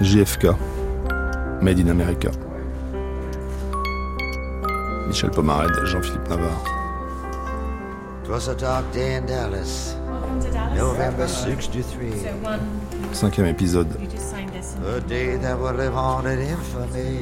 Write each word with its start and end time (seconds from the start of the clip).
JFK, 0.00 0.54
Made 1.62 1.78
in 1.78 1.88
America. 1.88 2.30
Michel 5.06 5.30
Pomared, 5.30 5.70
Jean-Philippe 5.86 6.28
Navarre. 6.28 6.64
Cinquième 13.12 13.46
épisode. 13.46 13.88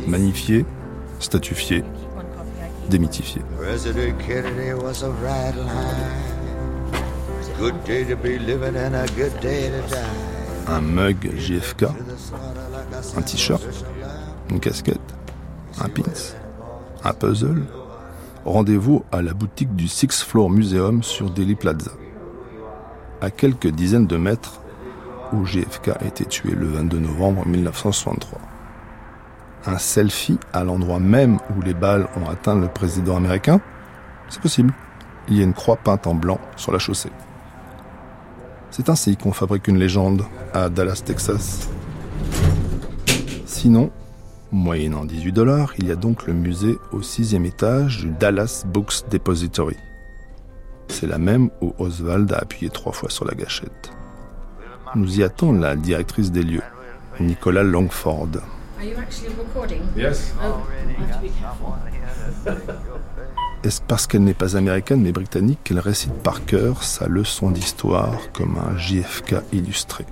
Magnifié, 0.09 0.67
statufié, 1.21 1.85
démythifié. 2.91 3.43
Un 10.67 10.81
mug 10.81 11.31
JFK, 11.37 11.85
un 13.17 13.23
t-shirt, 13.23 13.63
une 14.51 14.61
casquette, 14.61 15.01
un 15.81 15.89
pins, 15.89 16.03
un 17.05 17.13
puzzle. 17.13 17.63
Rendez-vous 18.45 19.05
à 19.11 19.23
la 19.23 19.33
boutique 19.33 19.75
du 19.75 19.89
Six 19.89 20.23
Floor 20.23 20.51
Museum 20.51 21.03
sur 21.03 21.31
Delhi 21.31 21.55
Plaza, 21.55 21.93
à 23.21 23.31
quelques 23.31 23.69
dizaines 23.69 24.07
de 24.07 24.17
mètres 24.17 24.61
où 25.33 25.45
JFK 25.45 25.89
a 26.01 26.05
été 26.05 26.25
tué 26.25 26.53
le 26.55 26.67
22 26.67 26.99
novembre 26.99 27.47
1963. 27.47 28.39
Un 29.67 29.79
selfie 29.79 30.39
à 30.53 30.63
l'endroit 30.63 31.01
même 31.01 31.39
où 31.57 31.63
les 31.63 31.73
balles 31.73 32.07
ont 32.17 32.29
atteint 32.29 32.55
le 32.55 32.69
président 32.69 33.17
américain? 33.17 33.61
C'est 34.29 34.43
possible. 34.43 34.75
Il 35.29 35.39
y 35.39 35.41
a 35.41 35.45
une 35.45 35.55
croix 35.55 35.77
peinte 35.77 36.07
en 36.07 36.15
blanc 36.15 36.39
sur 36.57 36.71
la 36.71 36.79
chaussée. 36.79 37.11
C'est 38.71 38.91
ainsi 38.91 39.17
qu'on 39.17 39.33
fabrique 39.33 39.69
une 39.69 39.79
légende 39.79 40.25
à 40.53 40.69
Dallas, 40.69 41.03
Texas. 41.05 41.69
Sinon, 43.65 43.91
moyennant 44.53 45.07
18 45.07 45.33
dollars, 45.33 45.73
il 45.79 45.89
y 45.89 45.91
a 45.91 45.97
donc 45.97 46.27
le 46.27 46.35
musée 46.35 46.77
au 46.93 47.01
sixième 47.01 47.47
étage 47.47 48.01
du 48.01 48.11
Dallas 48.11 48.63
Books 48.67 49.09
Depository. 49.11 49.79
C'est 50.89 51.07
la 51.07 51.17
même 51.17 51.49
où 51.63 51.73
Oswald 51.79 52.31
a 52.35 52.41
appuyé 52.41 52.69
trois 52.69 52.93
fois 52.93 53.09
sur 53.09 53.25
la 53.25 53.33
gâchette. 53.33 53.91
Nous 54.95 55.19
y 55.19 55.23
attend 55.23 55.53
la 55.53 55.77
directrice 55.77 56.31
des 56.31 56.43
lieux, 56.43 56.63
Nicolas 57.21 57.63
Longford. 57.63 58.33
Est-ce 63.65 63.81
parce 63.81 64.07
qu'elle 64.07 64.25
n'est 64.25 64.35
pas 64.35 64.59
américaine 64.59 65.01
mais 65.01 65.13
britannique 65.13 65.61
qu'elle 65.65 65.81
récite 65.81 66.13
par 66.13 66.45
cœur 66.45 66.83
sa 66.83 67.09
leçon 67.09 67.51
d'histoire 67.51 68.31
comme 68.35 68.59
un 68.59 68.77
JFK 68.77 69.37
illustré? 69.55 70.05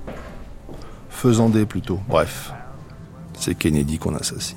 Faisant 1.10 1.50
des 1.50 1.66
plutôt, 1.66 2.00
bref, 2.08 2.54
c'est 3.42 3.56
Kennedy 3.56 3.98
qu'on 3.98 4.14
assassine. 4.14 4.56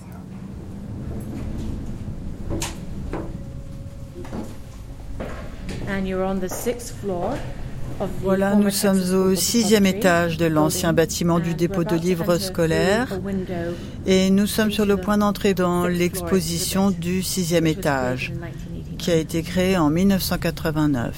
Voilà, 8.21 8.55
nous 8.55 8.69
sommes 8.69 9.01
au 9.13 9.33
sixième 9.35 9.87
étage 9.87 10.37
de 10.37 10.45
l'ancien 10.45 10.93
bâtiment 10.93 11.39
du 11.39 11.55
dépôt 11.55 11.83
de 11.83 11.95
livres 11.95 12.37
scolaires. 12.37 13.19
et 14.05 14.29
nous 14.29 14.45
sommes 14.45 14.71
sur 14.71 14.85
le 14.85 14.97
point 14.97 15.17
d'entrer 15.17 15.55
dans 15.55 15.87
l'exposition 15.87 16.91
du 16.91 17.23
sixième 17.23 17.65
étage 17.65 18.33
qui 18.99 19.09
a 19.09 19.15
été 19.15 19.41
créée 19.41 19.77
en 19.77 19.89
1989. 19.89 21.15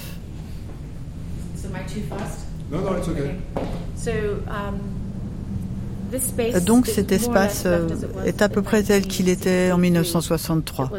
Donc 6.64 6.86
cet 6.86 7.12
espace 7.12 7.64
euh, 7.66 7.88
est 8.24 8.42
à 8.42 8.48
peu 8.48 8.62
près 8.62 8.82
tel 8.82 9.06
qu'il 9.06 9.28
était 9.28 9.70
en 9.72 9.78
1963. 9.78 10.90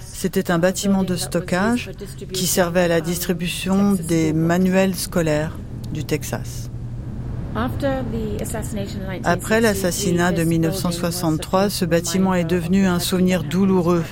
C'était 0.00 0.50
un 0.50 0.58
bâtiment 0.58 1.02
de 1.02 1.16
stockage 1.16 1.90
qui 2.32 2.46
servait 2.46 2.82
à 2.82 2.88
la 2.88 3.00
distribution 3.00 3.92
des 3.92 4.32
manuels 4.32 4.94
scolaires 4.94 5.56
du 5.92 6.04
Texas. 6.04 6.70
Après 9.24 9.60
l'assassinat 9.62 10.32
de 10.32 10.44
1963, 10.44 11.70
ce 11.70 11.84
bâtiment 11.86 12.34
est 12.34 12.44
devenu 12.44 12.86
un 12.86 12.98
souvenir 12.98 13.44
douloureux 13.44 14.04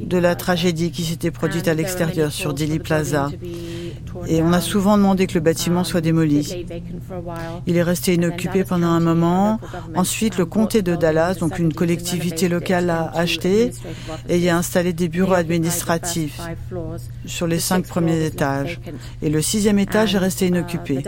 de 0.00 0.16
la 0.16 0.34
tragédie 0.34 0.90
qui 0.90 1.04
s'était 1.04 1.30
produite 1.30 1.68
à 1.68 1.74
l'extérieur 1.74 2.32
sur 2.32 2.54
Dilly 2.54 2.78
Plaza. 2.78 3.28
Et 4.26 4.42
on 4.42 4.52
a 4.52 4.60
souvent 4.60 4.96
demandé 4.96 5.26
que 5.26 5.34
le 5.34 5.40
bâtiment 5.40 5.84
soit 5.84 6.00
démoli. 6.00 6.66
Il 7.66 7.76
est 7.76 7.82
resté 7.82 8.14
inoccupé 8.14 8.64
pendant 8.64 8.88
un 8.88 9.00
moment. 9.00 9.60
Ensuite, 9.94 10.38
le 10.38 10.46
comté 10.46 10.82
de 10.82 10.96
Dallas, 10.96 11.34
donc 11.34 11.58
une 11.58 11.72
collectivité 11.72 12.48
locale, 12.48 12.86
l'a 12.86 13.10
acheté 13.14 13.72
et 14.28 14.38
y 14.38 14.48
a 14.48 14.56
installé 14.56 14.92
des 14.92 15.08
bureaux 15.08 15.34
administratifs 15.34 16.40
sur 17.26 17.46
les 17.46 17.58
cinq 17.58 17.86
premiers 17.86 18.24
étages. 18.24 18.80
Et 19.22 19.30
le 19.30 19.42
sixième 19.42 19.78
étage 19.78 20.14
est 20.14 20.18
resté 20.18 20.46
inoccupé. 20.46 21.02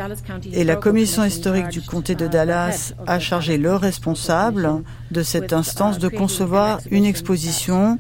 Et 0.52 0.64
la 0.64 0.76
commission 0.76 1.24
historique 1.24 1.68
du 1.68 1.82
comté 1.82 2.14
de 2.14 2.26
Dallas 2.26 2.94
a 3.06 3.18
chargé 3.18 3.58
le 3.58 3.74
responsable 3.74 4.82
de 5.10 5.22
cette 5.22 5.52
instance 5.52 5.98
de 5.98 6.08
concevoir 6.08 6.80
une 6.90 7.04
exposition 7.04 7.98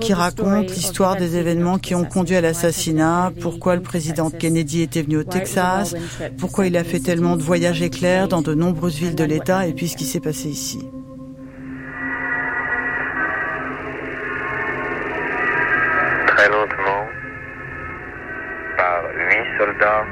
qui 0.00 0.14
raconte 0.14 0.68
l'histoire 0.70 1.16
des 1.16 1.36
événements 1.36 1.78
qui 1.78 1.94
ont 1.94 2.04
conduit 2.04 2.36
à 2.36 2.40
l'assassinat, 2.40 3.32
pourquoi 3.40 3.76
le 3.76 3.82
président 3.82 4.30
Kennedy 4.30 4.82
était 4.82 5.02
venu 5.02 5.18
au 5.18 5.24
Texas, 5.24 5.94
pourquoi 6.38 6.66
il 6.66 6.76
a 6.76 6.84
fait 6.84 7.00
tellement 7.00 7.36
de 7.36 7.42
voyages 7.42 7.82
éclairs 7.82 8.28
dans 8.28 8.42
de 8.42 8.54
nombreuses 8.54 8.96
villes 8.96 9.14
de 9.14 9.24
l'État 9.24 9.66
et 9.66 9.72
puis 9.72 9.88
ce 9.88 9.96
qui 9.96 10.04
s'est 10.04 10.20
passé 10.20 10.48
ici. 10.48 10.88
Très 16.26 16.48
lentement, 16.48 17.06
par 18.76 19.02
huit 19.14 19.58
soldats, 19.58 20.04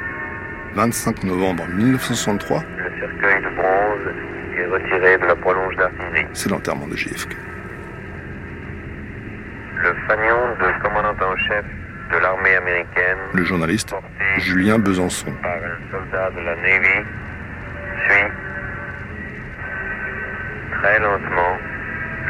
25 0.74 1.24
novembre 1.24 1.66
1963, 1.68 2.62
le 2.76 3.00
cercueil 3.00 3.42
de 3.42 3.56
bronze 3.56 4.14
est 4.56 4.66
retiré 4.66 5.18
de 5.18 5.26
la 5.26 5.36
prolonge 5.36 5.76
d'artillerie. 5.76 6.26
c'est 6.32 6.50
l'enterrement 6.50 6.86
de 6.86 6.96
JFK. 6.96 7.36
Le 9.82 9.94
fanion 10.06 10.54
de 10.60 10.82
commandant 10.82 11.14
en 11.32 11.36
chef 11.36 11.64
de 12.12 12.18
l'armée 12.18 12.54
américaine, 12.56 13.18
Le 13.32 13.44
journaliste 13.44 13.94
Julien 14.38 14.78
Besançon. 14.78 15.32
par 15.42 15.52
un 15.52 15.90
soldat 15.90 16.30
de 16.30 16.40
la 16.44 16.56
Navy, 16.56 17.06
suit 18.04 18.32
très 20.80 20.98
lentement 21.00 21.56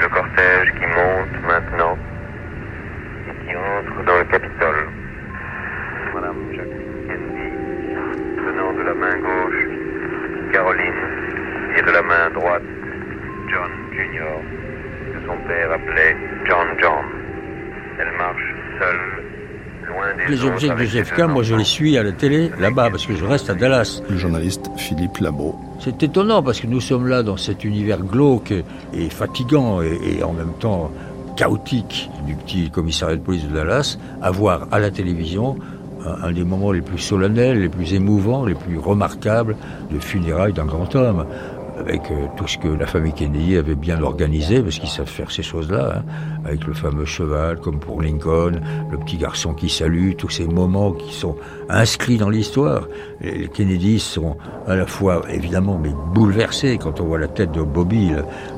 le 0.01 0.09
cortège 0.09 0.73
qui 0.75 0.87
monte 0.87 1.43
maintenant 1.47 1.99
et 3.29 3.47
qui 3.47 3.57
entre 3.57 4.05
dans 4.05 4.19
le 4.19 4.25
Capitole. 4.25 4.89
Madame 6.15 6.37
Jacqueline 6.55 7.07
Kennedy, 7.09 7.51
tenant 8.37 8.73
de 8.75 8.83
la 8.83 8.95
main 8.95 9.17
gauche 9.19 10.53
Caroline 10.53 11.03
et 11.77 11.83
de 11.83 11.91
la 11.91 12.03
main 12.03 12.31
droite 12.35 12.63
John 13.51 13.71
Jr., 13.93 14.41
que 15.15 15.27
son 15.27 15.37
père 15.49 15.73
appelait 15.73 16.17
John 16.47 16.67
John. 16.81 17.05
Elle 18.01 18.13
marche 18.17 18.55
seule, 18.79 19.25
loin 19.89 20.15
des 20.17 20.20
Les 20.31 20.45
objets 20.45 20.69
ses 20.79 20.87
JFK, 20.87 21.23
moi 21.23 21.43
je 21.43 21.57
les 21.57 21.65
suis 21.65 21.99
à 21.99 22.05
la 22.05 22.13
télé, 22.13 22.53
là-bas, 22.61 22.91
parce 22.91 23.05
que 23.05 23.17
je 23.17 23.25
reste 23.25 23.51
à 23.51 23.55
Dallas. 23.55 24.01
Le 24.09 24.17
journaliste 24.17 24.71
Philippe 24.77 25.19
Labro. 25.19 25.57
C'est 25.81 26.03
étonnant 26.05 26.41
parce 26.43 26.61
que 26.61 26.69
nous 26.69 26.81
sommes 26.81 27.09
là 27.09 27.25
dans 27.25 27.37
cet 27.37 27.65
univers 27.65 27.99
glauque 27.99 28.53
et, 28.53 28.65
et 28.95 29.11
fatigant 29.11 29.83
et, 29.83 29.99
et 30.19 30.23
en 30.23 30.33
même 30.33 30.53
temps 30.61 30.93
chaotique 31.37 32.11
du 32.27 32.35
petit 32.35 32.71
commissariat 32.71 33.17
de 33.17 33.23
police 33.23 33.45
de 33.49 33.55
Dallas, 33.55 33.99
à 34.23 34.31
voir 34.31 34.69
à 34.71 34.79
la 34.79 34.91
télévision 34.91 35.57
un, 36.07 36.29
un 36.29 36.33
des 36.33 36.45
moments 36.45 36.71
les 36.71 36.81
plus 36.81 36.99
solennels, 36.99 37.61
les 37.61 37.69
plus 37.69 37.95
émouvants, 37.95 38.45
les 38.45 38.55
plus 38.55 38.79
remarquables 38.79 39.57
de 39.91 39.99
funérailles 39.99 40.53
d'un 40.53 40.67
grand 40.67 40.95
homme. 40.95 41.27
Avec 41.81 42.11
euh, 42.11 42.27
tout 42.37 42.47
ce 42.47 42.59
que 42.59 42.69
la 42.69 42.87
famille 42.87 43.13
Kennedy 43.13 43.57
avait 43.57 43.75
bien 43.75 44.03
organisé, 44.03 44.63
parce 44.63 44.79
qu'ils 44.79 44.89
savent 44.89 45.09
faire 45.09 45.31
ces 45.31 45.43
choses-là, 45.43 45.97
hein, 45.99 46.03
avec 46.45 46.67
le 46.67 46.75
fameux 46.75 47.07
cheval, 47.07 47.59
comme 47.59 47.81
pour 47.81 48.03
Lincoln, 48.03 48.61
le 48.91 48.99
petit 48.99 49.17
garçon 49.17 49.55
qui 49.55 49.69
salue, 49.69 50.13
tous 50.17 50.29
ces 50.29 50.47
moments 50.47 50.93
qui 50.93 51.13
sont 51.13 51.37
inscrits 51.69 52.19
dans 52.19 52.29
l'histoire. 52.29 52.87
Les 53.21 53.49
Kennedy 53.49 53.99
sont 53.99 54.37
à 54.67 54.77
la 54.77 54.87
fois, 54.87 55.23
évidemment, 55.31 55.81
mais 55.83 55.91
bouleversés 56.15 56.79
quand 56.79 57.01
on 57.01 57.05
voit 57.05 57.19
la 57.19 57.29
tête 57.29 57.53
de 57.53 57.63
Bobby, 57.63 58.13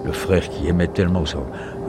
le, 0.05 0.13
frère 0.13 0.49
qui 0.49 0.67
aimait 0.69 0.89
tellement 0.89 1.25
son 1.25 1.45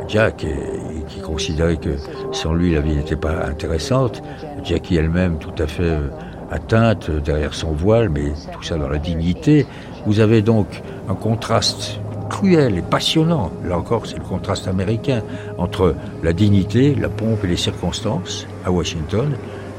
Jack 0.07 0.43
et, 0.43 0.49
et 0.49 1.03
qui 1.07 1.21
considérait 1.21 1.77
que 1.77 1.95
sans 2.31 2.53
lui 2.53 2.73
la 2.73 2.81
vie 2.81 2.95
n'était 2.95 3.15
pas 3.15 3.45
intéressante. 3.45 4.21
Jackie 4.63 4.97
elle-même 4.97 5.37
tout 5.39 5.53
à 5.57 5.67
fait 5.67 5.83
euh, 5.83 6.09
atteinte 6.51 7.09
euh, 7.09 7.19
derrière 7.19 7.53
son 7.53 7.71
voile, 7.71 8.09
mais 8.09 8.31
tout 8.53 8.63
ça 8.63 8.77
dans 8.77 8.87
la 8.87 8.97
dignité. 8.97 9.65
Vous 10.05 10.19
avez 10.19 10.41
donc 10.41 10.67
un 11.09 11.15
contraste 11.15 11.99
cruel 12.29 12.77
et 12.77 12.81
passionnant, 12.81 13.51
là 13.65 13.77
encore 13.77 14.05
c'est 14.05 14.17
le 14.17 14.23
contraste 14.23 14.67
américain, 14.67 15.21
entre 15.57 15.95
la 16.23 16.33
dignité, 16.33 16.95
la 16.95 17.09
pompe 17.09 17.43
et 17.43 17.47
les 17.47 17.57
circonstances 17.57 18.47
à 18.65 18.71
Washington, 18.71 19.31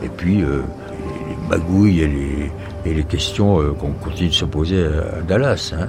et 0.02 0.08
puis 0.08 0.42
euh, 0.42 0.62
les 1.28 1.48
magouilles 1.48 2.00
et 2.00 2.06
les, 2.06 2.52
et 2.84 2.94
les 2.94 3.04
questions 3.04 3.60
euh, 3.60 3.72
qu'on 3.72 3.92
continue 3.92 4.28
de 4.28 4.34
se 4.34 4.44
poser 4.44 4.84
à, 4.84 5.18
à 5.18 5.20
Dallas. 5.22 5.74
hein. 5.76 5.88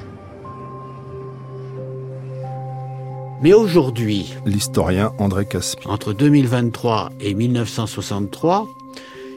Mais 3.42 3.54
aujourd'hui, 3.54 4.34
l'historien 4.46 5.12
André 5.20 5.46
Caspi, 5.46 5.88
entre 5.88 6.14
2023 6.14 7.12
et 7.20 7.34
1963, 7.34 8.66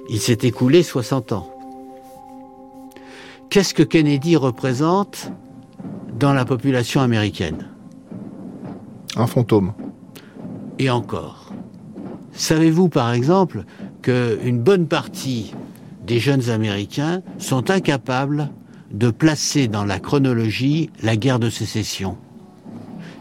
il 0.09 0.21
s'est 0.21 0.39
écoulé 0.43 0.83
60 0.83 1.33
ans. 1.33 1.51
Qu'est-ce 3.51 3.75
que 3.75 3.83
Kennedy 3.83 4.37
représente 4.37 5.31
dans 6.19 6.33
la 6.33 6.45
population 6.45 7.01
américaine 7.01 7.69
Un 9.17 9.27
fantôme. 9.27 9.73
Et 10.79 10.91
encore. 10.91 11.53
Savez-vous 12.33 12.89
par 12.89 13.13
exemple 13.13 13.65
qu'une 14.03 14.61
bonne 14.61 14.87
partie 14.87 15.55
des 16.07 16.19
jeunes 16.19 16.51
Américains 16.51 17.23
sont 17.39 17.71
incapables 17.71 18.51
de 18.93 19.11
placer 19.11 19.69
dans 19.69 19.85
la 19.85 19.99
chronologie 19.99 20.91
la 21.03 21.17
guerre 21.17 21.39
de 21.39 21.51
sécession? 21.51 22.17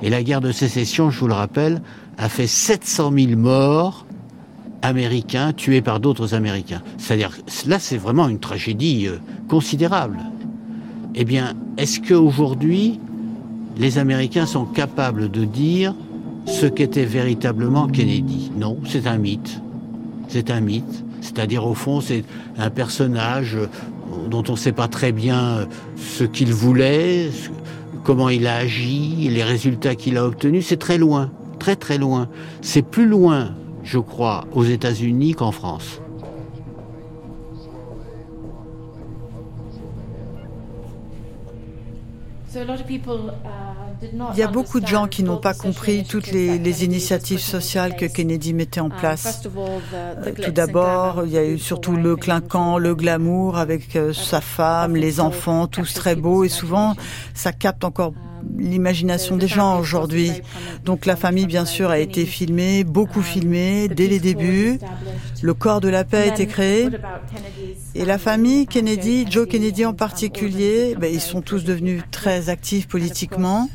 Et 0.02 0.10
la 0.10 0.24
guerre 0.24 0.42
de 0.42 0.52
sécession, 0.52 1.10
je 1.10 1.20
vous 1.20 1.28
le 1.28 1.34
rappelle, 1.34 1.82
a 2.18 2.30
fait 2.30 2.48
700 2.48 3.12
000 3.12 3.32
morts 3.36 4.06
américains 4.84 5.54
tués 5.54 5.82
par 5.82 6.00
d'autres 6.00 6.36
Américains. 6.36 6.84
C'est-à-dire, 6.98 7.32
là, 7.66 7.80
c'est 7.80 7.98
vraiment 7.98 8.28
une 8.28 8.40
tragédie 8.40 9.08
euh, 9.08 9.18
considérable. 9.48 10.20
Eh 11.20 11.26
bien, 11.26 11.56
est-ce 11.78 12.00
qu'aujourd'hui, 12.00 13.00
les 13.76 13.98
Américains 13.98 14.46
sont 14.46 14.66
capables 14.66 15.32
de 15.32 15.46
dire 15.46 15.96
ce 16.46 16.68
qu'était 16.68 17.06
véritablement 17.06 17.88
Kennedy? 17.88 18.52
Non, 18.56 18.78
c'est 18.86 19.08
un 19.08 19.18
mythe. 19.18 19.60
C'est 20.28 20.52
un 20.52 20.62
mythe. 20.62 21.04
C'est-à-dire, 21.22 21.66
au 21.66 21.74
fond, 21.74 22.02
c'est 22.02 22.24
un 22.60 22.70
personnage 22.70 23.58
dont 24.30 24.44
on 24.48 24.52
ne 24.52 24.58
sait 24.58 24.72
pas 24.72 24.88
très 24.88 25.12
bien 25.12 25.68
ce 25.98 26.24
qu'il 26.24 26.54
voulait, 26.54 27.32
comment 28.04 28.30
il 28.30 28.46
a 28.46 28.58
agi, 28.58 29.28
les 29.32 29.44
résultats 29.44 29.96
qu'il 29.96 30.18
a 30.18 30.26
obtenus. 30.26 30.68
C'est 30.68 30.78
très 30.78 31.00
loin, 31.00 31.32
très 31.58 31.76
très 31.76 31.98
loin. 31.98 32.30
C'est 32.62 32.84
plus 32.84 33.08
loin 33.08 33.56
je 33.88 34.00
crois, 34.00 34.46
aux 34.54 34.66
États-Unis 34.66 35.34
qu'en 35.34 35.52
France. 35.52 36.02
Il 44.34 44.38
y 44.38 44.44
a 44.44 44.48
beaucoup 44.48 44.80
de 44.80 44.88
gens 44.88 45.08
qui 45.08 45.24
n'ont 45.24 45.38
pas 45.38 45.54
compris 45.54 46.04
toutes 46.04 46.32
les, 46.32 46.84
initiatives 46.84 47.40
sociales 47.40 47.96
que 47.96 48.06
Kennedy 48.06 48.54
mettait 48.54 48.80
en 48.80 48.90
place. 48.90 49.48
Euh, 49.58 50.32
tout 50.44 50.52
d'abord, 50.52 51.24
il 51.26 51.32
y 51.32 51.38
a 51.38 51.46
eu 51.46 51.58
surtout 51.58 51.96
le 51.96 52.16
clinquant, 52.16 52.78
le 52.78 52.94
glamour 52.94 53.58
avec 53.58 53.96
euh, 53.96 54.14
sa 54.14 54.42
femme, 54.42 54.96
les 54.96 55.20
enfants, 55.20 55.68
tous 55.68 55.94
très 55.94 56.16
beaux 56.16 56.44
et 56.44 56.50
souvent 56.50 56.96
ça 57.34 57.52
capte 57.52 57.84
encore 57.84 58.14
l'imagination 58.58 59.38
des 59.38 59.48
gens 59.48 59.80
aujourd'hui. 59.80 60.32
Donc 60.86 61.06
la 61.06 61.16
famille, 61.16 61.46
bien 61.46 61.66
sûr, 61.66 61.90
a 61.90 62.00
été 62.00 62.26
filmée, 62.26 62.84
beaucoup 62.84 63.22
filmée 63.22 63.88
dès 63.88 64.08
les 64.08 64.20
débuts. 64.20 64.80
Le 65.42 65.54
corps 65.54 65.82
de 65.82 65.90
la 65.90 66.04
paix 66.04 66.18
a 66.18 66.26
été 66.28 66.48
créé. 66.48 66.90
Et 67.96 68.06
la 68.06 68.18
famille 68.18 68.68
Kennedy, 68.68 69.26
Joe 69.30 69.48
Kennedy 69.48 69.86
en 69.86 69.94
particulier, 69.94 70.96
ben, 71.00 71.12
ils 71.12 71.22
sont 71.22 71.42
tous 71.42 71.64
devenus 71.64 72.04
très 72.12 72.50
actifs 72.50 72.88
politiquement. 72.88 73.70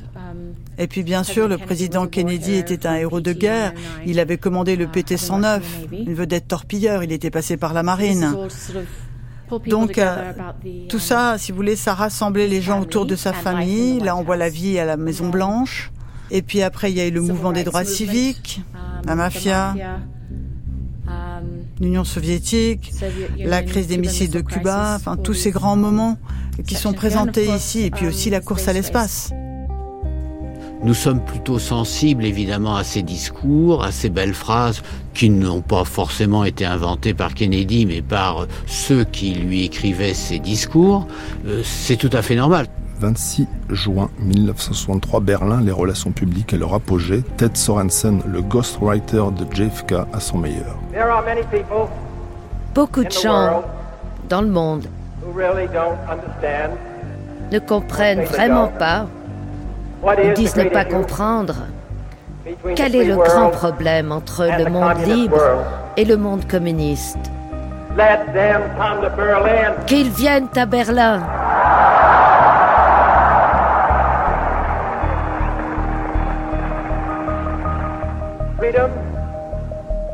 Et 0.78 0.86
puis 0.86 1.02
bien 1.02 1.22
sûr, 1.22 1.48
le 1.48 1.58
président 1.58 2.06
Kennedy 2.06 2.54
était 2.54 2.86
un 2.86 2.94
héros 2.94 3.20
de 3.20 3.32
guerre. 3.32 3.72
Il 4.06 4.18
avait 4.20 4.38
commandé 4.38 4.76
le 4.76 4.86
PT-109, 4.86 5.60
une 5.92 6.14
vedette 6.14 6.48
torpilleur. 6.48 7.04
Il 7.04 7.12
était 7.12 7.30
passé 7.30 7.56
par 7.56 7.74
la 7.74 7.82
marine. 7.82 8.34
Donc, 9.66 9.98
euh, 9.98 10.32
tout 10.88 10.98
ça, 10.98 11.36
si 11.38 11.52
vous 11.52 11.56
voulez, 11.56 11.76
ça 11.76 11.94
rassemblait 11.94 12.48
les 12.48 12.62
gens 12.62 12.80
autour 12.80 13.06
de 13.06 13.16
sa 13.16 13.32
famille. 13.32 14.00
Là, 14.00 14.16
on 14.16 14.22
voit 14.22 14.36
la 14.36 14.48
vie 14.48 14.78
à 14.78 14.84
la 14.84 14.96
Maison 14.96 15.28
Blanche. 15.28 15.90
Et 16.30 16.42
puis 16.42 16.62
après, 16.62 16.90
il 16.90 16.96
y 16.96 17.00
a 17.00 17.06
eu 17.06 17.10
le 17.10 17.20
mouvement 17.20 17.52
des 17.52 17.64
droits 17.64 17.84
civiques, 17.84 18.62
la 19.04 19.14
mafia, 19.14 19.74
l'Union 21.80 22.04
soviétique, 22.04 22.92
la 23.38 23.62
crise 23.62 23.88
des 23.88 23.98
missiles 23.98 24.30
de 24.30 24.40
Cuba, 24.40 24.94
enfin 24.96 25.16
tous 25.16 25.34
ces 25.34 25.50
grands 25.50 25.76
moments 25.76 26.16
qui 26.66 26.74
sont 26.74 26.92
présentés 26.92 27.46
ici, 27.46 27.82
et 27.82 27.90
puis 27.90 28.06
aussi 28.06 28.30
la 28.30 28.40
course 28.40 28.68
à 28.68 28.72
l'espace. 28.72 29.32
Nous 30.84 30.94
sommes 30.94 31.20
plutôt 31.20 31.60
sensibles 31.60 32.24
évidemment 32.24 32.74
à 32.74 32.82
ces 32.82 33.02
discours, 33.02 33.84
à 33.84 33.92
ces 33.92 34.08
belles 34.08 34.34
phrases 34.34 34.82
qui 35.14 35.30
n'ont 35.30 35.60
pas 35.60 35.84
forcément 35.84 36.44
été 36.44 36.64
inventées 36.64 37.14
par 37.14 37.34
Kennedy, 37.34 37.86
mais 37.86 38.02
par 38.02 38.46
ceux 38.66 39.04
qui 39.04 39.32
lui 39.34 39.64
écrivaient 39.64 40.14
ces 40.14 40.40
discours. 40.40 41.06
Euh, 41.46 41.62
c'est 41.64 41.96
tout 41.96 42.10
à 42.12 42.20
fait 42.20 42.34
normal. 42.34 42.66
26 42.98 43.46
juin 43.70 44.10
1963, 44.18 45.20
Berlin, 45.20 45.60
les 45.60 45.72
relations 45.72 46.10
publiques 46.10 46.52
et 46.52 46.58
leur 46.58 46.74
apogée. 46.74 47.22
Ted 47.36 47.56
Sorensen, 47.56 48.20
le 48.26 48.42
ghostwriter 48.42 49.24
de 49.38 49.54
JFK, 49.54 49.94
à 50.12 50.20
son 50.20 50.38
meilleur. 50.38 50.78
Beaucoup 52.74 53.04
de 53.04 53.10
gens 53.10 53.62
dans 54.28 54.40
le 54.40 54.48
monde 54.48 54.86
ne 57.52 57.58
comprennent 57.58 58.24
vraiment 58.24 58.68
pas 58.68 59.06
disent 60.34 60.56
ne 60.56 60.64
pas 60.64 60.84
comprendre. 60.84 61.54
Quel 62.74 62.96
est 62.96 63.04
le 63.04 63.16
grand 63.16 63.50
problème 63.50 64.10
entre 64.10 64.44
le 64.58 64.68
monde 64.68 64.98
libre 65.06 65.40
et 65.96 66.04
le 66.04 66.16
monde 66.16 66.46
communiste? 66.48 67.18
Qu'ils 69.86 70.10
viennent 70.10 70.48
à 70.56 70.66
Berlin. 70.66 71.22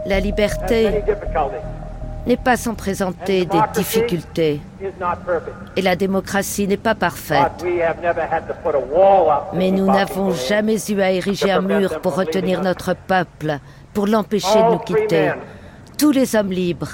La 0.07 0.21
liberté 0.21 1.03
n'est 2.29 2.37
pas 2.37 2.59
sans 2.59 2.75
présenter 2.75 3.47
des 3.47 3.61
difficultés. 3.75 4.61
Et 5.77 5.83
la 5.83 5.97
démocratie 5.97 6.69
n'est 6.69 6.77
pas 6.77 6.95
parfaite. 6.95 7.65
Mais 9.55 9.71
nous 9.71 9.87
n'avons 9.87 10.31
jamais 10.33 10.77
eu 10.91 11.01
à 11.01 11.11
ériger 11.11 11.51
un 11.51 11.63
mur 11.63 12.01
pour 12.01 12.15
retenir 12.17 12.63
notre 12.63 12.95
peuple, 12.95 13.59
pour 13.95 14.07
l'empêcher 14.07 14.63
de 14.63 14.73
nous 14.73 14.79
quitter. 14.79 15.33
Tous 15.97 16.13
les 16.13 16.37
hommes 16.37 16.53
libres, 16.53 16.91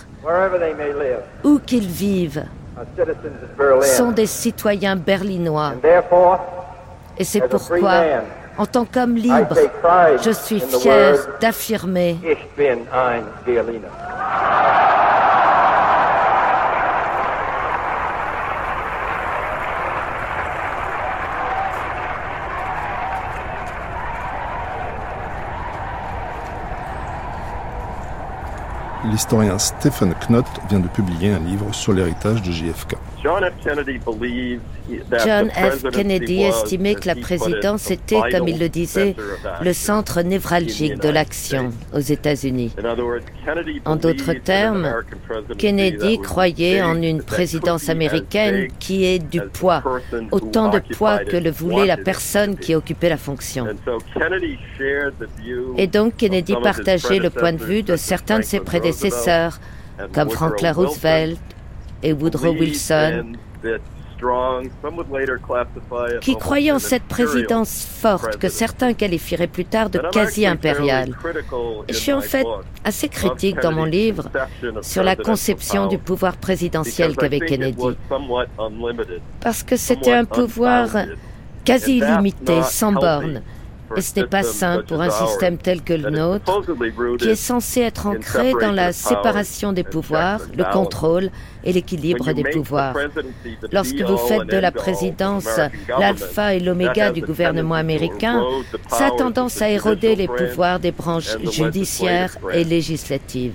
où 1.42 1.58
qu'ils 1.58 1.88
vivent, 1.88 2.44
sont 3.82 4.12
des 4.12 4.26
citoyens 4.26 4.96
berlinois. 4.96 5.72
Et 7.18 7.24
c'est 7.24 7.46
pourquoi, 7.48 8.02
en 8.56 8.66
tant 8.66 8.84
qu'homme 8.84 9.16
libre, 9.16 9.56
je 10.22 10.30
suis 10.30 10.60
fier 10.60 11.16
d'affirmer 11.40 12.18
l'historien 29.10 29.58
Stephen 29.58 30.14
Knott 30.28 30.46
vient 30.68 30.80
de 30.80 30.88
publier 30.88 31.32
un 31.32 31.40
livre 31.40 31.72
sur 31.74 31.92
l'héritage 31.92 32.42
de 32.42 32.50
JFK. 32.50 32.96
John 35.24 35.48
F. 35.50 35.90
Kennedy 35.90 36.42
estimait 36.42 36.94
que 36.94 37.06
la 37.06 37.14
présidence 37.14 37.90
était, 37.90 38.20
comme 38.30 38.48
il 38.48 38.58
le 38.58 38.68
disait, 38.68 39.16
le 39.62 39.72
centre 39.72 40.20
névralgique 40.20 41.00
de 41.00 41.08
l'action 41.08 41.70
aux 41.94 42.00
États-Unis. 42.00 42.74
En 43.86 43.96
d'autres 43.96 44.34
termes, 44.34 44.92
Kennedy 45.56 46.18
croyait 46.18 46.82
en 46.82 47.00
une 47.00 47.22
présidence 47.22 47.88
américaine 47.88 48.68
qui 48.78 49.06
ait 49.06 49.18
du 49.18 49.40
poids, 49.40 49.82
autant 50.30 50.68
de 50.68 50.80
poids 50.94 51.18
que 51.18 51.38
le 51.38 51.50
voulait 51.50 51.86
la 51.86 51.96
personne 51.96 52.56
qui 52.56 52.74
occupait 52.74 53.08
la 53.08 53.16
fonction. 53.16 53.66
Et 55.78 55.86
donc 55.86 56.16
Kennedy 56.16 56.54
partageait 56.62 57.18
le 57.18 57.30
point 57.30 57.52
de 57.52 57.64
vue 57.64 57.82
de 57.82 57.96
certains 57.96 58.40
de 58.40 58.44
ses 58.44 58.60
prédécesseurs, 58.60 58.93
comme 60.12 60.30
Franklin 60.30 60.72
Roosevelt. 60.72 61.38
Et 62.06 62.12
Woodrow 62.12 62.52
Wilson, 62.52 63.32
qui 66.20 66.36
croyaient 66.36 66.72
en 66.72 66.78
cette 66.78 67.04
présidence 67.04 67.86
forte 67.86 68.36
que 68.36 68.48
certains 68.48 68.92
qualifieraient 68.92 69.46
plus 69.46 69.64
tard 69.64 69.88
de 69.88 69.98
quasi-impériale. 70.12 71.14
Je 71.88 71.94
suis 71.94 72.12
en 72.12 72.20
fait 72.20 72.46
assez 72.84 73.08
critique 73.08 73.58
dans 73.60 73.72
mon 73.72 73.84
livre 73.84 74.28
sur 74.82 75.02
la 75.02 75.16
conception 75.16 75.86
du 75.86 75.96
pouvoir 75.96 76.36
présidentiel 76.36 77.16
qu'avait 77.16 77.40
Kennedy, 77.40 77.96
parce 79.40 79.62
que 79.62 79.76
c'était 79.76 80.12
un 80.12 80.26
pouvoir 80.26 80.88
quasi 81.64 81.98
illimité, 81.98 82.62
sans 82.62 82.92
bornes. 82.92 83.40
Et 83.96 84.00
ce 84.00 84.20
n'est 84.20 84.26
pas 84.26 84.42
simple 84.42 84.84
pour 84.84 85.00
un 85.00 85.10
système 85.10 85.58
tel 85.58 85.82
que 85.82 85.92
le 85.92 86.10
nôtre, 86.10 86.62
qui 87.18 87.28
est 87.30 87.34
censé 87.36 87.80
être 87.80 88.06
ancré 88.06 88.52
dans 88.60 88.72
la 88.72 88.92
séparation 88.92 89.72
des 89.72 89.84
pouvoirs, 89.84 90.40
le 90.56 90.64
contrôle 90.72 91.30
et 91.64 91.72
l'équilibre 91.72 92.32
des 92.32 92.44
pouvoirs. 92.44 92.96
Lorsque 93.72 94.00
vous 94.00 94.16
faites 94.16 94.46
de 94.46 94.56
la 94.56 94.70
présidence 94.70 95.48
l'alpha 95.98 96.54
et 96.54 96.60
l'oméga 96.60 97.10
du 97.10 97.22
gouvernement 97.22 97.74
américain, 97.74 98.42
ça 98.88 99.06
a 99.06 99.10
tendance 99.10 99.60
à 99.62 99.68
éroder 99.68 100.14
les 100.14 100.28
pouvoirs 100.28 100.78
des 100.78 100.92
branches 100.92 101.36
judiciaires 101.50 102.36
et 102.52 102.64
législatives. 102.64 103.54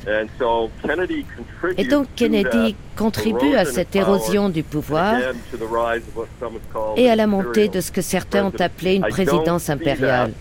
Et 1.78 1.86
donc 1.86 2.08
Kennedy 2.16 2.76
contribue 2.98 3.56
à 3.56 3.66
cette 3.66 3.96
érosion 3.96 4.50
du 4.50 4.64
pouvoir 4.64 5.16
et 6.98 7.10
à 7.10 7.16
la 7.16 7.28
montée 7.28 7.70
de 7.70 7.82
ce 7.82 7.92
que 7.92 8.02
certains 8.02 8.46
ont 8.46 8.60
appelé 8.60 8.96
une 8.96 9.08
présidence 9.08 9.70
impériale. 9.70 10.32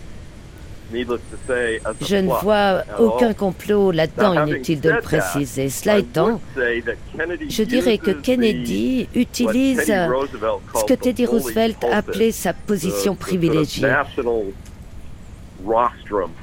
Je 0.93 2.17
ne 2.17 2.29
vois 2.41 2.83
aucun 2.99 3.35
complot 3.35 3.91
là-dedans, 3.91 4.47
inutile 4.47 4.81
de 4.81 4.91
le 4.91 5.01
préciser. 5.01 5.69
Cela 5.69 5.99
étant, 5.99 6.41
je 6.57 7.63
dirais 7.63 7.99
que 7.99 8.11
Kennedy 8.11 9.09
utilise 9.15 9.85
ce 9.85 10.85
que 10.87 10.95
Teddy 10.95 11.27
Roosevelt 11.27 11.85
appelait 11.93 12.33
sa 12.33 12.53
position 12.53 13.15
privilégiée 13.15 13.89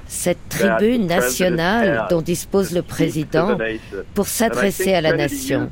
cette 0.08 0.50
tribune 0.50 1.08
nationale 1.08 2.06
dont 2.10 2.22
dispose 2.22 2.74
le 2.74 2.82
président 2.82 3.58
pour 4.14 4.28
s'adresser 4.28 4.94
à 4.94 5.02
la 5.02 5.14
nation. 5.14 5.72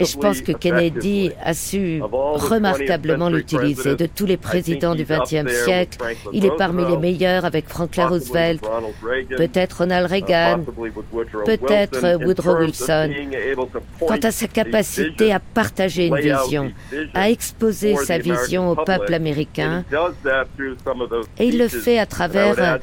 Et 0.00 0.04
je 0.04 0.16
pense 0.16 0.40
que 0.40 0.52
Kennedy 0.52 1.32
a 1.42 1.54
su 1.54 2.00
remarquablement 2.02 3.28
l'utiliser. 3.28 3.96
De 3.96 4.06
tous 4.06 4.26
les 4.26 4.36
présidents 4.36 4.94
du 4.94 5.04
XXe 5.04 5.50
siècle, 5.64 5.98
il 6.32 6.44
est 6.44 6.56
parmi 6.56 6.84
les 6.86 6.96
meilleurs 6.96 7.44
avec 7.44 7.68
Franklin 7.68 8.08
Roosevelt, 8.08 8.62
peut-être 9.36 9.78
Ronald 9.78 10.10
Reagan, 10.10 10.64
peut-être 11.44 12.24
Woodrow 12.24 12.58
Wilson. 12.58 13.10
Quant 14.00 14.20
à 14.22 14.30
sa 14.30 14.46
capacité 14.46 15.32
à 15.32 15.40
partager 15.40 16.06
une 16.06 16.16
vision, 16.18 16.72
à 17.14 17.30
exposer 17.30 17.96
sa 17.96 18.18
vision 18.18 18.70
au 18.70 18.76
peuple 18.76 19.14
américain, 19.14 19.84
et 21.38 21.46
il 21.46 21.58
le 21.58 21.68
fait 21.68 21.98
à 21.98 22.06
travers 22.06 22.78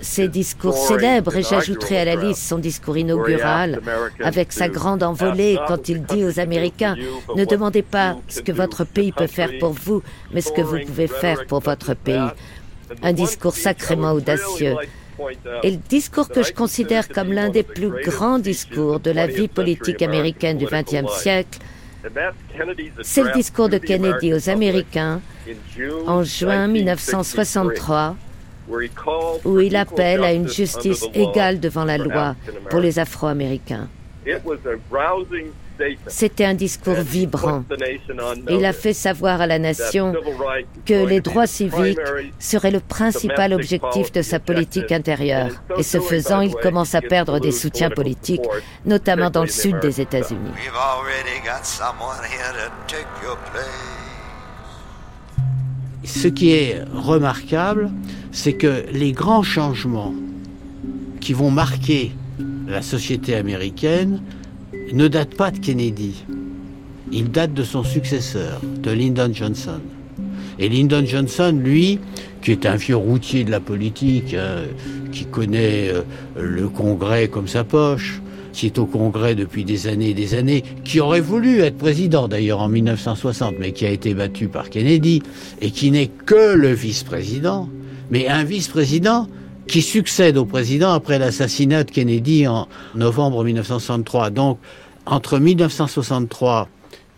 ses 0.00 0.28
discours 0.28 0.76
célèbres, 0.76 1.36
et 1.36 1.42
j'ajouterai 1.42 2.00
à 2.00 2.04
la 2.04 2.16
liste 2.16 2.42
son 2.42 2.58
discours 2.58 2.96
inaugural, 2.96 3.80
avec 4.22 4.52
sa 4.52 4.68
grande 4.68 5.02
envolée 5.02 5.58
quand 5.68 5.88
il 5.88 6.02
dit 6.02 6.24
aux 6.24 6.40
Américains, 6.40 6.96
ne 7.34 7.44
demandez 7.44 7.82
pas 7.82 8.16
ce 8.28 8.40
que 8.40 8.52
votre 8.52 8.84
pays 8.84 9.12
peut 9.12 9.26
faire 9.26 9.50
pour 9.58 9.72
vous, 9.72 10.02
mais 10.32 10.40
ce 10.40 10.52
que 10.52 10.62
vous 10.62 10.78
pouvez 10.86 11.08
faire 11.08 11.46
pour 11.46 11.60
votre 11.60 11.94
pays. 11.94 12.30
Un 13.02 13.12
discours 13.12 13.54
sacrément 13.54 14.12
audacieux. 14.12 14.76
Et 15.62 15.70
le 15.70 15.78
discours 15.88 16.28
que 16.28 16.42
je 16.42 16.52
considère 16.52 17.08
comme 17.08 17.32
l'un 17.32 17.48
des 17.48 17.62
plus 17.62 17.90
grands 18.04 18.38
discours 18.38 19.00
de 19.00 19.10
la 19.10 19.26
vie 19.26 19.48
politique 19.48 20.02
américaine 20.02 20.58
du 20.58 20.66
XXe 20.66 21.10
siècle, 21.10 21.58
c'est 23.02 23.22
le 23.22 23.32
discours 23.32 23.68
de 23.68 23.78
Kennedy 23.78 24.32
aux 24.32 24.48
Américains 24.48 25.20
en 26.06 26.22
juin 26.22 26.68
1963 26.68 28.16
où 29.44 29.60
il 29.60 29.76
appelle 29.76 30.24
à 30.24 30.32
une 30.32 30.48
justice 30.48 31.06
égale 31.14 31.60
devant 31.60 31.84
la 31.84 31.98
loi 31.98 32.34
pour 32.70 32.80
les 32.80 32.98
Afro-Américains. 32.98 33.88
C'était 36.06 36.44
un 36.44 36.54
discours 36.54 37.00
vibrant. 37.00 37.64
Il 38.48 38.64
a 38.64 38.72
fait 38.72 38.92
savoir 38.92 39.40
à 39.40 39.46
la 39.46 39.58
nation 39.58 40.14
que 40.84 41.06
les 41.06 41.20
droits 41.20 41.46
civiques 41.46 41.98
seraient 42.38 42.70
le 42.70 42.80
principal 42.80 43.52
objectif 43.52 44.10
de 44.12 44.22
sa 44.22 44.38
politique 44.38 44.90
intérieure. 44.92 45.50
Et 45.76 45.82
ce 45.82 46.00
faisant, 46.00 46.40
il 46.40 46.54
commence 46.54 46.94
à 46.94 47.02
perdre 47.02 47.38
des 47.40 47.52
soutiens 47.52 47.90
politiques, 47.90 48.46
notamment 48.84 49.30
dans 49.30 49.42
le 49.42 49.48
sud 49.48 49.78
des 49.80 50.00
États-Unis. 50.00 50.52
Ce 56.04 56.28
qui 56.28 56.52
est 56.52 56.82
remarquable, 56.94 57.90
c'est 58.36 58.52
que 58.52 58.84
les 58.92 59.12
grands 59.12 59.42
changements 59.42 60.12
qui 61.20 61.32
vont 61.32 61.50
marquer 61.50 62.12
la 62.68 62.82
société 62.82 63.34
américaine 63.34 64.20
ne 64.92 65.08
datent 65.08 65.34
pas 65.36 65.50
de 65.50 65.58
Kennedy. 65.58 66.22
Ils 67.10 67.30
datent 67.30 67.54
de 67.54 67.62
son 67.62 67.82
successeur, 67.82 68.60
de 68.82 68.90
Lyndon 68.90 69.30
Johnson. 69.32 69.80
Et 70.58 70.68
Lyndon 70.68 71.06
Johnson, 71.06 71.58
lui, 71.64 71.98
qui 72.42 72.52
est 72.52 72.66
un 72.66 72.76
vieux 72.76 72.96
routier 72.96 73.42
de 73.42 73.50
la 73.50 73.58
politique, 73.58 74.34
hein, 74.34 74.64
qui 75.12 75.24
connaît 75.24 75.88
euh, 75.88 76.02
le 76.38 76.68
Congrès 76.68 77.28
comme 77.28 77.48
sa 77.48 77.64
poche, 77.64 78.20
qui 78.52 78.66
est 78.66 78.78
au 78.78 78.84
Congrès 78.84 79.34
depuis 79.34 79.64
des 79.64 79.86
années 79.86 80.10
et 80.10 80.14
des 80.14 80.34
années, 80.34 80.62
qui 80.84 81.00
aurait 81.00 81.20
voulu 81.22 81.60
être 81.60 81.78
président 81.78 82.28
d'ailleurs 82.28 82.60
en 82.60 82.68
1960, 82.68 83.54
mais 83.58 83.72
qui 83.72 83.86
a 83.86 83.90
été 83.90 84.12
battu 84.12 84.48
par 84.48 84.68
Kennedy, 84.68 85.22
et 85.62 85.70
qui 85.70 85.90
n'est 85.90 86.08
que 86.08 86.54
le 86.54 86.74
vice-président, 86.74 87.70
mais 88.10 88.28
un 88.28 88.44
vice-président 88.44 89.26
qui 89.66 89.82
succède 89.82 90.36
au 90.36 90.44
président 90.44 90.92
après 90.92 91.18
l'assassinat 91.18 91.84
de 91.84 91.90
Kennedy 91.90 92.46
en 92.46 92.68
novembre 92.94 93.44
1963. 93.44 94.30
Donc, 94.30 94.58
entre 95.06 95.38
1963 95.38 96.68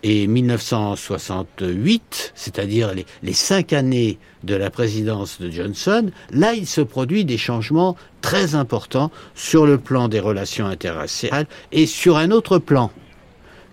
et 0.02 0.26
1968, 0.26 2.32
c'est-à-dire 2.34 2.92
les, 3.22 3.32
cinq 3.32 3.72
années 3.72 4.18
de 4.44 4.54
la 4.54 4.70
présidence 4.70 5.40
de 5.40 5.50
Johnson, 5.50 6.10
là, 6.30 6.54
il 6.54 6.66
se 6.66 6.80
produit 6.80 7.24
des 7.24 7.38
changements 7.38 7.96
très 8.20 8.54
importants 8.54 9.10
sur 9.34 9.66
le 9.66 9.78
plan 9.78 10.08
des 10.08 10.20
relations 10.20 10.66
interraciales 10.66 11.46
et 11.72 11.86
sur 11.86 12.16
un 12.16 12.30
autre 12.30 12.58
plan 12.58 12.92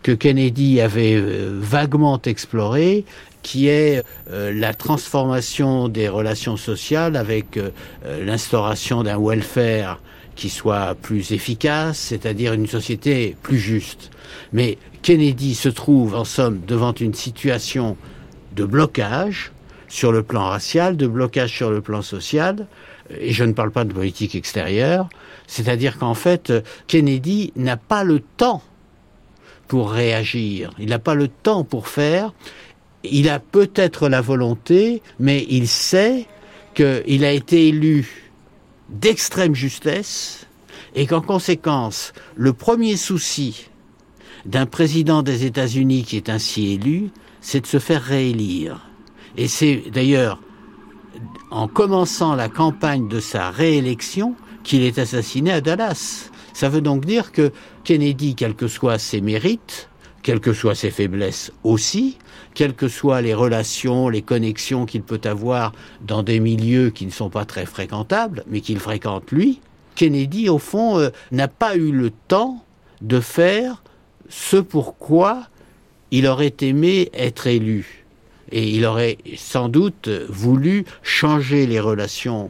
que 0.05 0.12
Kennedy 0.12 0.81
avait 0.81 1.15
euh, 1.15 1.57
vaguement 1.59 2.21
exploré, 2.21 3.05
qui 3.41 3.69
est 3.69 4.03
euh, 4.29 4.53
la 4.53 4.75
transformation 4.75 5.88
des 5.89 6.07
relations 6.07 6.57
sociales 6.57 7.15
avec 7.15 7.57
euh, 7.57 7.71
l'instauration 8.24 9.01
d'un 9.01 9.17
welfare 9.19 10.00
qui 10.35 10.50
soit 10.50 10.93
plus 10.93 11.31
efficace, 11.31 11.97
c'est-à-dire 11.97 12.53
une 12.53 12.67
société 12.67 13.35
plus 13.41 13.57
juste. 13.57 14.12
Mais 14.53 14.77
Kennedy 15.01 15.55
se 15.55 15.69
trouve 15.69 16.13
en 16.13 16.24
somme 16.24 16.62
devant 16.67 16.93
une 16.93 17.15
situation 17.15 17.97
de 18.55 18.63
blocage 18.63 19.53
sur 19.88 20.12
le 20.12 20.21
plan 20.21 20.50
racial, 20.50 20.97
de 20.97 21.07
blocage 21.07 21.51
sur 21.51 21.71
le 21.71 21.81
plan 21.81 22.03
social, 22.03 22.67
et 23.09 23.33
je 23.33 23.43
ne 23.43 23.53
parle 23.53 23.71
pas 23.71 23.85
de 23.85 23.93
politique 23.93 24.35
extérieure, 24.35 25.09
c'est-à-dire 25.47 25.97
qu'en 25.97 26.13
fait, 26.13 26.53
Kennedy 26.85 27.53
n'a 27.55 27.77
pas 27.77 28.03
le 28.03 28.19
temps 28.19 28.62
pour 29.67 29.91
réagir, 29.91 30.72
il 30.79 30.89
n'a 30.89 31.00
pas 31.00 31.15
le 31.15 31.27
temps 31.27 31.63
pour 31.63 31.88
faire, 31.88 32.34
il 33.03 33.29
a 33.29 33.39
peut-être 33.39 34.10
la 34.10 34.22
volonté, 34.22 35.01
mais 35.19 35.45
il 35.50 35.67
sait 35.67 36.25
qu'il 36.74 37.25
a 37.25 37.31
été 37.31 37.67
élu 37.67 38.31
d'extrême 38.89 39.55
justesse 39.55 40.48
et 40.95 41.07
qu'en 41.07 41.22
conséquence, 41.22 42.13
le 42.36 42.53
premier 42.53 42.98
souci 42.98 43.69
d'un 44.45 44.65
président 44.65 45.24
des 45.24 45.45
États-Unis 45.45 46.03
qui 46.03 46.17
est 46.17 46.29
ainsi 46.29 46.74
élu, 46.74 47.10
c'est 47.41 47.62
de 47.62 47.67
se 47.67 47.79
faire 47.79 48.01
réélire. 48.01 48.89
Et 49.38 49.48
c'est 49.48 49.84
d'ailleurs 49.91 50.39
en 51.51 51.67
commençant 51.67 52.36
la 52.36 52.50
campagne 52.50 53.07
de 53.07 53.19
sa 53.19 53.50
réélection 53.50 54.36
qu'il 54.63 54.84
est 54.84 54.98
assassiné 54.98 55.51
à 55.51 55.62
Dallas. 55.62 56.29
Ça 56.53 56.69
veut 56.69 56.81
donc 56.81 57.05
dire 57.05 57.31
que 57.31 57.51
Kennedy, 57.86 58.36
quels 58.36 58.56
que 58.56 58.68
soient 58.68 58.98
ses 58.98 59.22
mérites, 59.22 59.89
quelles 60.24 60.39
que 60.39 60.54
soient 60.54 60.75
ses 60.75 60.89
faiblesses 60.89 61.54
aussi, 61.63 62.18
quelles 62.56 62.74
que 62.74 62.88
soient 62.88 63.22
les 63.22 63.36
relations, 63.36 64.10
les 64.10 64.24
connexions 64.24 64.88
qu'il 64.88 65.04
peut 65.04 65.22
avoir 65.24 65.72
dans 66.01 66.24
des 66.24 66.39
milieux 66.39 66.89
qui 66.89 67.06
ne 67.06 67.12
sont 67.12 67.30
pas 67.30 67.46
très 67.46 67.68
fréquentables, 67.68 68.44
mais 68.48 68.62
qu'il 68.62 68.80
fréquente 68.80 69.32
lui, 69.32 69.62
Kennedy, 69.94 70.50
au 70.50 70.58
fond, 70.58 70.98
euh, 70.98 71.10
n'a 71.32 71.48
pas 71.48 71.75
eu 71.75 71.92
le 71.92 72.10
temps 72.10 72.65
de 73.01 73.20
faire 73.20 73.84
ce 74.27 74.58
pourquoi 74.58 75.48
il 76.10 76.25
aurait 76.25 76.56
aimé 76.62 77.10
être 77.13 77.46
élu. 77.46 78.06
Et 78.51 78.68
il 78.70 78.86
aurait 78.86 79.20
sans 79.38 79.70
doute 79.70 80.10
voulu 80.27 80.86
changer 81.04 81.68
les 81.68 81.80
relations 81.80 82.50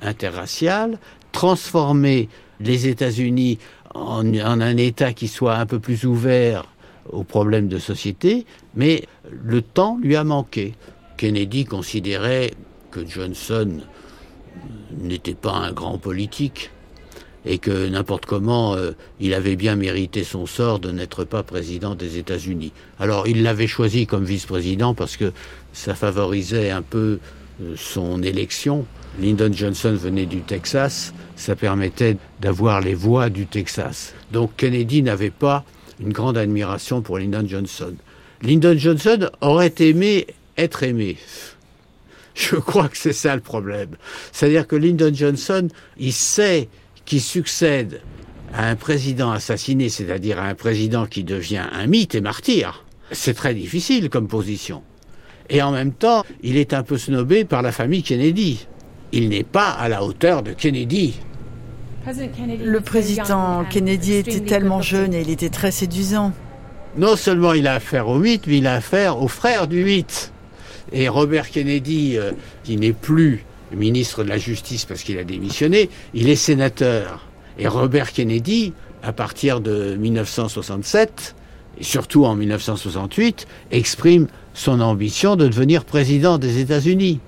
interraciales, 0.00 0.98
transformer 1.32 2.28
les 2.60 2.86
États-Unis 2.86 3.58
en, 3.94 4.34
un 4.34 4.76
État 4.76 5.12
qui 5.12 5.28
soit 5.28 5.56
un 5.56 5.66
peu 5.66 5.78
plus 5.78 6.04
ouvert 6.04 6.66
aux 7.08 7.24
problèmes 7.24 7.68
de 7.68 7.78
société, 7.78 8.46
mais 8.74 9.04
le 9.30 9.62
temps 9.62 9.98
lui 10.00 10.16
a 10.16 10.24
manqué. 10.24 10.74
Kennedy 11.16 11.64
considérait 11.64 12.52
que 12.90 13.06
Johnson 13.06 13.80
n'était 14.98 15.34
pas 15.34 15.52
un 15.52 15.72
grand 15.72 15.98
politique 15.98 16.70
et 17.46 17.58
que 17.58 17.88
n'importe 17.88 18.26
comment 18.26 18.74
euh, 18.74 18.92
il 19.18 19.34
avait 19.34 19.56
bien 19.56 19.76
mérité 19.76 20.24
son 20.24 20.46
sort 20.46 20.78
de 20.78 20.90
n'être 20.90 21.24
pas 21.24 21.42
président 21.42 21.94
des 21.94 22.18
États-Unis. 22.18 22.72
Alors 22.98 23.26
il 23.26 23.42
l'avait 23.42 23.66
choisi 23.66 24.06
comme 24.06 24.24
vice-président 24.24 24.94
parce 24.94 25.16
que 25.16 25.32
ça 25.72 25.94
favorisait 25.94 26.70
un 26.70 26.82
peu 26.82 27.18
euh, 27.62 27.74
son 27.76 28.22
élection. 28.22 28.84
Lyndon 29.18 29.50
Johnson 29.52 29.94
venait 29.94 30.26
du 30.26 30.40
Texas, 30.40 31.12
ça 31.36 31.56
permettait 31.56 32.16
d'avoir 32.40 32.80
les 32.80 32.94
voix 32.94 33.28
du 33.28 33.46
Texas. 33.46 34.14
Donc 34.32 34.56
Kennedy 34.56 35.02
n'avait 35.02 35.30
pas 35.30 35.64
une 36.00 36.12
grande 36.12 36.38
admiration 36.38 37.02
pour 37.02 37.18
Lyndon 37.18 37.46
Johnson. 37.46 37.94
Lyndon 38.42 38.76
Johnson 38.76 39.28
aurait 39.40 39.74
aimé 39.78 40.26
être 40.56 40.82
aimé. 40.82 41.16
Je 42.34 42.56
crois 42.56 42.88
que 42.88 42.96
c'est 42.96 43.12
ça 43.12 43.34
le 43.34 43.42
problème. 43.42 43.96
C'est-à-dire 44.32 44.66
que 44.66 44.76
Lyndon 44.76 45.12
Johnson, 45.12 45.68
il 45.98 46.12
sait 46.12 46.68
qu'il 47.04 47.20
succède 47.20 48.00
à 48.54 48.68
un 48.68 48.76
président 48.76 49.30
assassiné, 49.30 49.88
c'est-à-dire 49.88 50.38
à 50.38 50.44
un 50.44 50.54
président 50.54 51.06
qui 51.06 51.24
devient 51.24 51.66
un 51.72 51.86
mythe 51.86 52.14
et 52.14 52.20
martyr. 52.20 52.84
C'est 53.12 53.34
très 53.34 53.54
difficile 53.54 54.08
comme 54.08 54.28
position. 54.28 54.82
Et 55.48 55.62
en 55.62 55.72
même 55.72 55.92
temps, 55.92 56.24
il 56.42 56.56
est 56.56 56.72
un 56.72 56.82
peu 56.82 56.96
snobé 56.96 57.44
par 57.44 57.62
la 57.62 57.72
famille 57.72 58.02
Kennedy. 58.02 58.66
Il 59.12 59.28
n'est 59.28 59.44
pas 59.44 59.70
à 59.70 59.88
la 59.88 60.04
hauteur 60.04 60.42
de 60.42 60.52
Kennedy. 60.52 61.18
Le 62.06 62.80
président 62.80 63.64
Kennedy 63.68 64.14
était 64.14 64.40
tellement 64.40 64.82
jeune 64.82 65.14
et 65.14 65.20
il 65.20 65.30
était 65.30 65.50
très 65.50 65.70
séduisant. 65.70 66.32
Non 66.96 67.16
seulement 67.16 67.52
il 67.52 67.66
a 67.66 67.74
affaire 67.74 68.08
au 68.08 68.18
mythe, 68.18 68.46
mais 68.46 68.58
il 68.58 68.66
a 68.66 68.74
affaire 68.74 69.22
au 69.22 69.28
frère 69.28 69.68
du 69.68 69.84
mythe. 69.84 70.32
Et 70.92 71.08
Robert 71.08 71.50
Kennedy, 71.50 72.16
euh, 72.16 72.32
qui 72.64 72.76
n'est 72.76 72.92
plus 72.92 73.44
ministre 73.72 74.24
de 74.24 74.28
la 74.28 74.38
Justice 74.38 74.84
parce 74.84 75.02
qu'il 75.02 75.18
a 75.18 75.24
démissionné, 75.24 75.88
il 76.14 76.28
est 76.28 76.36
sénateur. 76.36 77.26
Et 77.58 77.68
Robert 77.68 78.12
Kennedy, 78.12 78.72
à 79.02 79.12
partir 79.12 79.60
de 79.60 79.94
1967, 79.96 81.36
et 81.78 81.84
surtout 81.84 82.24
en 82.24 82.34
1968, 82.34 83.46
exprime 83.70 84.26
son 84.54 84.80
ambition 84.80 85.36
de 85.36 85.46
devenir 85.46 85.84
président 85.84 86.38
des 86.38 86.58
États-Unis. 86.58 87.20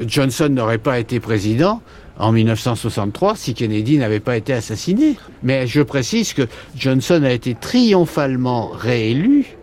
Johnson 0.00 0.48
n'aurait 0.50 0.78
pas 0.78 0.98
été 0.98 1.20
président 1.20 1.80
en 2.18 2.32
1963 2.32 3.36
si 3.36 3.54
Kennedy 3.54 3.98
n'avait 3.98 4.20
pas 4.20 4.36
été 4.36 4.52
assassiné. 4.52 5.16
Mais 5.42 5.66
je 5.66 5.82
précise 5.82 6.32
que 6.32 6.42
Johnson 6.76 7.22
a 7.24 7.30
été 7.30 7.54
triomphalement 7.54 8.68
réélu, 8.68 9.56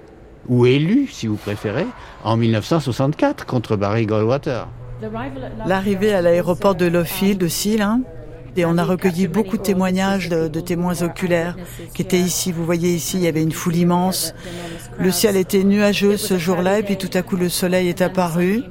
ou 0.48 0.66
élu 0.66 1.08
si 1.12 1.28
vous 1.28 1.38
préférez, 1.38 1.88
en 2.24 2.38
1964 2.38 3.46
contre 3.46 3.76
Barry 3.76 4.06
Goldwater. 4.06 4.68
L'arrivée 5.66 6.14
à 6.14 6.22
l'aéroport 6.22 6.76
de 6.76 6.86
Loffield 6.86 7.44
aussi, 7.44 7.78
là, 7.78 7.98
et 8.56 8.66
on 8.66 8.78
a 8.78 8.84
recueilli 8.84 9.28
beaucoup 9.28 9.58
de 9.58 9.64
témoignages 9.64 10.30
de, 10.30 10.48
de, 10.48 10.60
témoins 10.60 11.02
oculaires 11.02 11.56
qui 11.94 12.04
étaient 12.04 12.20
ici. 12.20 12.52
Vous 12.52 12.66
voyez 12.66 12.94
ici, 12.94 13.18
il 13.18 13.24
y 13.24 13.28
avait 13.28 13.42
une 13.42 13.52
foule 13.52 13.76
immense. 13.76 14.36
Le 15.00 15.12
ciel 15.12 15.38
était 15.38 15.64
nuageux 15.64 16.18
ce 16.18 16.38
jour-là 16.38 16.80
et 16.80 16.84
puis 16.84 16.98
tout 16.98 17.10
à 17.16 17.24
coup 17.24 17.36
le 17.36 17.50
soleil 17.50 17.90
est 17.90 18.02
apparu. 18.02 18.64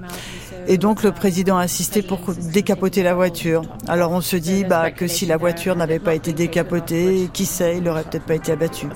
Et 0.67 0.79
donc 0.79 1.03
le 1.03 1.13
président 1.13 1.59
a 1.59 1.63
insisté 1.63 2.03
pour 2.03 2.21
décapoter 2.53 3.03
la 3.03 3.15
voiture. 3.15 3.63
Alors 3.89 4.13
on 4.13 4.21
se 4.21 4.37
dit 4.37 4.65
bah, 4.65 4.91
que 4.91 5.07
si 5.07 5.27
la 5.27 5.37
voiture 5.37 5.77
n'avait 5.77 5.99
pas 5.99 6.15
été 6.15 6.33
décapotée, 6.33 7.29
qui 7.33 7.47
sait, 7.47 7.77
il 7.77 7.83
n'aurait 7.83 8.05
peut-être 8.05 8.25
pas 8.25 8.35
été 8.35 8.53
abattu. 8.53 8.87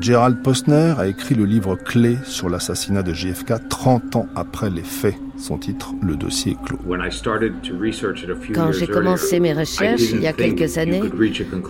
Gerald 0.00 0.42
Posner 0.42 0.94
a 0.98 1.06
écrit 1.06 1.34
le 1.34 1.44
livre 1.44 1.76
clé 1.76 2.18
sur 2.24 2.48
l'assassinat 2.48 3.02
de 3.02 3.12
JFK 3.12 3.68
30 3.68 4.16
ans 4.16 4.26
après 4.34 4.70
les 4.70 4.82
faits. 4.82 5.16
Son 5.38 5.56
titre, 5.56 5.94
Le 6.02 6.16
dossier 6.16 6.52
est 6.52 6.66
clos. 6.66 6.78
Quand 8.54 8.72
j'ai 8.72 8.86
commencé 8.88 9.38
mes 9.38 9.52
recherches 9.52 10.10
il 10.10 10.20
y 10.20 10.26
a 10.26 10.32
quelques 10.32 10.78
années, 10.78 11.00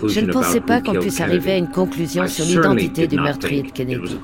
je 0.08 0.20
ne 0.20 0.32
pensais 0.32 0.60
pas 0.60 0.80
qu'on 0.80 0.94
puisse 0.94 1.20
arriver 1.20 1.52
à 1.52 1.56
une 1.58 1.68
conclusion 1.68 2.26
sur 2.26 2.46
l'identité 2.46 3.06
du 3.06 3.16
meurtrier 3.16 3.62
de 3.62 3.70
Kennedy. 3.70 4.18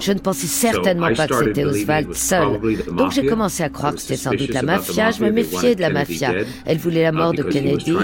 Je 0.00 0.12
ne 0.12 0.18
pensais 0.18 0.46
certainement 0.46 1.12
pas 1.12 1.28
que 1.28 1.44
c'était 1.44 1.64
Oswald 1.64 2.14
seul. 2.14 2.58
Donc 2.96 3.12
j'ai 3.12 3.26
commencé 3.26 3.62
à 3.62 3.68
croire 3.68 3.94
que 3.94 4.00
c'était 4.00 4.16
sans 4.16 4.30
doute 4.30 4.52
la 4.54 4.62
mafia. 4.62 5.10
Je 5.10 5.24
me 5.24 5.30
méfiais 5.30 5.74
de 5.74 5.82
la 5.82 5.90
mafia. 5.90 6.32
Elle 6.64 6.78
voulait 6.78 7.02
la 7.02 7.12
mort 7.12 7.34
de 7.34 7.42
Kennedy 7.42 7.94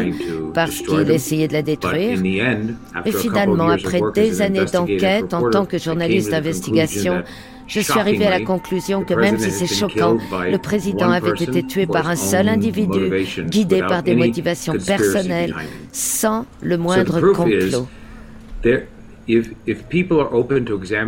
parce 0.52 0.82
qu'il 0.82 1.10
essayait 1.10 1.48
de 1.48 1.54
la 1.54 1.62
détruire. 1.62 2.18
Et 3.04 3.12
finalement, 3.12 3.70
après 3.70 4.00
des 4.14 4.42
années 4.42 4.66
d'enquête 4.66 5.32
en 5.32 5.50
tant 5.50 5.64
que 5.64 5.78
journaliste 5.78 6.30
d'investigation, 6.30 7.22
je 7.66 7.80
suis 7.80 7.98
arrivé 7.98 8.26
à 8.26 8.30
la 8.30 8.40
conclusion 8.40 9.04
que 9.04 9.14
même 9.14 9.38
si 9.38 9.50
c'est 9.50 9.66
choquant, 9.66 10.18
le 10.50 10.58
président 10.58 11.10
avait 11.10 11.30
été 11.32 11.62
tué 11.62 11.86
par 11.86 12.08
un 12.08 12.16
seul 12.16 12.48
individu, 12.48 13.26
guidé 13.44 13.80
par 13.80 14.02
des 14.02 14.14
motivations 14.14 14.74
personnelles, 14.74 15.54
sans 15.92 16.46
le 16.62 16.78
moindre 16.78 17.20
complot. 17.32 17.88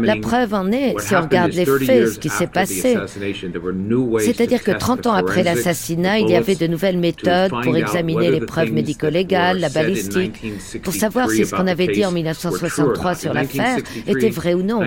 La 0.02 0.16
preuve 0.16 0.54
en 0.54 0.72
est, 0.72 0.98
si 0.98 1.14
on 1.14 1.22
regarde 1.22 1.52
les 1.52 1.64
faits, 1.64 2.08
ce 2.08 2.18
qui 2.18 2.28
s'est 2.28 2.48
passé, 2.48 2.96
c'est-à-dire 4.18 4.62
que 4.62 4.72
30 4.72 5.06
ans 5.06 5.12
après 5.12 5.42
l'assassinat, 5.42 6.18
il 6.18 6.30
y 6.30 6.36
avait 6.36 6.56
de 6.56 6.66
nouvelles 6.66 6.98
méthodes 6.98 7.52
pour 7.62 7.76
examiner 7.76 8.30
les 8.30 8.40
preuves 8.40 8.72
médico-légales, 8.72 9.60
la 9.60 9.68
balistique, 9.68 10.42
pour 10.82 10.94
savoir 10.94 11.30
si 11.30 11.46
ce 11.46 11.54
qu'on 11.54 11.66
avait 11.66 11.88
dit 11.88 12.04
en 12.04 12.12
1963 12.12 13.14
sur 13.14 13.32
l'affaire 13.32 13.78
était 14.06 14.30
vrai 14.30 14.54
ou 14.54 14.62
non. 14.62 14.80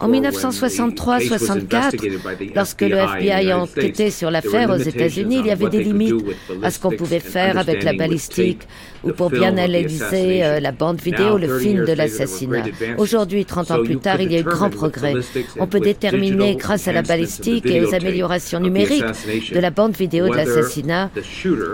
En 0.00 0.10
1963-64, 0.10 2.52
lorsque 2.54 2.82
le 2.82 2.96
FBI 2.96 3.50
a 3.50 3.60
enquêté 3.60 4.10
sur 4.10 4.30
l'affaire 4.30 4.70
aux 4.70 4.76
États-Unis, 4.76 5.38
il 5.40 5.46
y 5.46 5.50
avait 5.50 5.68
des 5.68 5.82
limites 5.82 6.14
à 6.62 6.70
ce 6.70 6.78
qu'on 6.78 6.92
pouvait 6.92 7.20
faire 7.20 7.58
avec 7.58 7.82
la 7.82 7.92
balistique 7.92 8.62
ou 9.04 9.12
pour 9.12 9.30
bien 9.30 9.56
analyser 9.56 10.44
euh, 10.44 10.60
la 10.60 10.72
bande 10.72 11.00
vidéo, 11.00 11.38
le 11.38 11.58
film 11.58 11.84
de 11.84 11.92
l'assassinat. 11.92 12.64
Aujourd'hui, 12.98 13.44
30 13.44 13.70
ans 13.70 13.82
plus 13.82 13.98
tard, 13.98 14.20
il 14.20 14.32
y 14.32 14.36
a 14.36 14.40
eu 14.40 14.44
grand 14.44 14.70
progrès. 14.70 15.14
On 15.58 15.66
peut 15.66 15.80
déterminer, 15.80 16.56
grâce 16.56 16.88
à 16.88 16.92
la 16.92 17.02
balistique 17.02 17.66
et 17.66 17.84
aux 17.84 17.94
améliorations 17.94 18.60
numériques 18.60 19.04
de 19.52 19.60
la 19.60 19.70
bande 19.70 19.96
vidéo 19.96 20.28
de 20.28 20.34
l'assassinat, 20.34 21.10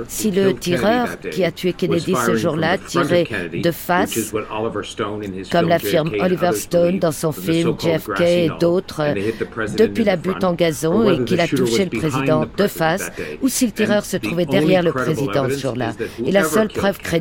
si 0.09 0.31
le 0.31 0.55
tireur 0.55 1.09
qui 1.31 1.45
a 1.45 1.53
tué 1.53 1.73
Kennedy 1.73 2.15
ce 2.27 2.37
jour-là 2.37 2.79
tirait 2.79 3.29
de 3.53 3.71
face, 3.71 4.33
comme 5.51 5.69
l'affirme 5.69 6.11
Oliver 6.21 6.53
Stone 6.53 6.99
dans 6.99 7.13
son 7.13 7.33
film 7.33 7.75
JFK 7.79 8.21
et 8.21 8.51
d'autres, 8.61 9.03
depuis 9.77 10.05
la 10.05 10.17
butte 10.17 10.45
en 10.45 10.55
gazon 10.55 11.11
et 11.11 11.25
qu'il 11.25 11.41
a 11.41 11.47
touché 11.49 11.85
le 11.91 11.99
président 11.99 12.47
de 12.57 12.67
face, 12.67 13.11
ou 13.43 13.49
si 13.49 13.67
le 13.67 13.73
tireur 13.73 14.05
se 14.05 14.17
trouvait 14.17 14.47
derrière 14.47 14.83
le 14.83 14.93
président 14.93 15.49
ce 15.49 15.59
jour-là. 15.59 15.93
Et 16.25 16.33
la 16.33 16.45
seule 16.45 16.69
preuve 16.69 16.99
crédible 16.99 17.20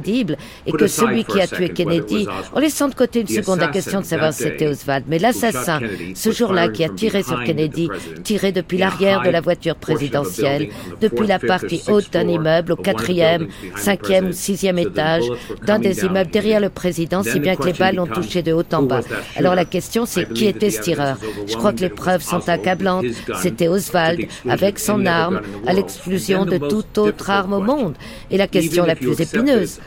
est 0.65 0.71
que 0.71 0.87
celui 0.87 1.23
qui 1.23 1.41
a 1.41 1.47
tué 1.47 1.69
Kennedy, 1.69 2.27
en 2.53 2.59
laissant 2.59 2.87
de 2.87 2.95
côté 2.95 3.21
une 3.21 3.27
seconde 3.27 3.59
la 3.59 3.67
question 3.67 4.01
de 4.01 4.05
savoir 4.05 4.33
si 4.33 4.43
c'était 4.43 4.67
Oswald. 4.67 5.05
Mais 5.07 5.19
l'assassin, 5.19 5.79
ce 6.15 6.31
jour-là, 6.31 6.69
qui 6.69 6.83
a 6.83 6.89
tiré 6.89 7.23
sur 7.23 7.43
Kennedy, 7.43 7.89
tirait 8.23 8.51
depuis 8.51 8.77
l'arrière 8.77 9.21
de 9.21 9.29
la 9.29 9.41
voiture 9.41 9.75
présidentielle, 9.75 10.69
depuis 11.01 11.27
la 11.27 11.39
partie 11.39 11.81
haute 11.87 12.11
d'un 12.11 12.27
immeuble 12.27 12.73
au 12.73 12.75
quatrième, 12.75 13.47
cinquième 13.75 14.29
ou 14.29 14.33
sixième 14.33 14.79
étage, 14.79 15.23
d'un 15.65 15.79
des 15.79 16.05
immeubles 16.05 16.31
derrière 16.31 16.59
le 16.59 16.69
président, 16.69 17.23
si 17.23 17.39
bien 17.39 17.55
que 17.55 17.63
les 17.63 17.73
balles 17.73 17.99
ont 17.99 18.07
touché 18.07 18.41
de 18.41 18.53
haut 18.53 18.63
en 18.73 18.83
bas. 18.83 19.01
Alors 19.35 19.55
la 19.55 19.65
question, 19.65 20.05
c'est 20.05 20.31
qui 20.31 20.45
était 20.45 20.69
ce 20.69 20.81
tireur? 20.81 21.17
Je 21.47 21.55
crois 21.55 21.73
que 21.73 21.81
les 21.81 21.89
preuves 21.89 22.21
sont 22.21 22.47
accablantes. 22.49 23.05
C'était 23.41 23.67
Oswald, 23.67 24.27
avec 24.47 24.79
son 24.79 25.05
arme, 25.05 25.41
à 25.65 25.73
l'exclusion 25.73 26.45
de 26.45 26.57
toute 26.57 26.97
autre 26.97 27.29
arme 27.29 27.53
au 27.53 27.61
monde. 27.61 27.95
Et 28.31 28.37
la 28.37 28.47
question 28.47 28.85
la 28.85 28.95
plus 28.95 29.19
épineuse, 29.19 29.79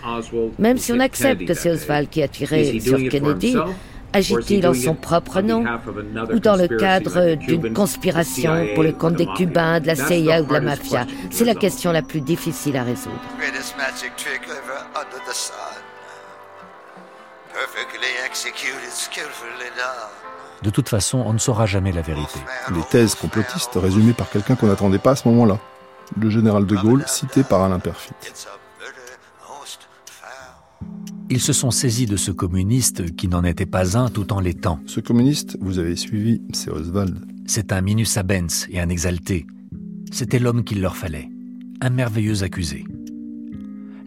même 0.59 0.79
si 0.79 0.93
on 0.93 1.01
accepte 1.01 1.45
que 1.45 1.55
c'est 1.55 1.71
Oswald 1.71 2.09
qui 2.09 2.23
a 2.23 2.29
tiré 2.29 2.81
sur 2.81 2.99
Kennedy, 3.09 3.57
Agit-il 4.13 4.67
en 4.67 4.75
son 4.75 4.95
propre 4.95 5.41
nom 5.41 5.65
ou 6.33 6.39
dans 6.39 6.57
le 6.57 6.69
cadre 6.69 7.35
d'une 7.35 7.73
conspiration 7.73 8.67
pour 8.75 8.83
le 8.83 8.93
compte 8.93 9.15
des 9.15 9.27
Cubains, 9.27 9.81
de 9.81 9.87
la 9.87 9.95
CIA 9.95 10.43
ou 10.43 10.47
de 10.47 10.53
la 10.53 10.61
mafia? 10.61 11.07
C'est 11.31 11.45
la 11.45 11.55
question 11.55 11.93
la 11.93 12.03
plus 12.03 12.21
difficile 12.21 12.77
à 12.77 12.83
résoudre. 12.83 13.17
De 20.63 20.71
toute 20.71 20.89
façon, 20.89 21.23
on 21.27 21.33
ne 21.33 21.39
saura 21.39 21.67
jamais 21.67 21.93
la 21.93 22.03
vérité. 22.03 22.39
Les 22.75 22.83
thèses 22.83 23.15
complotistes 23.15 23.77
résumées 23.77 24.13
par 24.13 24.29
quelqu'un 24.31 24.57
qu'on 24.57 24.67
n'attendait 24.67 24.99
pas 24.99 25.13
à 25.13 25.17
ce 25.17 25.27
moment-là. 25.29 25.59
Le 26.21 26.29
général 26.29 26.67
de 26.67 26.77
Gaulle, 26.77 27.05
cité 27.07 27.43
par 27.43 27.63
Alain 27.63 27.79
Perfit. 27.79 28.13
Ils 31.33 31.41
se 31.41 31.55
sont 31.55 31.71
saisis 31.71 32.05
de 32.05 32.19
ce 32.19 32.31
communiste 32.31 33.17
qui 33.17 33.27
n'en 33.27 33.43
était 33.43 33.65
pas 33.65 33.97
un 33.97 34.11
tout 34.11 34.35
en 34.35 34.41
l'étant. 34.41 34.81
Ce 34.85 35.01
communiste, 35.01 35.57
vous 35.63 35.79
avez 35.79 35.97
suivi, 35.97 36.43
c'est 36.53 36.71
Oswald. 36.71 37.25
C'est 37.47 37.73
un 37.73 37.81
minus 37.81 38.19
abens 38.19 38.67
et 38.69 38.79
un 38.79 38.91
exalté. 38.91 39.47
C'était 40.11 40.39
l'homme 40.39 40.63
qu'il 40.63 40.83
leur 40.83 40.95
fallait. 40.95 41.31
Un 41.81 41.89
merveilleux 41.89 42.43
accusé. 42.43 42.85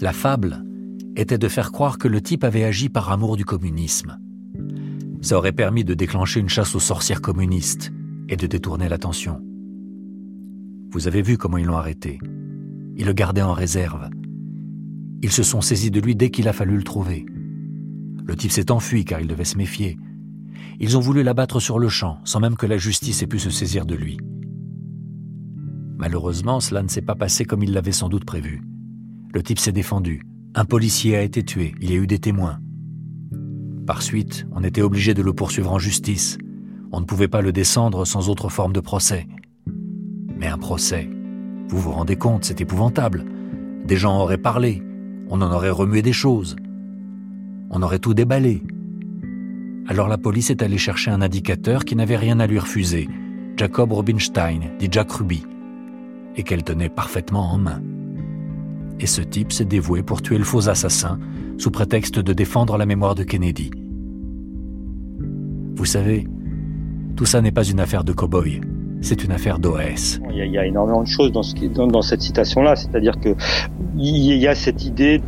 La 0.01 0.13
fable 0.13 0.63
était 1.15 1.39
de 1.39 1.47
faire 1.47 1.71
croire 1.71 1.97
que 1.97 2.07
le 2.07 2.21
type 2.21 2.43
avait 2.43 2.63
agi 2.63 2.89
par 2.89 3.11
amour 3.11 3.37
du 3.37 3.43
communisme. 3.43 4.19
Ça 5.23 5.35
aurait 5.35 5.51
permis 5.51 5.83
de 5.83 5.95
déclencher 5.95 6.39
une 6.39 6.47
chasse 6.49 6.75
aux 6.75 6.79
sorcières 6.79 7.21
communistes 7.21 7.91
et 8.29 8.37
de 8.37 8.45
détourner 8.45 8.87
l'attention. 8.87 9.41
Vous 10.91 11.07
avez 11.07 11.23
vu 11.23 11.39
comment 11.39 11.57
ils 11.57 11.65
l'ont 11.65 11.77
arrêté. 11.77 12.19
Ils 12.97 13.07
le 13.07 13.13
gardaient 13.13 13.41
en 13.41 13.53
réserve, 13.53 14.11
ils 15.25 15.31
se 15.31 15.41
sont 15.41 15.59
saisis 15.59 15.89
de 15.89 15.99
lui 15.99 16.15
dès 16.15 16.29
qu'il 16.29 16.47
a 16.47 16.53
fallu 16.53 16.77
le 16.77 16.83
trouver. 16.83 17.25
Le 18.27 18.35
type 18.35 18.51
s'est 18.51 18.69
enfui 18.69 19.05
car 19.05 19.19
il 19.19 19.25
devait 19.25 19.43
se 19.43 19.57
méfier. 19.57 19.97
Ils 20.79 20.97
ont 20.97 20.99
voulu 20.99 21.23
l'abattre 21.23 21.59
sur 21.59 21.79
le 21.79 21.89
champ, 21.89 22.19
sans 22.25 22.39
même 22.39 22.55
que 22.55 22.67
la 22.67 22.77
justice 22.77 23.23
ait 23.23 23.27
pu 23.27 23.39
se 23.39 23.49
saisir 23.49 23.87
de 23.87 23.95
lui. 23.95 24.17
Malheureusement, 25.97 26.59
cela 26.59 26.83
ne 26.83 26.89
s'est 26.89 27.01
pas 27.01 27.15
passé 27.15 27.43
comme 27.43 27.63
il 27.63 27.73
l'avait 27.73 27.91
sans 27.91 28.07
doute 28.07 28.23
prévu. 28.23 28.61
Le 29.33 29.41
type 29.41 29.57
s'est 29.57 29.71
défendu. 29.71 30.21
Un 30.53 30.63
policier 30.63 31.15
a 31.15 31.23
été 31.23 31.41
tué. 31.41 31.73
Il 31.81 31.89
y 31.89 31.93
a 31.93 31.99
eu 31.99 32.05
des 32.05 32.19
témoins. 32.19 32.59
Par 33.87 34.03
suite, 34.03 34.45
on 34.51 34.63
était 34.63 34.83
obligé 34.83 35.15
de 35.15 35.23
le 35.23 35.33
poursuivre 35.33 35.71
en 35.71 35.79
justice. 35.79 36.37
On 36.91 36.99
ne 36.99 37.05
pouvait 37.05 37.27
pas 37.27 37.41
le 37.41 37.51
descendre 37.51 38.05
sans 38.05 38.29
autre 38.29 38.49
forme 38.49 38.73
de 38.73 38.79
procès. 38.79 39.25
Mais 40.37 40.47
un 40.47 40.59
procès, 40.59 41.09
vous 41.67 41.79
vous 41.79 41.93
rendez 41.93 42.15
compte, 42.15 42.43
c'est 42.43 42.61
épouvantable. 42.61 43.25
Des 43.85 43.97
gens 43.97 44.19
auraient 44.19 44.37
parlé, 44.37 44.83
on 45.29 45.41
en 45.41 45.51
aurait 45.51 45.69
remué 45.69 46.01
des 46.01 46.13
choses. 46.13 46.55
On 47.69 47.81
aurait 47.81 47.99
tout 47.99 48.13
déballé. 48.13 48.61
Alors 49.87 50.07
la 50.07 50.17
police 50.17 50.49
est 50.49 50.63
allée 50.63 50.77
chercher 50.77 51.11
un 51.11 51.21
indicateur 51.21 51.85
qui 51.85 51.95
n'avait 51.95 52.17
rien 52.17 52.39
à 52.39 52.47
lui 52.47 52.59
refuser, 52.59 53.07
Jacob 53.57 53.91
Robinstein, 53.91 54.59
dit 54.79 54.89
Jack 54.91 55.11
Ruby, 55.11 55.43
et 56.35 56.43
qu'elle 56.43 56.63
tenait 56.63 56.89
parfaitement 56.89 57.51
en 57.51 57.57
main. 57.57 57.81
Et 58.99 59.07
ce 59.07 59.21
type 59.21 59.51
s'est 59.51 59.65
dévoué 59.65 60.03
pour 60.03 60.21
tuer 60.21 60.37
le 60.37 60.43
faux 60.43 60.69
assassin 60.69 61.19
sous 61.57 61.71
prétexte 61.71 62.19
de 62.19 62.33
défendre 62.33 62.77
la 62.77 62.85
mémoire 62.85 63.15
de 63.15 63.23
Kennedy. 63.23 63.71
Vous 65.75 65.85
savez, 65.85 66.27
tout 67.15 67.25
ça 67.25 67.41
n'est 67.41 67.51
pas 67.51 67.63
une 67.63 67.79
affaire 67.79 68.03
de 68.03 68.13
cow-boy, 68.13 68.61
c'est 69.05 69.23
une 69.23 69.31
affaire 69.31 69.59
d'OS. 69.59 70.19
Il, 70.31 70.37
il, 70.37 70.51
y 70.51 70.57
a 70.57 70.65
énormément 70.65 71.03
de 71.03 71.07
choses 71.07 71.31
dans, 71.31 71.43
ce 71.43 71.53
qui, 71.53 71.69
dans, 71.69 71.87
dans 71.87 72.01
cette 72.01 72.21
citation-là, 72.21 72.75
c'est-à-dire 72.75 73.19
que 73.19 73.35
il 73.97 74.35
y 74.35 74.47
a 74.47 74.55
cette 74.55 74.83
idée 74.83 75.21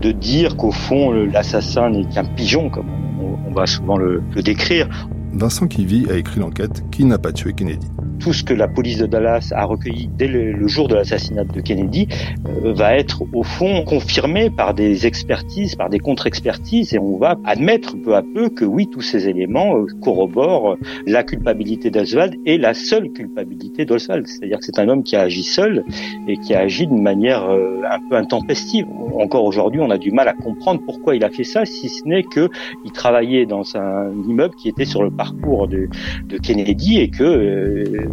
de 0.00 0.12
dire 0.12 0.56
qu'au 0.56 0.70
fond 0.70 1.10
l'assassin 1.10 1.90
n'est 1.90 2.04
qu'un 2.04 2.24
pigeon, 2.24 2.70
comme 2.70 2.86
on, 3.20 3.50
on 3.50 3.52
va 3.52 3.66
souvent 3.66 3.96
le, 3.96 4.22
le 4.34 4.42
décrire. 4.42 4.88
Vincent 5.32 5.66
Kivy 5.66 6.06
a 6.10 6.16
écrit 6.16 6.38
l'enquête 6.38 6.84
Qui 6.92 7.04
n'a 7.04 7.18
pas 7.18 7.32
tué 7.32 7.52
Kennedy? 7.52 7.88
Tout 8.20 8.32
ce 8.32 8.42
que 8.42 8.54
la 8.54 8.68
police 8.68 8.98
de 8.98 9.06
Dallas 9.06 9.52
a 9.54 9.64
recueilli 9.64 10.08
dès 10.16 10.28
le, 10.28 10.66
jour 10.66 10.88
de 10.88 10.94
l'assassinat 10.94 11.44
de 11.44 11.60
Kennedy 11.60 12.08
euh, 12.46 12.72
va 12.72 12.96
être 12.96 13.22
au 13.32 13.42
fond 13.42 13.84
confirmé 13.84 14.50
par 14.50 14.74
des 14.74 15.06
expertises, 15.06 15.74
par 15.74 15.90
des 15.90 15.98
contre-expertises, 15.98 16.94
et 16.94 16.98
on 16.98 17.18
va 17.18 17.36
admettre 17.44 17.96
peu 17.96 18.14
à 18.14 18.22
peu 18.22 18.48
que 18.48 18.64
oui, 18.64 18.88
tous 18.90 19.02
ces 19.02 19.28
éléments 19.28 19.76
euh, 19.76 19.86
corroborent 20.02 20.76
la 21.06 21.22
culpabilité 21.22 21.90
d'Oswald 21.90 22.36
et 22.46 22.58
la 22.58 22.74
seule 22.74 23.10
culpabilité 23.10 23.84
d'Oswald. 23.84 24.26
C'est-à-dire 24.26 24.58
que 24.58 24.64
c'est 24.64 24.78
un 24.78 24.88
homme 24.88 25.02
qui 25.02 25.16
a 25.16 25.22
agi 25.22 25.42
seul 25.42 25.84
et 26.28 26.36
qui 26.38 26.54
a 26.54 26.60
agi 26.60 26.86
d'une 26.86 27.02
manière 27.02 27.44
euh, 27.44 27.82
un 27.90 28.00
peu 28.08 28.16
intempestive. 28.16 28.86
Encore 29.18 29.44
aujourd'hui, 29.44 29.80
on 29.80 29.90
a 29.90 29.98
du 29.98 30.10
mal 30.10 30.28
à 30.28 30.32
comprendre 30.32 30.80
pourquoi 30.84 31.14
il 31.14 31.24
a 31.24 31.30
fait 31.30 31.44
ça, 31.44 31.64
si 31.64 31.88
ce 31.88 32.06
n'est 32.06 32.22
que 32.22 32.48
il 32.84 32.92
travaillait 32.92 33.46
dans 33.46 33.76
un 33.76 34.10
immeuble 34.26 34.54
qui 34.56 34.68
était 34.68 34.84
sur 34.84 35.02
le 35.02 35.10
parcours 35.10 35.68
de, 35.68 35.88
de 36.28 36.38
Kennedy 36.38 36.98
et 36.98 37.08
que 37.08 37.22
euh, 37.22 38.03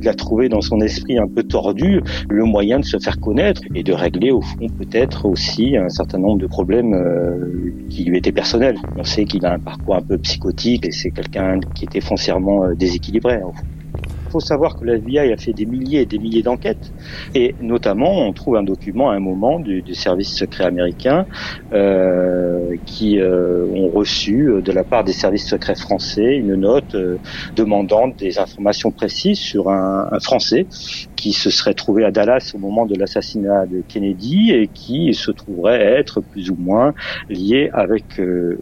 il 0.00 0.08
a 0.08 0.14
trouvé 0.14 0.48
dans 0.48 0.60
son 0.60 0.80
esprit 0.80 1.18
un 1.18 1.28
peu 1.28 1.42
tordu 1.42 2.00
le 2.28 2.44
moyen 2.44 2.80
de 2.80 2.84
se 2.84 2.98
faire 2.98 3.18
connaître 3.20 3.62
et 3.74 3.82
de 3.82 3.92
régler 3.92 4.30
au 4.30 4.40
fond 4.40 4.68
peut-être 4.78 5.26
aussi 5.26 5.76
un 5.76 5.88
certain 5.88 6.18
nombre 6.18 6.38
de 6.38 6.46
problèmes 6.46 6.94
euh, 6.94 7.72
qui 7.88 8.04
lui 8.04 8.18
étaient 8.18 8.32
personnels. 8.32 8.78
On 8.96 9.04
sait 9.04 9.24
qu'il 9.24 9.44
a 9.46 9.54
un 9.54 9.58
parcours 9.58 9.96
un 9.96 10.02
peu 10.02 10.18
psychotique 10.18 10.86
et 10.86 10.92
c'est 10.92 11.10
quelqu'un 11.10 11.60
qui 11.74 11.84
était 11.84 12.00
foncièrement 12.00 12.64
euh, 12.64 12.74
déséquilibré. 12.74 13.42
Au 13.42 13.52
fond. 13.52 13.81
Il 14.32 14.40
faut 14.40 14.40
savoir 14.40 14.76
que 14.76 14.86
la 14.86 14.94
FBI 14.94 15.30
a 15.30 15.36
fait 15.36 15.52
des 15.52 15.66
milliers 15.66 16.00
et 16.00 16.06
des 16.06 16.18
milliers 16.18 16.42
d'enquêtes. 16.42 16.94
Et 17.34 17.54
notamment 17.60 18.26
on 18.26 18.32
trouve 18.32 18.56
un 18.56 18.62
document 18.62 19.10
à 19.10 19.14
un 19.14 19.20
moment 19.20 19.60
du, 19.60 19.82
service 19.92 20.34
secret 20.34 20.64
américain 20.64 21.26
euh, 21.74 22.74
qui 22.86 23.20
euh, 23.20 23.66
ont 23.66 23.90
reçu 23.90 24.48
euh, 24.48 24.62
de 24.62 24.72
la 24.72 24.84
part 24.84 25.04
des 25.04 25.12
services 25.12 25.46
secrets 25.46 25.74
français 25.74 26.34
une 26.34 26.54
note 26.54 26.94
euh, 26.94 27.18
demandant 27.56 28.08
des 28.08 28.38
informations 28.38 28.90
précises 28.90 29.38
sur 29.38 29.68
un, 29.68 30.08
un 30.10 30.20
Français 30.20 30.66
qui 31.22 31.32
se 31.32 31.50
serait 31.50 31.74
trouvé 31.74 32.04
à 32.04 32.10
Dallas 32.10 32.50
au 32.52 32.58
moment 32.58 32.84
de 32.84 32.96
l'assassinat 32.96 33.66
de 33.66 33.84
Kennedy 33.86 34.50
et 34.50 34.66
qui 34.66 35.14
se 35.14 35.30
trouverait 35.30 35.80
être 35.80 36.20
plus 36.20 36.50
ou 36.50 36.56
moins 36.56 36.94
lié 37.28 37.70
avec 37.72 38.18
euh, 38.18 38.58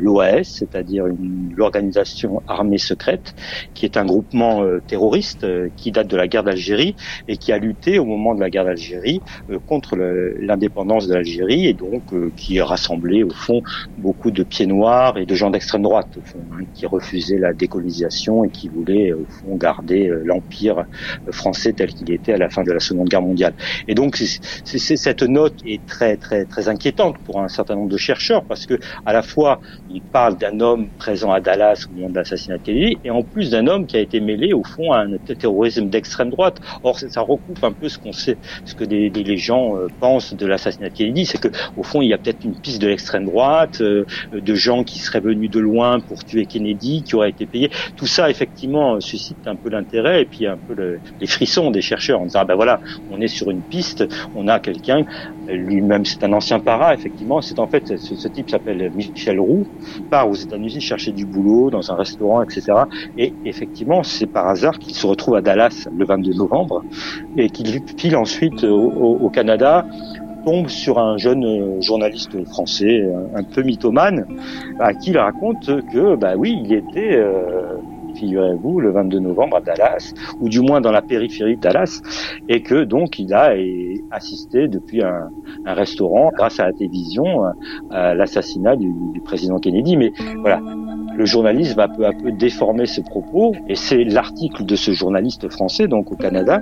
l'OAS, 0.00 0.42
c'est-à-dire 0.42 1.04
l'organisation 1.56 2.42
armée 2.48 2.78
secrète, 2.78 3.36
qui 3.74 3.84
est 3.84 3.96
un 3.96 4.06
groupement 4.06 4.64
euh, 4.64 4.80
terroriste 4.94 5.42
euh, 5.42 5.70
qui 5.76 5.90
date 5.90 6.06
de 6.06 6.16
la 6.16 6.28
guerre 6.28 6.44
d'Algérie 6.44 6.94
et 7.26 7.36
qui 7.36 7.50
a 7.50 7.58
lutté 7.58 7.98
au 7.98 8.04
moment 8.04 8.32
de 8.32 8.40
la 8.40 8.48
guerre 8.48 8.64
d'Algérie 8.64 9.22
euh, 9.50 9.58
contre 9.66 9.96
l'indépendance 9.96 11.08
de 11.08 11.14
l'Algérie 11.14 11.66
et 11.66 11.74
donc 11.74 12.12
euh, 12.12 12.30
qui 12.36 12.60
a 12.60 12.64
rassemblé 12.64 13.24
au 13.24 13.30
fond 13.30 13.60
beaucoup 13.96 14.30
de 14.30 14.44
pieds 14.44 14.66
noirs 14.66 15.18
et 15.18 15.26
de 15.26 15.34
gens 15.34 15.50
d'extrême 15.50 15.82
droite 15.82 16.16
au 16.16 16.22
fond, 16.22 16.44
hein, 16.52 16.62
qui 16.72 16.86
refusaient 16.86 17.38
la 17.38 17.52
décolonisation 17.52 18.44
et 18.44 18.50
qui 18.50 18.68
voulaient 18.68 19.12
au 19.12 19.26
fond 19.28 19.56
garder 19.56 20.08
l'empire 20.22 20.84
français 21.32 21.72
tel 21.72 21.92
qu'il 21.92 22.12
était 22.12 22.34
à 22.34 22.38
la 22.38 22.48
fin 22.48 22.62
de 22.62 22.70
la 22.70 22.78
Seconde 22.78 23.08
Guerre 23.08 23.22
mondiale. 23.22 23.54
Et 23.88 23.96
donc 23.96 24.14
c 24.16 24.24
est, 24.24 24.78
c 24.78 24.94
est, 24.94 24.96
cette 24.96 25.22
note 25.22 25.58
est 25.64 25.84
très 25.86 26.16
très 26.16 26.46
très 26.46 26.68
inquiétante 26.68 27.16
pour 27.24 27.40
un 27.40 27.48
certain 27.48 27.74
nombre 27.74 27.90
de 27.90 27.96
chercheurs 27.96 28.44
parce 28.46 28.64
que 28.66 28.78
à 29.04 29.12
la 29.12 29.22
fois 29.22 29.60
il 29.88 30.02
parle 30.02 30.36
d'un 30.36 30.60
homme 30.60 30.90
présent 30.98 31.32
à 31.32 31.40
Dallas 31.40 31.86
au 31.90 31.94
moment 31.94 32.10
de 32.10 32.14
l'assassinat 32.14 32.58
de 32.58 32.62
Kennedy 32.62 33.00
et 33.02 33.10
en 33.10 33.24
plus 33.24 33.50
d'un 33.50 33.66
homme 33.66 33.86
qui 33.86 33.96
a 33.96 34.00
été 34.00 34.20
mêlé 34.20 34.52
au 34.52 34.62
fond 34.62 34.83
à 34.92 35.00
un 35.00 35.16
terrorisme 35.38 35.88
d'extrême 35.88 36.30
droite. 36.30 36.58
Or 36.82 36.98
ça 36.98 37.20
recoupe 37.20 37.62
un 37.62 37.72
peu 37.72 37.88
ce 37.88 37.98
qu'on 37.98 38.12
sait, 38.12 38.38
ce 38.64 38.74
que 38.74 38.84
des, 38.84 39.10
les 39.10 39.36
gens 39.36 39.76
euh, 39.76 39.88
pensent 40.00 40.34
de 40.34 40.46
l'assassinat 40.46 40.88
de 40.90 40.94
Kennedy, 40.94 41.26
c'est 41.26 41.38
que 41.38 41.48
au 41.76 41.82
fond 41.82 42.02
il 42.02 42.08
y 42.08 42.14
a 42.14 42.18
peut-être 42.18 42.44
une 42.44 42.56
piste 42.56 42.80
de 42.80 42.88
l'extrême 42.88 43.24
droite, 43.24 43.80
euh, 43.80 44.04
de 44.32 44.54
gens 44.54 44.84
qui 44.84 44.98
seraient 44.98 45.20
venus 45.20 45.50
de 45.50 45.60
loin 45.60 46.00
pour 46.00 46.24
tuer 46.24 46.46
Kennedy, 46.46 47.02
qui 47.02 47.14
auraient 47.16 47.30
été 47.30 47.46
payés. 47.46 47.70
Tout 47.96 48.06
ça 48.06 48.30
effectivement 48.30 49.00
suscite 49.00 49.46
un 49.46 49.56
peu 49.56 49.70
l'intérêt 49.70 50.22
et 50.22 50.26
puis 50.26 50.46
un 50.46 50.58
peu 50.58 50.74
le, 50.74 51.00
les 51.20 51.26
frissons 51.26 51.70
des 51.70 51.82
chercheurs 51.82 52.20
en 52.20 52.24
disant 52.24 52.40
ah 52.42 52.44
ben 52.44 52.54
voilà, 52.56 52.80
on 53.08 53.20
est 53.20 53.28
sur 53.28 53.50
une 53.50 53.62
piste, 53.62 54.04
on 54.34 54.48
a 54.48 54.60
quelqu'un, 54.60 55.04
lui-même 55.46 56.04
c'est 56.04 56.22
un 56.24 56.32
ancien 56.32 56.60
para, 56.60 56.94
effectivement, 56.94 57.40
c'est 57.40 57.58
en 57.58 57.66
fait 57.68 57.96
ce, 57.96 58.14
ce 58.16 58.28
type 58.28 58.50
s'appelle 58.50 58.90
Michel 58.94 59.40
Roux, 59.40 59.66
part 60.10 60.28
aux 60.28 60.34
États-Unis 60.34 60.80
chercher 60.80 61.12
du 61.12 61.26
boulot 61.26 61.70
dans 61.70 61.90
un 61.90 61.96
restaurant, 61.96 62.42
etc. 62.42 62.62
Et 63.16 63.36
effectivement, 63.44 64.02
c'est 64.02 64.26
par 64.26 64.48
hasard 64.48 64.73
qu'il 64.78 64.94
se 64.94 65.06
retrouve 65.06 65.36
à 65.36 65.40
Dallas 65.40 65.88
le 65.96 66.04
22 66.04 66.34
novembre 66.34 66.84
et 67.36 67.48
qu'il 67.50 67.80
file 67.96 68.16
ensuite 68.16 68.64
au, 68.64 69.28
Canada 69.30 69.86
tombe 70.44 70.68
sur 70.68 70.98
un 70.98 71.16
jeune 71.16 71.80
journaliste 71.80 72.44
français 72.46 73.02
un, 73.02 73.40
un 73.40 73.44
peu 73.44 73.62
mythomane 73.62 74.26
à 74.78 74.92
qui 74.92 75.10
il 75.10 75.18
raconte 75.18 75.66
que 75.92 76.16
bah 76.16 76.34
oui 76.36 76.60
il 76.64 76.72
était 76.72 77.16
euh, 77.16 77.78
figurez-vous, 78.14 78.80
le 78.80 78.90
22 78.92 79.18
novembre 79.18 79.56
à 79.56 79.60
Dallas, 79.60 80.12
ou 80.40 80.48
du 80.48 80.60
moins 80.60 80.80
dans 80.80 80.92
la 80.92 81.02
périphérie 81.02 81.56
de 81.56 81.60
Dallas, 81.60 82.00
et 82.48 82.62
que 82.62 82.84
donc 82.84 83.18
il 83.18 83.32
a 83.34 83.54
assisté 84.10 84.68
depuis 84.68 85.02
un, 85.02 85.30
restaurant, 85.66 86.30
grâce 86.34 86.60
à 86.60 86.66
la 86.66 86.72
télévision, 86.72 87.44
à 87.90 88.14
l'assassinat 88.14 88.76
du, 88.76 88.92
président 89.24 89.58
Kennedy. 89.58 89.96
Mais 89.96 90.12
voilà, 90.40 90.60
le 91.16 91.24
journaliste 91.24 91.76
va 91.76 91.88
peu 91.88 92.06
à 92.06 92.12
peu 92.12 92.32
déformer 92.32 92.86
ses 92.86 93.02
propos, 93.02 93.54
et 93.68 93.74
c'est 93.74 94.04
l'article 94.04 94.64
de 94.64 94.76
ce 94.76 94.92
journaliste 94.92 95.48
français, 95.48 95.88
donc 95.88 96.12
au 96.12 96.16
Canada, 96.16 96.60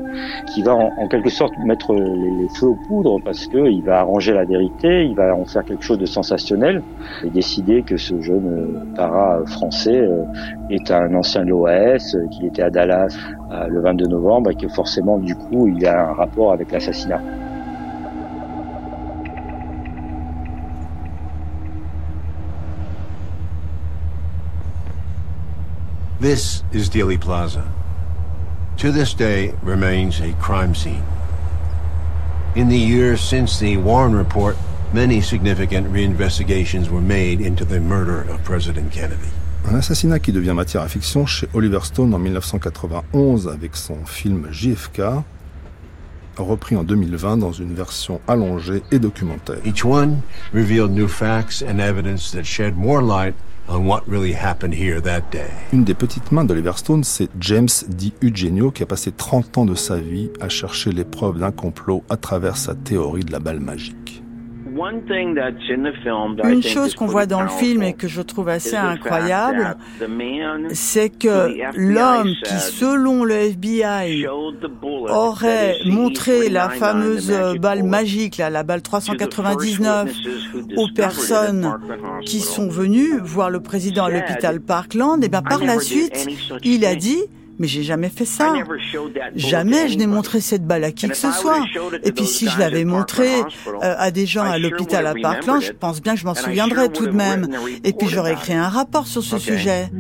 qui 0.52 0.62
va 0.62 0.74
en, 0.74 1.08
quelque 1.08 1.30
sorte 1.30 1.52
mettre 1.64 1.94
les, 1.94 2.00
les, 2.02 2.48
feux 2.58 2.68
aux 2.68 2.78
poudres, 2.86 3.18
parce 3.24 3.46
qu'il 3.46 3.82
va 3.82 4.00
arranger 4.00 4.32
la 4.32 4.44
vérité, 4.44 5.04
il 5.04 5.14
va 5.14 5.34
en 5.34 5.44
faire 5.44 5.64
quelque 5.64 5.84
chose 5.84 5.98
de 5.98 6.06
sensationnel, 6.06 6.82
et 7.24 7.30
décider 7.30 7.82
que 7.82 7.96
ce 7.96 8.20
jeune 8.20 8.92
para 8.94 9.44
français 9.46 10.08
est 10.70 10.90
un 10.90 11.14
ancien 11.14 11.41
de 11.44 11.50
l'OAS, 11.50 12.16
qu'il 12.31 12.46
était 12.46 12.62
à 12.62 12.70
Dallas 12.70 13.16
le 13.68 13.81
22 13.81 14.07
novembre, 14.07 14.50
et 14.50 14.55
que 14.55 14.68
forcément, 14.68 15.18
du 15.18 15.35
coup, 15.35 15.68
il 15.68 15.87
a 15.87 16.11
un 16.11 16.12
rapport 16.14 16.52
avec 16.52 16.72
l'assassinat. 16.72 17.20
This 26.20 26.62
is 26.72 26.88
Dealey 26.88 27.18
Plaza. 27.18 27.64
To 28.78 28.92
this 28.92 29.12
day, 29.12 29.55
remains 29.61 30.20
a 30.20 30.33
crime 30.35 30.72
scene. 30.72 31.02
In 32.55 32.68
the 32.68 32.78
years 32.78 33.20
since 33.20 33.59
the 33.59 33.76
Warren 33.76 34.14
Report, 34.14 34.57
many 34.92 35.20
significant 35.20 35.92
reinvestigations 35.92 36.90
were 36.90 37.00
made 37.00 37.40
into 37.40 37.64
the 37.64 37.81
murder 37.81 38.22
of 38.22 38.44
President 38.44 38.92
Kennedy. 38.92 39.31
Un 39.70 39.77
assassinat 39.77 40.18
qui 40.18 40.33
devient 40.33 40.53
matière 40.55 40.83
à 40.83 40.88
fiction 40.88 41.25
chez 41.25 41.48
Oliver 41.55 41.79
Stone 41.83 42.12
en 42.14 42.18
1991 42.18 43.48
avec 43.48 43.77
son 43.77 44.05
film 44.05 44.48
JFK, 44.51 45.03
repris 46.37 46.77
en 46.77 46.83
2020 46.83 47.37
dans 47.38 47.53
une 47.53 47.72
version 47.72 48.20
allongée 48.27 48.83
et 48.90 48.98
documentaire. 48.98 49.59
Each 49.64 49.85
one 49.85 50.20
revealed 50.53 50.90
new 50.90 51.09
facts 51.09 51.62
and 51.62 51.79
evidence 51.79 52.33
that 52.33 52.44
shed 52.44 52.77
more 52.77 53.03
light 53.03 53.35
on 53.68 53.87
what 53.87 54.03
really 54.09 54.35
happened 54.35 54.75
here 54.75 55.01
that 55.01 55.22
day. 55.31 55.48
Une 55.72 55.85
des 55.85 55.94
petites 55.94 56.33
mains 56.33 56.44
d'Oliver 56.44 56.72
Stone, 56.77 57.05
c'est 57.05 57.29
James 57.38 57.68
Di 57.88 58.12
Eugenio 58.22 58.72
qui 58.72 58.83
a 58.83 58.87
passé 58.87 59.12
30 59.12 59.59
ans 59.59 59.64
de 59.64 59.75
sa 59.75 59.96
vie 59.96 60.31
à 60.40 60.48
chercher 60.48 60.92
les 60.92 61.05
preuves 61.05 61.38
d'un 61.38 61.53
complot 61.53 62.03
à 62.11 62.16
travers 62.16 62.57
sa 62.57 62.75
théorie 62.75 63.25
de 63.25 63.33
la 63.33 63.38
balle 63.38 63.61
magique. 63.61 64.21
Une 66.44 66.62
chose 66.62 66.94
qu'on 66.94 67.06
voit 67.06 67.26
dans 67.26 67.42
le 67.42 67.48
film 67.48 67.82
et 67.82 67.92
que 67.92 68.08
je 68.08 68.22
trouve 68.22 68.48
assez 68.48 68.76
incroyable, 68.76 69.76
c'est 70.72 71.11
que 71.11 71.52
l'homme 71.76 72.32
qui, 72.44 72.54
selon 72.54 73.24
le 73.24 73.35
FBI, 73.35 74.26
aurait 75.08 75.76
montré 75.87 76.48
la 76.48 76.68
fameuse 76.70 77.32
balle 77.61 77.82
magique, 77.82 78.38
la 78.38 78.62
balle 78.62 78.82
399, 78.82 80.12
aux 80.76 80.88
personnes 80.94 81.78
qui 82.24 82.40
sont 82.40 82.68
venues 82.68 83.18
voir 83.22 83.50
le 83.50 83.61
président 83.61 84.04
à 84.04 84.11
l'hôpital 84.11 84.61
Parkland, 84.61 85.22
et 85.22 85.28
bien 85.28 85.42
par 85.42 85.62
la 85.62 85.78
suite, 85.78 86.26
il 86.62 86.85
a 86.85 86.94
dit 86.94 87.22
mais 87.62 87.68
j'ai 87.68 87.85
jamais 87.85 88.09
fait 88.09 88.25
ça. 88.25 88.55
Jamais 89.37 89.88
je 89.88 89.96
n'ai 89.96 90.09
montré 90.09 90.40
cette 90.40 90.66
balle 90.66 90.83
à 90.83 90.90
qui 90.90 91.09
que 91.09 91.16
ce 91.16 91.31
soit. 91.31 91.61
Et 92.03 92.11
puis 92.11 92.27
si 92.27 92.48
je 92.48 92.59
l'avais 92.59 92.85
montré 92.85 93.29
euh, 93.38 93.94
à 93.98 94.11
des 94.11 94.27
gens 94.27 94.42
à 94.42 94.59
l'hôpital 94.59 95.07
à 95.07 95.14
Parkland, 95.14 95.61
je 95.61 95.70
pense 95.70 96.03
bien 96.03 96.14
que 96.14 96.20
je 96.20 96.25
m'en 96.25 96.35
souviendrais 96.35 96.88
tout 96.88 97.07
de 97.07 97.12
même. 97.12 97.46
Et 97.85 97.92
puis 97.92 98.09
j'aurais 98.09 98.33
écrit 98.33 98.55
un 98.55 98.68
rapport 98.68 99.07
sur 99.07 99.22
ce 99.22 99.38
sujet. 99.38 99.92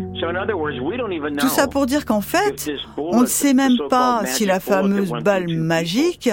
Tout 1.38 1.48
ça 1.48 1.68
pour 1.68 1.86
dire 1.86 2.04
qu'en 2.04 2.20
fait, 2.20 2.68
on 2.96 3.20
ne 3.20 3.26
sait 3.26 3.54
même 3.54 3.78
pas 3.88 4.22
si 4.26 4.44
la 4.44 4.58
fameuse 4.58 5.12
balle 5.22 5.46
magique, 5.46 6.30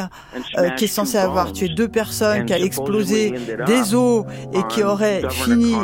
euh, 0.57 0.69
qui 0.71 0.85
est 0.85 0.87
censée 0.87 1.19
avoir 1.19 1.53
tué 1.53 1.69
deux 1.69 1.89
personnes, 1.89 2.45
qui 2.45 2.53
a 2.53 2.59
explosé 2.59 3.35
des 3.67 3.93
os 3.93 4.25
et 4.51 4.63
qui 4.67 4.81
aurait 4.81 5.21
fini 5.29 5.75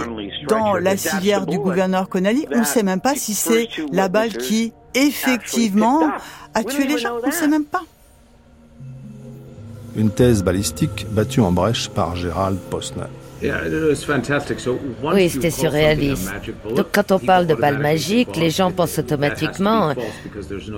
dans 0.47 0.73
la 0.73 0.97
civière 0.97 1.45
du 1.45 1.59
gouverneur 1.59 2.09
Connolly, 2.09 2.47
on 2.51 2.61
ne 2.61 2.63
sait 2.63 2.81
même 2.81 3.01
pas 3.01 3.13
si 3.13 3.35
c'est 3.35 3.67
la 3.91 4.09
balle 4.09 4.33
qui 4.33 4.73
effectivement 4.95 6.11
a 6.53 6.63
tué 6.63 6.87
les 6.87 6.97
gens. 6.97 7.17
On 7.23 7.27
ne 7.27 7.31
sait 7.31 7.47
même 7.47 7.65
pas. 7.65 7.83
Une 9.95 10.09
thèse 10.09 10.43
balistique 10.43 11.05
battue 11.11 11.39
en 11.39 11.51
brèche 11.51 11.89
par 11.89 12.15
Gérald 12.15 12.57
Posner. 12.69 13.03
Oui, 15.03 15.29
c'était 15.29 15.51
surréaliste. 15.51 16.31
Donc 16.75 16.87
quand 16.91 17.11
on 17.11 17.19
parle 17.19 17.47
de 17.47 17.55
balle 17.55 17.79
magique, 17.79 18.35
les 18.37 18.49
gens 18.49 18.71
pensent 18.71 18.97
automatiquement 18.97 19.93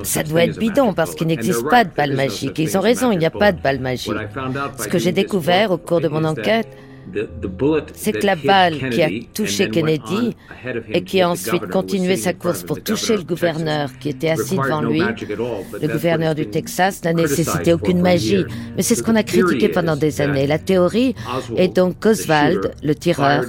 ça 0.04 0.24
doit 0.24 0.44
être 0.44 0.58
bidon 0.58 0.94
parce 0.94 1.16
qu'il 1.16 1.28
n'existe 1.28 1.68
pas 1.70 1.84
de 1.84 1.92
balle 1.96 2.16
magique. 2.16 2.58
Ils 2.60 2.78
ont 2.78 2.82
raison, 2.82 3.12
il 3.12 3.20
n'y 3.20 3.26
a 3.26 3.32
pas 3.32 3.52
de 3.52 3.62
balle 3.62 3.80
magique. 3.80 4.14
Ce 4.80 4.88
que 4.88 4.98
j'ai 4.98 5.12
découvert 5.12 5.72
au 5.72 5.78
cours 5.78 6.02
de 6.02 6.08
mon 6.08 6.24
enquête, 6.24 6.68
c'est 7.94 8.12
que 8.12 8.26
la 8.26 8.36
balle 8.36 8.90
qui 8.90 9.02
a 9.02 9.10
touché 9.34 9.70
Kennedy 9.70 10.36
et 10.92 11.04
qui 11.04 11.22
a 11.22 11.30
ensuite 11.30 11.68
continué 11.68 12.16
sa 12.18 12.34
course 12.34 12.64
pour 12.64 12.82
toucher 12.82 13.18
le 13.18 13.24
gouverneur 13.24 13.90
qui 14.00 14.10
était 14.10 14.30
assis 14.30 14.58
devant 14.58 14.82
lui, 14.82 15.02
le 15.02 15.88
gouverneur 15.88 16.36
du 16.36 16.48
Texas, 16.48 17.04
n'a 17.04 17.14
nécessité 17.14 17.74
aucune 17.74 18.02
magie. 18.02 18.46
Mais 18.76 18.84
c'est 18.84 18.96
ce 18.96 19.04
qu'on 19.04 19.16
a 19.16 19.24
critiqué 19.24 19.70
pendant 19.70 19.96
des 19.96 20.22
années. 20.22 20.48
La 20.48 20.60
théorie 20.60 21.16
est 21.56 21.74
donc 21.76 22.00
qu'Oswald, 22.00 22.72
le 22.84 22.96
tireur, 22.96 23.46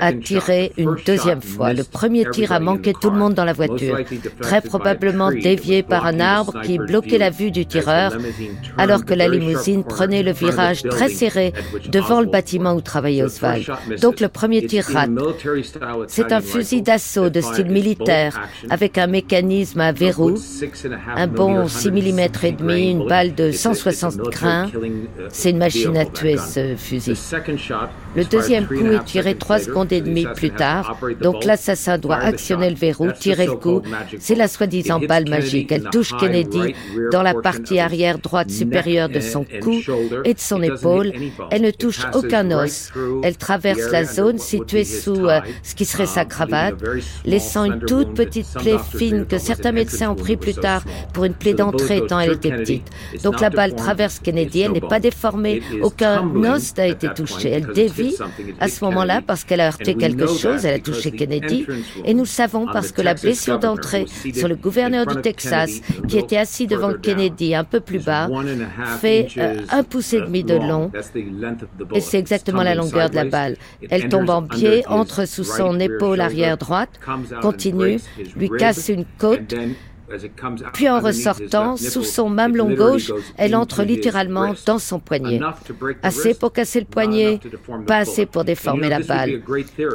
a 0.00 0.12
tiré 0.12 0.72
une 0.76 0.96
deuxième 1.06 1.42
fois. 1.42 1.72
Le 1.72 1.84
premier 1.84 2.28
tir 2.30 2.52
a 2.52 2.60
manqué 2.60 2.92
tout 3.00 3.10
le 3.10 3.18
monde 3.18 3.34
dans 3.34 3.44
la 3.44 3.52
voiture, 3.52 3.98
très 4.40 4.60
probablement 4.60 5.30
dévié 5.30 5.82
par 5.82 6.06
un 6.06 6.20
arbre 6.20 6.60
qui 6.62 6.78
bloquait 6.78 7.18
la 7.18 7.30
vue 7.30 7.50
du 7.50 7.66
tireur, 7.66 8.16
alors 8.76 9.04
que 9.04 9.14
la 9.14 9.28
limousine 9.28 9.84
prenait 9.84 10.22
le 10.22 10.32
virage 10.32 10.82
très 10.82 11.08
serré 11.08 11.52
devant 11.90 12.20
le 12.20 12.26
bâtiment 12.26 12.74
travailler 12.80 13.22
Oswald. 13.22 13.66
Donc 14.00 14.20
le 14.20 14.28
premier 14.28 14.66
tir 14.66 14.84
rate. 14.84 15.10
C'est 16.08 16.32
un 16.32 16.40
fusil 16.40 16.82
d'assaut 16.82 17.30
de 17.30 17.40
style 17.40 17.70
militaire 17.70 18.40
avec 18.68 18.98
un 18.98 19.06
mécanisme 19.06 19.80
à 19.80 19.92
verrou, 19.92 20.34
un 21.16 21.26
bon 21.26 21.68
6 21.68 21.90
mm 21.90 22.20
et 22.42 22.52
demi, 22.52 22.90
une 22.90 23.06
balle 23.06 23.34
de 23.34 23.52
160 23.52 24.16
grains. 24.30 24.70
C'est 25.28 25.50
une 25.50 25.58
machine 25.58 25.96
à 25.96 26.04
tuer 26.04 26.36
ce 26.36 26.74
fusil. 26.76 27.18
Le 28.16 28.24
deuxième 28.24 28.66
coup 28.66 28.86
est 28.86 29.04
tiré 29.04 29.34
3 29.34 29.58
secondes 29.60 29.92
et 29.92 30.00
demie 30.00 30.26
plus 30.34 30.50
tard. 30.50 30.98
Donc 31.20 31.44
l'assassin 31.44 31.98
doit 31.98 32.16
actionner 32.16 32.70
le 32.70 32.76
verrou, 32.76 33.10
tirer 33.12 33.46
le 33.46 33.56
coup. 33.56 33.82
C'est 34.18 34.34
la 34.34 34.48
soi-disant 34.48 35.00
balle 35.00 35.28
magique. 35.28 35.72
Elle 35.72 35.84
touche 35.90 36.12
Kennedy 36.18 36.74
dans 37.12 37.22
la 37.22 37.34
partie 37.34 37.78
arrière 37.78 38.18
droite 38.18 38.50
supérieure 38.50 39.08
de 39.08 39.20
son 39.20 39.44
cou 39.62 39.80
et 40.24 40.34
de 40.34 40.40
son 40.40 40.62
épaule. 40.62 41.12
Elle 41.50 41.62
ne 41.62 41.70
touche 41.70 42.06
aucun 42.14 42.50
os. 42.50 42.69
Elle 43.22 43.36
traverse 43.36 43.90
la 43.90 44.04
zone 44.04 44.38
située 44.38 44.84
sous 44.84 45.26
euh, 45.26 45.40
ce 45.62 45.74
qui 45.74 45.84
serait 45.84 46.06
sa 46.06 46.24
cravate, 46.24 46.74
laissant 47.24 47.64
une 47.64 47.80
toute 47.80 48.14
petite 48.14 48.52
plaie 48.54 48.78
fine 48.96 49.26
que 49.26 49.38
certains 49.38 49.72
médecins 49.72 50.10
ont 50.10 50.14
pris 50.14 50.36
plus 50.36 50.54
tard 50.54 50.82
pour 51.12 51.24
une 51.24 51.34
plaie 51.34 51.54
d'entrée 51.54 52.02
tant 52.06 52.20
elle 52.20 52.32
était 52.32 52.50
petite. 52.50 52.88
Donc 53.22 53.40
la 53.40 53.50
balle 53.50 53.74
traverse 53.74 54.18
Kennedy, 54.18 54.62
elle 54.62 54.72
n'est 54.72 54.80
pas 54.80 55.00
déformée, 55.00 55.62
aucun 55.82 56.24
os 56.34 56.76
n'a 56.76 56.86
été 56.86 57.08
touché. 57.14 57.50
Elle 57.50 57.72
dévie 57.72 58.16
à 58.58 58.68
ce 58.68 58.84
moment-là 58.84 59.22
parce 59.26 59.44
qu'elle 59.44 59.60
a 59.60 59.68
heurté 59.68 59.94
quelque 59.94 60.26
chose, 60.26 60.64
elle 60.64 60.74
a 60.74 60.78
touché 60.78 61.10
Kennedy, 61.10 61.66
et 62.04 62.14
nous 62.14 62.26
savons 62.26 62.66
parce 62.66 62.92
que 62.92 63.02
la 63.02 63.14
blessure 63.14 63.58
d'entrée 63.58 64.06
sur 64.34 64.48
le 64.48 64.56
gouverneur 64.56 65.06
du 65.06 65.20
Texas, 65.20 65.80
qui 66.08 66.18
était 66.18 66.36
assis 66.36 66.66
devant 66.66 66.92
Kennedy 66.94 67.54
un 67.54 67.64
peu 67.64 67.80
plus 67.80 68.04
bas, 68.04 68.28
fait 69.00 69.28
euh, 69.38 69.60
un 69.70 69.82
pouce 69.82 70.12
et 70.12 70.20
demi 70.20 70.44
de 70.44 70.54
long, 70.54 70.90
et 71.94 72.00
c'est 72.00 72.18
exactement 72.18 72.59
la 72.62 72.74
longueur 72.74 73.10
de 73.10 73.16
la 73.16 73.24
balle. 73.24 73.56
Elle 73.90 74.08
tombe 74.08 74.30
en 74.30 74.42
pied, 74.42 74.84
entre 74.86 75.26
sous 75.26 75.44
son 75.44 75.78
épaule 75.80 76.20
arrière 76.20 76.56
droite, 76.56 77.00
continue, 77.40 77.98
lui 78.36 78.50
casse 78.50 78.88
une 78.88 79.04
côte, 79.18 79.54
puis 80.72 80.88
en 80.88 81.00
ressortant, 81.00 81.76
sous 81.76 82.02
son 82.02 82.28
mamelon 82.28 82.74
gauche, 82.74 83.12
elle 83.36 83.54
entre 83.54 83.82
littéralement 83.82 84.54
dans 84.66 84.78
son 84.78 84.98
poignet. 84.98 85.40
Assez 86.02 86.34
pour 86.34 86.52
casser 86.52 86.80
le 86.80 86.86
poignet, 86.86 87.40
pas 87.86 87.98
assez 87.98 88.26
pour 88.26 88.44
déformer 88.44 88.88
la 88.88 89.00
balle. 89.00 89.42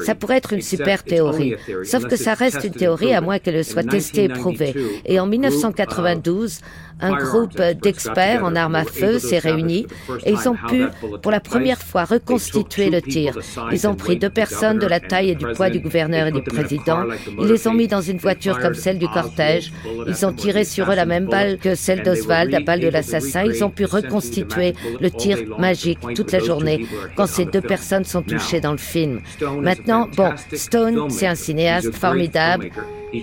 Ça 0.03 0.15
pourrait 0.15 0.37
être 0.37 0.53
une 0.53 0.61
super 0.61 1.03
théorie, 1.03 1.55
sauf 1.83 2.07
que 2.07 2.15
ça 2.15 2.33
reste 2.33 2.63
une 2.63 2.73
théorie 2.73 3.13
à 3.13 3.21
moins 3.21 3.39
qu'elle 3.39 3.63
soit 3.65 3.83
testée 3.83 4.25
et 4.25 4.29
prouvée. 4.29 4.73
Et 5.05 5.19
en 5.19 5.27
1992, 5.27 6.59
un 7.01 7.13
groupe 7.15 7.61
d'experts 7.81 8.43
en 8.43 8.55
armes 8.55 8.75
à 8.75 8.85
feu 8.85 9.19
s'est 9.19 9.39
réuni 9.39 9.85
et 10.25 10.31
ils 10.31 10.49
ont 10.49 10.55
pu, 10.67 10.85
pour 11.21 11.31
la 11.31 11.39
première 11.39 11.81
fois, 11.81 12.05
reconstituer 12.05 12.89
le 12.89 13.01
tir. 13.01 13.37
Ils 13.71 13.87
ont 13.87 13.95
pris 13.95 14.17
deux 14.17 14.29
personnes 14.29 14.79
de 14.79 14.87
la 14.87 14.99
taille 14.99 15.31
et 15.31 15.35
du 15.35 15.45
poids 15.53 15.69
du 15.69 15.79
gouverneur 15.79 16.27
et 16.27 16.31
du 16.31 16.41
président. 16.41 17.05
Ils 17.39 17.47
les 17.47 17.67
ont 17.67 17.73
mis 17.73 17.87
dans 17.87 18.01
une 18.01 18.17
voiture 18.17 18.59
comme 18.59 18.75
celle 18.75 18.99
du 18.99 19.07
cortège. 19.07 19.71
Ils 20.07 20.25
ont 20.25 20.33
tiré 20.33 20.63
sur 20.63 20.91
eux 20.91 20.95
la 20.95 21.05
même 21.05 21.25
balle 21.25 21.57
que 21.57 21.75
celle 21.75 22.03
d'Oswald, 22.03 22.51
la 22.51 22.61
balle 22.61 22.79
de 22.79 22.89
l'assassin. 22.89 23.43
Ils 23.43 23.63
ont 23.63 23.69
pu 23.69 23.85
reconstituer 23.85 24.73
le 24.99 25.11
tir 25.11 25.37
magique 25.57 25.99
toute 26.15 26.31
la 26.31 26.39
journée 26.39 26.85
quand 27.15 27.27
ces 27.27 27.45
deux 27.45 27.61
personnes 27.61 28.05
sont 28.05 28.21
touchées 28.21 28.61
dans 28.61 28.71
le 28.71 28.77
film. 28.77 29.21
Maintenant, 29.61 30.07
bon, 30.15 30.31
Stone, 30.53 31.09
c'est 31.09 31.27
un 31.27 31.35
cinéaste 31.35 31.93
formidable, 31.93 32.69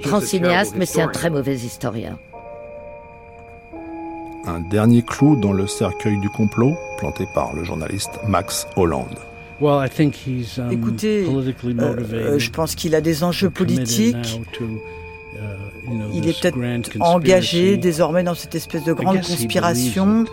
grand 0.03 0.21
cinéaste, 0.21 0.75
mais 0.77 0.87
c'est 0.87 1.03
un 1.03 1.09
très 1.09 1.31
mauvais 1.31 1.55
historien 1.55 2.19
un 4.47 4.61
dernier 4.61 5.03
clou 5.03 5.37
dans 5.37 5.53
le 5.53 5.67
cercueil 5.67 6.19
du 6.19 6.29
complot 6.29 6.77
planté 6.99 7.27
par 7.35 7.55
le 7.55 7.65
journaliste 7.65 8.11
Max 8.29 8.67
Hollande. 8.77 9.19
Um, 9.61 9.85
Écoutez, 10.73 11.25
euh, 11.25 12.39
je 12.39 12.51
pense 12.51 12.75
qu'il 12.75 12.97
a 12.97 13.01
des 13.01 13.23
enjeux 13.23 13.51
politiques. 13.51 14.41
Uh, 14.61 15.89
il 16.13 16.29
est 16.29 16.41
peut-être 16.41 16.59
engagé 17.01 17.77
désormais 17.77 18.25
dans 18.25 18.35
cette 18.35 18.55
espèce 18.57 18.83
de 18.85 18.93
grande 18.93 19.21
conspiration. 19.21 20.25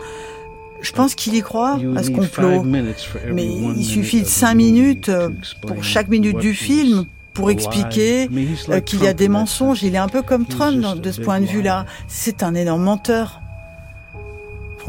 Je 0.81 0.91
pense 0.93 1.13
qu'il 1.13 1.35
y 1.35 1.41
croit 1.41 1.77
à 1.95 2.03
ce 2.03 2.09
complot. 2.09 2.63
Mais 2.63 3.45
il 3.45 3.85
suffit 3.85 4.21
de 4.21 4.27
cinq 4.27 4.55
minutes 4.55 5.09
euh, 5.09 5.29
pour 5.61 5.83
chaque 5.83 6.07
minute 6.07 6.37
du 6.37 6.53
film 6.53 7.05
pour 7.33 7.51
expliquer 7.51 8.27
euh, 8.69 8.79
qu'il 8.79 9.03
y 9.03 9.07
a 9.07 9.13
des 9.13 9.29
mensonges. 9.29 9.83
Il 9.83 9.93
est 9.93 9.99
un 9.99 10.07
peu 10.07 10.21
comme 10.21 10.45
Trump 10.45 10.99
de 11.01 11.11
ce 11.11 11.21
point 11.21 11.39
de 11.39 11.45
vue-là. 11.45 11.85
C'est 12.07 12.41
un 12.41 12.55
énorme 12.55 12.83
menteur. 12.83 13.41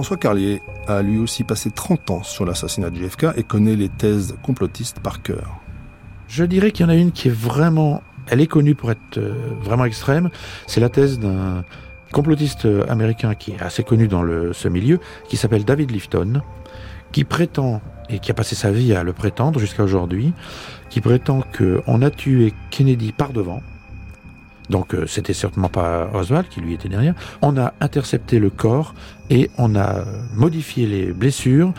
François 0.01 0.17
Carlier 0.17 0.63
a 0.87 1.03
lui 1.03 1.19
aussi 1.19 1.45
passé 1.45 1.71
30 1.71 2.11
ans 2.11 2.23
sur 2.23 2.47
l'assassinat 2.47 2.89
de 2.89 2.97
JFK 2.97 3.27
et 3.37 3.43
connaît 3.43 3.77
les 3.77 3.91
thèses 3.91 4.35
complotistes 4.43 4.99
par 4.99 5.21
cœur. 5.21 5.61
Je 6.27 6.43
dirais 6.43 6.71
qu'il 6.71 6.87
y 6.87 6.89
en 6.89 6.91
a 6.91 6.95
une 6.95 7.13
qui 7.13 7.29
est 7.29 7.31
vraiment, 7.31 8.03
elle 8.27 8.41
est 8.41 8.47
connue 8.47 8.75
pour 8.75 8.91
être 8.91 9.19
euh, 9.19 9.35
vraiment 9.61 9.85
extrême, 9.85 10.31
c'est 10.67 10.81
la 10.81 10.89
thèse 10.89 11.19
d'un 11.19 11.67
complotiste 12.13 12.67
américain 12.89 13.35
qui 13.35 13.51
est 13.51 13.61
assez 13.61 13.85
connu 13.85 14.09
dans 14.09 14.23
ce 14.55 14.69
milieu, 14.69 15.01
qui 15.29 15.37
s'appelle 15.37 15.67
David 15.67 15.91
Lifton, 15.91 16.41
qui 17.13 17.25
prétend, 17.25 17.83
et 18.09 18.21
qui 18.21 18.31
a 18.31 18.35
passé 18.35 18.55
sa 18.55 18.71
vie 18.71 18.95
à 18.95 19.03
le 19.03 19.13
prétendre 19.13 19.61
jusqu'à 19.61 19.83
aujourd'hui, 19.83 20.33
qui 20.89 21.03
prétend 21.03 21.43
qu'on 21.55 22.01
a 22.01 22.09
tué 22.09 22.55
Kennedy 22.71 23.13
par 23.13 23.35
devant, 23.35 23.63
donc 24.71 24.95
euh, 24.95 25.07
c'était 25.07 25.35
certainement 25.35 25.69
pas 25.69 26.11
Oswald 26.15 26.49
qui 26.49 26.61
lui 26.61 26.75
était 26.75 26.89
derrière. 26.89 27.15
On 27.43 27.59
a 27.59 27.75
intercepté 27.81 28.39
le 28.39 28.49
corps 28.49 28.95
et 29.29 29.51
on 29.59 29.77
a 29.77 30.05
modifié 30.35 30.87
les 30.87 31.13
blessures 31.13 31.75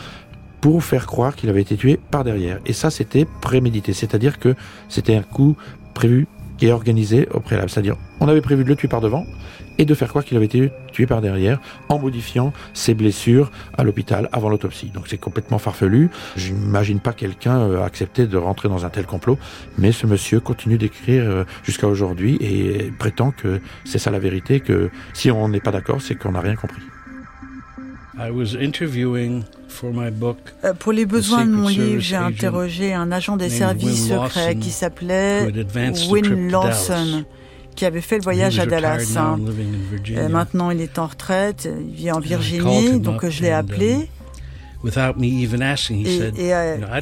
pour 0.59 0.83
faire 0.83 1.07
croire 1.07 1.35
qu'il 1.35 1.49
avait 1.49 1.61
été 1.61 1.75
tué 1.75 1.99
par 2.11 2.23
derrière. 2.23 2.59
Et 2.65 2.73
ça, 2.73 2.91
c'était 2.91 3.25
prémédité, 3.41 3.93
c'est-à-dire 3.93 4.37
que 4.37 4.55
c'était 4.89 5.15
un 5.15 5.23
coup 5.23 5.57
prévu 5.95 6.27
et 6.61 6.71
organisé 6.71 7.27
au 7.33 7.39
préalable. 7.39 7.71
C'est-à-dire, 7.71 7.95
on 8.19 8.27
avait 8.27 8.41
prévu 8.41 8.63
de 8.63 8.69
le 8.69 8.75
tuer 8.75 8.87
par 8.87 9.01
devant, 9.01 9.25
et 9.81 9.85
de 9.85 9.95
faire 9.95 10.09
croire 10.09 10.23
qu'il 10.23 10.37
avait 10.37 10.45
été 10.45 10.71
tué 10.93 11.07
par 11.07 11.21
derrière 11.21 11.59
en 11.89 11.97
modifiant 11.97 12.53
ses 12.75 12.93
blessures 12.93 13.51
à 13.75 13.83
l'hôpital 13.83 14.29
avant 14.31 14.47
l'autopsie. 14.47 14.91
Donc 14.93 15.07
c'est 15.07 15.17
complètement 15.17 15.57
farfelu. 15.57 16.11
Je 16.37 16.53
n'imagine 16.53 16.99
pas 16.99 17.13
quelqu'un 17.13 17.57
euh, 17.57 17.83
accepter 17.83 18.27
de 18.27 18.37
rentrer 18.37 18.69
dans 18.69 18.85
un 18.85 18.89
tel 18.91 19.07
complot, 19.07 19.39
mais 19.79 19.91
ce 19.91 20.05
monsieur 20.05 20.39
continue 20.39 20.77
d'écrire 20.77 21.23
euh, 21.23 21.45
jusqu'à 21.63 21.87
aujourd'hui 21.87 22.37
et 22.41 22.93
prétend 22.99 23.31
que 23.31 23.59
c'est 23.83 23.97
ça 23.97 24.11
la 24.11 24.19
vérité, 24.19 24.59
que 24.59 24.91
si 25.13 25.31
on 25.31 25.49
n'est 25.49 25.59
pas 25.59 25.71
d'accord, 25.71 25.99
c'est 25.99 26.13
qu'on 26.13 26.33
n'a 26.33 26.41
rien 26.41 26.55
compris. 26.55 26.83
Euh, 30.63 30.73
pour 30.75 30.91
les 30.91 31.07
besoins 31.07 31.45
de 31.45 31.51
mon 31.51 31.69
livre, 31.69 32.01
j'ai 32.01 32.17
interrogé 32.17 32.93
un 32.93 33.11
agent 33.11 33.35
des 33.35 33.49
services 33.49 34.09
secrets 34.09 34.57
qui 34.57 34.69
s'appelait 34.69 35.51
Win 36.07 36.51
Lawson 36.51 37.25
qui 37.81 37.87
avait 37.87 38.01
fait 38.01 38.17
le 38.17 38.21
voyage 38.21 38.59
à 38.59 38.67
Dallas. 38.67 39.15
Hein. 39.17 39.39
Maintenant, 40.29 40.69
il 40.69 40.81
est 40.81 40.99
en 40.99 41.07
retraite, 41.07 41.67
il 41.67 41.95
vit 41.95 42.11
en 42.11 42.19
Virginie, 42.19 42.99
donc 42.99 43.27
je 43.27 43.41
l'ai 43.41 43.49
appelé. 43.49 44.07
Et, 44.83 46.51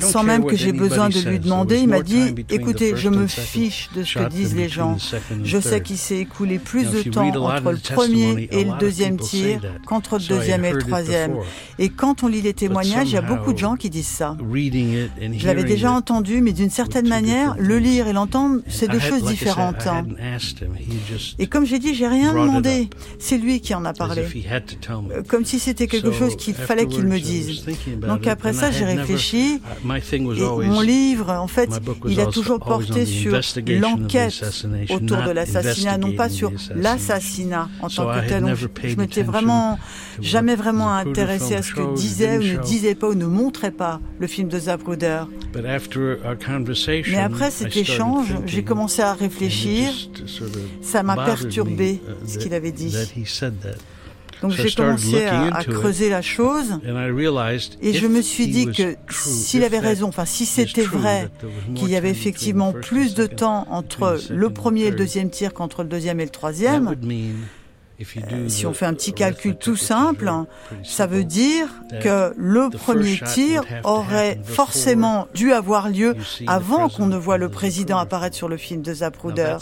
sans 0.01 0.23
même 0.23 0.45
que 0.45 0.55
j'ai 0.55 0.73
besoin 0.73 1.09
de 1.09 1.19
lui 1.19 1.39
demander, 1.39 1.79
il 1.79 1.87
m'a 1.87 2.01
dit, 2.01 2.35
écoutez, 2.49 2.93
je 2.95 3.09
me 3.09 3.27
fiche 3.27 3.89
de 3.95 4.03
ce 4.03 4.19
que 4.19 4.29
disent 4.29 4.55
les 4.55 4.69
gens. 4.69 4.97
Je 5.43 5.59
sais 5.59 5.81
qu'il 5.81 5.97
s'est 5.97 6.19
écoulé 6.19 6.59
plus 6.59 6.89
de 6.89 7.09
temps 7.09 7.27
entre 7.27 7.71
le 7.71 7.77
premier 7.77 8.49
et 8.51 8.63
le 8.63 8.77
deuxième 8.79 9.17
tir 9.17 9.61
qu'entre 9.85 10.17
le 10.17 10.27
deuxième 10.27 10.65
et 10.65 10.71
le 10.71 10.79
troisième. 10.79 11.35
Et 11.77 11.89
quand 11.89 12.23
on 12.23 12.27
lit 12.27 12.41
les 12.41 12.53
témoignages, 12.53 13.09
il 13.09 13.13
y 13.13 13.17
a 13.17 13.21
beaucoup 13.21 13.53
de 13.53 13.57
gens 13.57 13.75
qui 13.75 13.89
disent 13.89 14.07
ça. 14.07 14.35
Je 14.39 15.45
l'avais 15.47 15.63
déjà 15.63 15.91
entendu, 15.91 16.41
mais 16.41 16.53
d'une 16.53 16.69
certaine 16.69 17.07
manière, 17.07 17.55
le 17.57 17.79
lire 17.79 18.07
et 18.07 18.13
l'entendre, 18.13 18.61
c'est 18.67 18.89
deux 18.89 18.99
choses 18.99 19.23
différentes. 19.23 19.87
Hein. 19.87 20.05
Et 21.37 21.47
comme 21.47 21.65
j'ai 21.65 21.79
dit, 21.79 21.93
j'ai 21.93 22.07
rien 22.07 22.33
demandé. 22.33 22.89
C'est 23.19 23.37
lui 23.37 23.61
qui 23.61 23.73
en 23.73 23.85
a 23.85 23.93
parlé. 23.93 24.23
Comme 25.27 25.45
si 25.45 25.59
c'était 25.59 25.87
quelque 25.87 26.11
chose 26.11 26.35
qu'il 26.35 26.53
fallait 26.53 26.85
qu'il 26.85 27.05
me 27.05 27.19
dise. 27.19 27.65
Donc 28.07 28.27
après 28.27 28.53
ça, 28.53 28.71
j'ai 28.71 28.85
réfléchi. 28.85 29.61
Uh, 29.85 30.11
et 30.13 30.19
mon 30.19 30.81
livre, 30.81 31.31
en 31.31 31.47
fait, 31.47 31.69
il 32.07 32.19
a 32.19 32.27
toujours 32.27 32.59
porté 32.59 33.05
sur 33.05 33.39
l'enquête 33.67 34.43
autour 34.89 35.23
de 35.23 35.31
l'assassinat, 35.31 35.97
non 35.97 36.13
pas 36.13 36.29
sur 36.29 36.51
l'assassinat 36.75 37.69
en 37.81 37.89
tant 37.89 38.05
que 38.13 38.27
tel. 38.27 38.43
Donc, 38.43 38.55
je 38.83 38.95
m'étais 38.95 39.23
vraiment 39.23 39.77
jamais 40.21 40.55
vraiment 40.55 40.93
intéressé 40.93 41.55
à 41.55 41.61
ce 41.61 41.73
que 41.73 41.95
disait 41.95 42.37
ou 42.37 42.43
ne 42.43 42.57
disait 42.57 42.95
pas 42.95 43.09
ou 43.09 43.15
ne 43.15 43.25
montrait 43.25 43.71
pas 43.71 43.99
le 44.19 44.27
film 44.27 44.49
de 44.49 44.59
Zapruder. 44.59 45.21
Mais 45.55 47.17
après 47.19 47.51
cet 47.51 47.75
échange, 47.75 48.35
j'ai 48.45 48.63
commencé 48.63 49.01
à 49.01 49.13
réfléchir. 49.13 49.91
Ça 50.81 51.03
m'a 51.03 51.15
perturbé 51.25 52.01
uh, 52.01 52.27
ce 52.27 52.37
qu'il 52.37 52.53
avait 52.53 52.71
dit. 52.71 52.95
Donc 54.41 54.51
j'ai 54.51 54.71
commencé 54.71 55.25
à, 55.25 55.63
creuser 55.63 56.09
la 56.09 56.21
chose. 56.21 56.79
et 57.81 57.93
je 57.93 58.07
me 58.07 58.21
suis 58.21 58.47
dit 58.47 58.67
que 58.67 58.95
s'il 59.09 59.63
avait 59.63 59.79
raison, 59.79 60.07
enfin 60.07 60.25
si 60.25 60.45
c'était 60.45 60.83
vrai 60.83 61.29
qu'il 61.75 61.89
y 61.89 61.95
avait 61.95 62.09
effectivement 62.11 62.73
plus 62.73 63.13
de 63.15 63.25
temps 63.25 63.67
entre 63.69 64.19
le 64.29 64.49
premier 64.49 64.85
et 64.85 64.91
le 64.91 64.97
deuxième 64.97 65.29
tir 65.29 65.53
qu'entre 65.53 65.83
le 65.83 65.89
deuxième 65.89 66.19
et 66.19 66.25
le 66.25 66.29
troisième, 66.29 66.95
euh, 67.99 68.47
si 68.47 68.65
on 68.65 68.73
fait 68.73 68.85
un 68.85 68.93
petit 68.93 69.11
calcul 69.11 69.57
tout 69.57 69.75
simple, 69.75 70.31
ça 70.83 71.05
veut 71.05 71.25
dire 71.25 71.67
que 72.01 72.33
le 72.37 72.69
premier 72.69 73.19
tir 73.33 73.63
aurait 73.83 74.39
forcément 74.43 75.27
dû 75.33 75.51
avoir 75.51 75.89
lieu 75.89 76.15
avant 76.47 76.87
qu'on 76.87 77.07
ne 77.07 77.17
voit 77.17 77.37
le 77.37 77.49
président 77.49 77.97
apparaître 77.97 78.37
sur 78.37 78.47
le 78.47 78.57
film 78.57 78.81
de 78.81 78.93
Zapruder. 78.93 79.57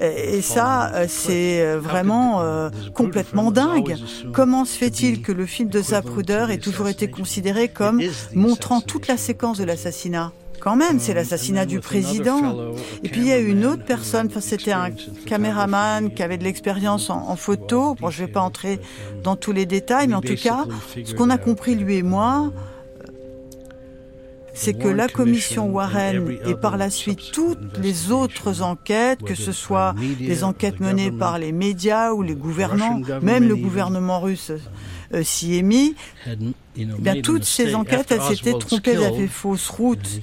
Et 0.00 0.42
ça, 0.42 0.92
euh, 0.94 1.06
c'est 1.08 1.62
euh, 1.62 1.78
vraiment 1.78 2.40
euh, 2.40 2.70
complètement 2.94 3.50
dingue. 3.50 3.96
Comment 4.32 4.64
se 4.64 4.76
fait-il 4.76 5.22
que 5.22 5.32
le 5.32 5.46
film 5.46 5.68
de 5.68 5.80
Zapruder 5.80 6.46
ait 6.50 6.58
toujours 6.58 6.88
été 6.88 7.08
considéré 7.10 7.68
comme 7.68 8.00
montrant 8.34 8.80
toute 8.80 9.06
la 9.06 9.16
séquence 9.16 9.58
de 9.58 9.64
l'assassinat 9.64 10.32
quand 10.60 10.76
même, 10.76 11.00
c'est 11.00 11.12
l'assassinat 11.12 11.66
du 11.66 11.80
président. 11.80 12.72
Et 13.02 13.08
puis 13.08 13.22
il 13.22 13.26
y 13.26 13.32
a 13.32 13.38
une 13.38 13.66
autre 13.66 13.84
personne, 13.84 14.28
enfin, 14.28 14.40
c'était 14.40 14.70
un 14.70 14.90
caméraman 15.26 16.14
qui 16.14 16.22
avait 16.22 16.38
de 16.38 16.44
l'expérience 16.44 17.10
en, 17.10 17.30
en, 17.30 17.34
photo. 17.34 17.96
Bon, 17.96 18.10
je 18.10 18.22
vais 18.22 18.30
pas 18.30 18.42
entrer 18.42 18.78
dans 19.24 19.34
tous 19.34 19.50
les 19.50 19.66
détails, 19.66 20.06
mais 20.06 20.14
en 20.14 20.20
tout 20.20 20.36
cas, 20.36 20.66
ce 21.04 21.14
qu'on 21.14 21.30
a 21.30 21.38
compris 21.38 21.74
lui 21.74 21.96
et 21.96 22.02
moi, 22.04 22.52
c'est 24.54 24.74
que 24.74 24.88
la 24.88 25.08
commission 25.08 25.70
Warren 25.70 26.38
et 26.46 26.54
par 26.54 26.76
la 26.76 26.90
suite 26.90 27.32
toutes 27.32 27.78
les 27.78 28.10
autres 28.10 28.62
enquêtes, 28.62 29.22
que 29.22 29.34
ce 29.34 29.52
soit 29.52 29.94
des 30.18 30.44
enquêtes 30.44 30.80
menées 30.80 31.10
par 31.10 31.38
les 31.38 31.52
médias 31.52 32.12
ou 32.12 32.22
les 32.22 32.34
gouvernants, 32.34 33.00
même 33.22 33.48
le 33.48 33.56
gouvernement 33.56 34.20
russe 34.20 34.52
euh, 35.14 35.22
s'y 35.22 35.58
est 35.58 35.62
mis, 35.62 35.94
eh 36.26 36.84
bien, 36.86 37.20
toutes 37.20 37.44
ces 37.44 37.74
enquêtes, 37.74 38.10
elles 38.10 38.22
s'étaient 38.22 38.58
trompées, 38.58 38.92
elles 38.92 39.04
avaient 39.04 39.26
fausse 39.26 39.68
route. 39.68 40.22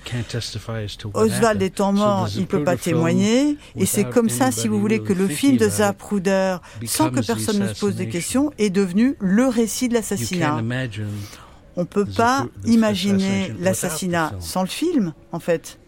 Oswald 1.14 1.62
étant 1.62 1.94
mort, 1.94 2.28
il 2.34 2.42
ne 2.42 2.46
peut 2.46 2.64
pas 2.64 2.76
témoigner. 2.76 3.58
Et 3.76 3.86
c'est 3.86 4.06
comme 4.06 4.30
ça, 4.30 4.52
si 4.52 4.68
vous 4.68 4.80
voulez, 4.80 5.00
que 5.00 5.14
le 5.14 5.28
film 5.28 5.58
de 5.58 5.70
Zapruder, 5.70 6.58
sans 6.86 7.12
que 7.12 7.26
personne 7.26 7.60
ne 7.60 7.68
se 7.68 7.80
pose 7.80 7.96
des 7.96 8.10
questions, 8.10 8.52
est 8.58 8.72
devenu 8.72 9.16
le 9.20 9.48
récit 9.48 9.90
de 9.90 9.94
l'assassinat. 9.94 10.64
On 11.76 11.82
ne 11.82 11.86
peut 11.86 12.06
pas 12.06 12.48
imaginer 12.66 13.54
l'assassinat 13.60 14.34
sans 14.40 14.62
le 14.62 14.68
film, 14.68 15.14
en 15.32 15.40
fait. 15.40 15.80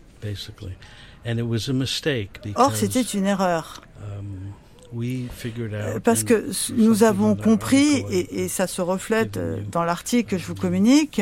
Or, 2.55 2.75
c'était 2.75 3.01
une 3.01 3.25
erreur. 3.25 3.81
Um, 4.01 4.51
euh, 4.93 5.99
parce 6.03 6.23
que 6.23 6.49
nous 6.75 7.03
avons 7.03 7.35
compris, 7.35 8.03
et, 8.09 8.47
ça 8.49 8.67
se 8.67 8.81
reflète 8.81 9.39
dans 9.71 9.83
l'article 9.83 10.31
que 10.31 10.37
je 10.37 10.45
vous 10.45 10.55
communique, 10.55 11.21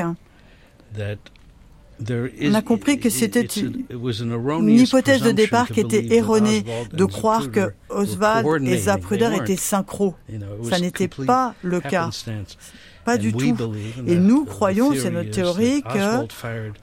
on 2.02 2.54
a 2.54 2.62
compris 2.62 3.00
que 3.00 3.10
c'était 3.10 3.46
une 3.46 4.70
hypothèse 4.70 5.22
de 5.22 5.32
départ 5.32 5.68
qui 5.68 5.82
était 5.82 6.16
erronée 6.16 6.64
de 6.92 7.06
croire 7.06 7.52
que 7.52 7.74
Oswald 7.90 8.68
et 8.68 8.78
Zapruder 8.78 9.32
étaient 9.36 9.58
synchro. 9.58 10.16
Ça 10.70 10.80
n'était 10.80 11.08
pas 11.08 11.54
le 11.62 11.80
cas. 11.80 12.10
Pas 13.10 13.18
du 13.18 13.34
tout. 13.34 13.74
Et 14.06 14.18
nous 14.18 14.46
croyons, 14.46 14.94
c'est 14.94 15.10
notre 15.10 15.32
théorie, 15.32 15.82
que 15.82 16.28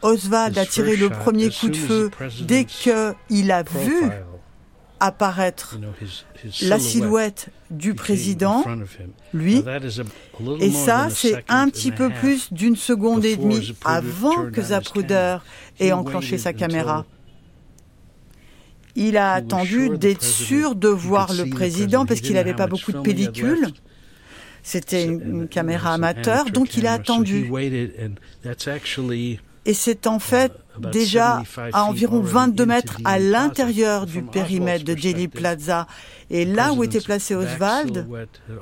Oswald 0.02 0.58
a 0.58 0.66
tiré 0.66 0.96
le 0.96 1.08
premier 1.08 1.50
coup 1.50 1.68
de 1.68 1.76
feu 1.76 2.10
dès 2.42 2.64
qu'il 2.64 3.52
a 3.52 3.62
vu 3.62 4.10
apparaître 4.98 5.78
la 6.62 6.78
silhouette 6.78 7.50
du 7.70 7.94
président, 7.94 8.64
lui, 9.34 9.62
et 10.60 10.70
ça, 10.70 11.08
c'est 11.10 11.44
un 11.48 11.68
petit 11.68 11.92
peu 11.92 12.08
plus 12.10 12.52
d'une 12.52 12.76
seconde 12.76 13.24
et 13.24 13.36
demie 13.36 13.74
avant 13.84 14.50
que 14.50 14.62
Zapruder 14.62 15.38
ait 15.78 15.92
enclenché 15.92 16.38
sa 16.38 16.52
caméra. 16.52 17.04
Il 18.96 19.16
a 19.18 19.32
attendu 19.32 19.90
d'être 19.98 20.24
sûr 20.24 20.74
de 20.74 20.88
voir 20.88 21.32
le 21.34 21.50
président 21.50 22.06
parce 22.06 22.20
qu'il 22.20 22.32
n'avait 22.32 22.54
pas 22.54 22.66
beaucoup 22.66 22.92
de 22.92 23.00
pellicules. 23.00 23.68
C'était 24.66 25.04
une, 25.04 25.46
caméra 25.46 25.94
amateur, 25.94 26.46
donc 26.46 26.76
il 26.76 26.88
a 26.88 26.94
attendu. 26.94 27.48
Et 29.64 29.74
c'est 29.74 30.08
en 30.08 30.18
fait 30.18 30.52
déjà 30.92 31.42
à 31.72 31.84
environ 31.84 32.20
22 32.20 32.66
mètres 32.66 32.98
à 33.04 33.18
l'intérieur 33.18 34.06
du 34.06 34.22
périmètre 34.22 34.84
de 34.84 34.96
Jelly 34.96 35.28
Plaza. 35.28 35.86
Et 36.28 36.44
là 36.44 36.72
où 36.72 36.82
était 36.82 37.00
placé 37.00 37.34
Oswald, 37.34 38.06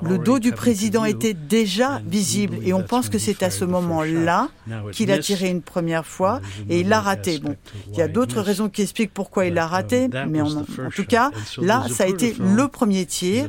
le 0.03 0.19
dos 0.19 0.39
du 0.39 0.53
président 0.53 1.05
était 1.05 1.33
déjà 1.33 2.03
visible. 2.07 2.59
Et 2.63 2.75
on 2.75 2.83
pense 2.83 3.09
que 3.09 3.19
c'est 3.19 3.43
à 3.43 3.51
ce 3.51 3.65
moment-là 3.65 4.49
qu'il 4.93 5.11
a 5.11 5.19
tiré 5.19 5.49
une 5.49 5.63
première 5.63 6.05
fois 6.05 6.41
et 6.69 6.81
il 6.81 6.89
l'a 6.89 7.01
raté. 7.01 7.39
Bon, 7.39 7.57
il 7.93 7.99
y 7.99 8.03
a 8.03 8.09
d'autres 8.09 8.41
raisons 8.41 8.69
qui 8.69 8.83
expliquent 8.83 9.15
pourquoi 9.15 9.47
il 9.47 9.55
l'a 9.55 9.67
raté, 9.67 10.09
mais 10.29 10.43
en, 10.43 10.59
en, 10.59 10.91
tout 10.95 11.07
cas, 11.07 11.31
là, 11.59 11.87
ça 11.91 12.05
a 12.05 12.07
été 12.07 12.37
le 12.39 12.69
premier 12.69 13.07
tir. 13.07 13.49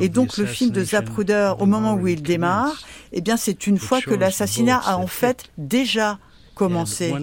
Et 0.00 0.08
donc 0.08 0.36
le 0.36 0.46
film 0.46 0.70
de 0.70 0.84
Zapruder, 0.84 1.52
au 1.58 1.66
moment 1.66 1.94
où 1.94 2.06
il 2.06 2.22
démarre, 2.22 2.82
eh 3.12 3.20
bien, 3.20 3.36
c'est 3.36 3.66
une 3.66 3.78
fois 3.78 4.00
que 4.00 4.14
l'assassinat 4.14 4.78
a 4.84 4.96
en 4.96 5.06
fait 5.06 5.44
déjà 5.56 6.18
commencer. 6.54 7.14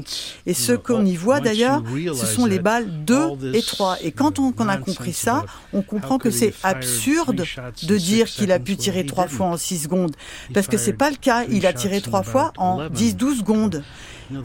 Et 0.46 0.54
ce 0.54 0.74
qu'on 0.74 1.06
y 1.06 1.15
voit 1.15 1.39
d'ailleurs, 1.39 1.82
ce 2.13 2.26
sont 2.26 2.46
les 2.46 2.60
balles 2.60 3.04
2 3.06 3.54
et 3.54 3.62
3. 3.62 3.98
Et 4.02 4.12
quand 4.12 4.39
on, 4.39 4.52
a 4.67 4.78
compris 4.78 5.13
ça, 5.13 5.46
on 5.74 5.82
comprend 5.82 6.17
que 6.17 6.30
c'est 6.30 6.54
absurde 6.63 7.44
de 7.84 7.98
dire 7.98 8.28
qu'il 8.28 8.52
a 8.52 8.60
pu 8.60 8.76
tirer 8.78 9.06
trois 9.06 9.28
fois 9.28 9.47
en 9.47 9.58
6 9.58 9.84
secondes. 9.84 10.16
Parce 10.53 10.68
que 10.68 10.78
c'est 10.78 10.93
pas 10.93 11.10
le 11.10 11.18
cas. 11.18 11.45
Il 11.49 11.66
a 11.66 11.74
tiré 11.74 12.01
trois 12.01 12.24
fois 12.24 12.51
en 12.58 12.88
10-12 12.88 13.39
secondes. 13.39 13.84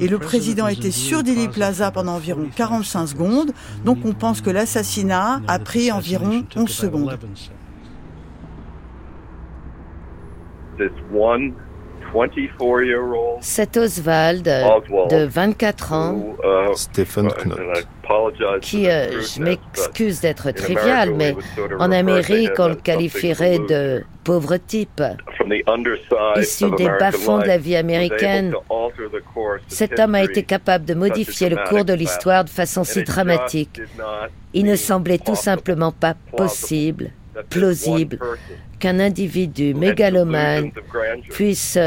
Et 0.01 0.09
le 0.09 0.19
président 0.19 0.67
était 0.67 0.91
sur 0.91 1.23
Dili 1.23 1.49
Plaza 1.49 1.91
pendant 1.91 2.15
environ 2.15 2.49
45 2.55 3.07
secondes. 3.07 3.53
Donc 3.85 3.99
on 4.05 4.13
pense 4.13 4.41
que 4.41 4.51
l'assassinat 4.51 5.41
a 5.47 5.59
pris 5.59 5.93
environ 5.93 6.45
11 6.57 6.71
secondes. 6.71 7.19
Cet 13.41 13.77
Oswald 13.77 14.45
de 14.45 15.27
24 15.27 15.93
ans, 15.93 16.37
uh, 16.43 16.75
Stephen 16.75 17.29
Knott, 17.29 17.87
qui, 18.61 18.89
euh, 18.89 19.21
je 19.21 19.43
m'excuse 19.43 20.21
d'être 20.21 20.51
trivial, 20.53 21.15
mais 21.15 21.35
en 21.79 21.91
Amérique, 21.93 22.59
on 22.59 22.69
le 22.69 22.75
qualifierait 22.77 23.59
de 23.59 24.05
pauvre 24.25 24.57
type. 24.57 25.03
Issu 26.37 26.71
des 26.77 26.89
bas-fonds 26.89 27.39
de 27.39 27.47
la 27.47 27.59
vie 27.59 27.77
américaine, 27.77 28.55
cet 29.69 29.99
homme 29.99 30.15
a 30.15 30.23
été 30.23 30.43
capable 30.43 30.85
de 30.85 30.95
modifier 30.95 31.49
le 31.49 31.57
cours 31.69 31.85
de 31.85 31.93
l'histoire 31.93 32.45
de 32.45 32.51
façon 32.51 32.85
si 32.85 33.03
dramatique. 33.05 33.81
Il 34.55 34.65
ne 34.65 34.77
semblait 34.77 35.19
tout 35.19 35.37
simplement 35.37 35.93
pas 35.93 36.15
possible, 36.37 37.11
plausible, 37.51 38.18
qu'un 38.78 39.01
individu 39.01 39.74
mégalomane 39.74 40.70
puisse 41.30 41.78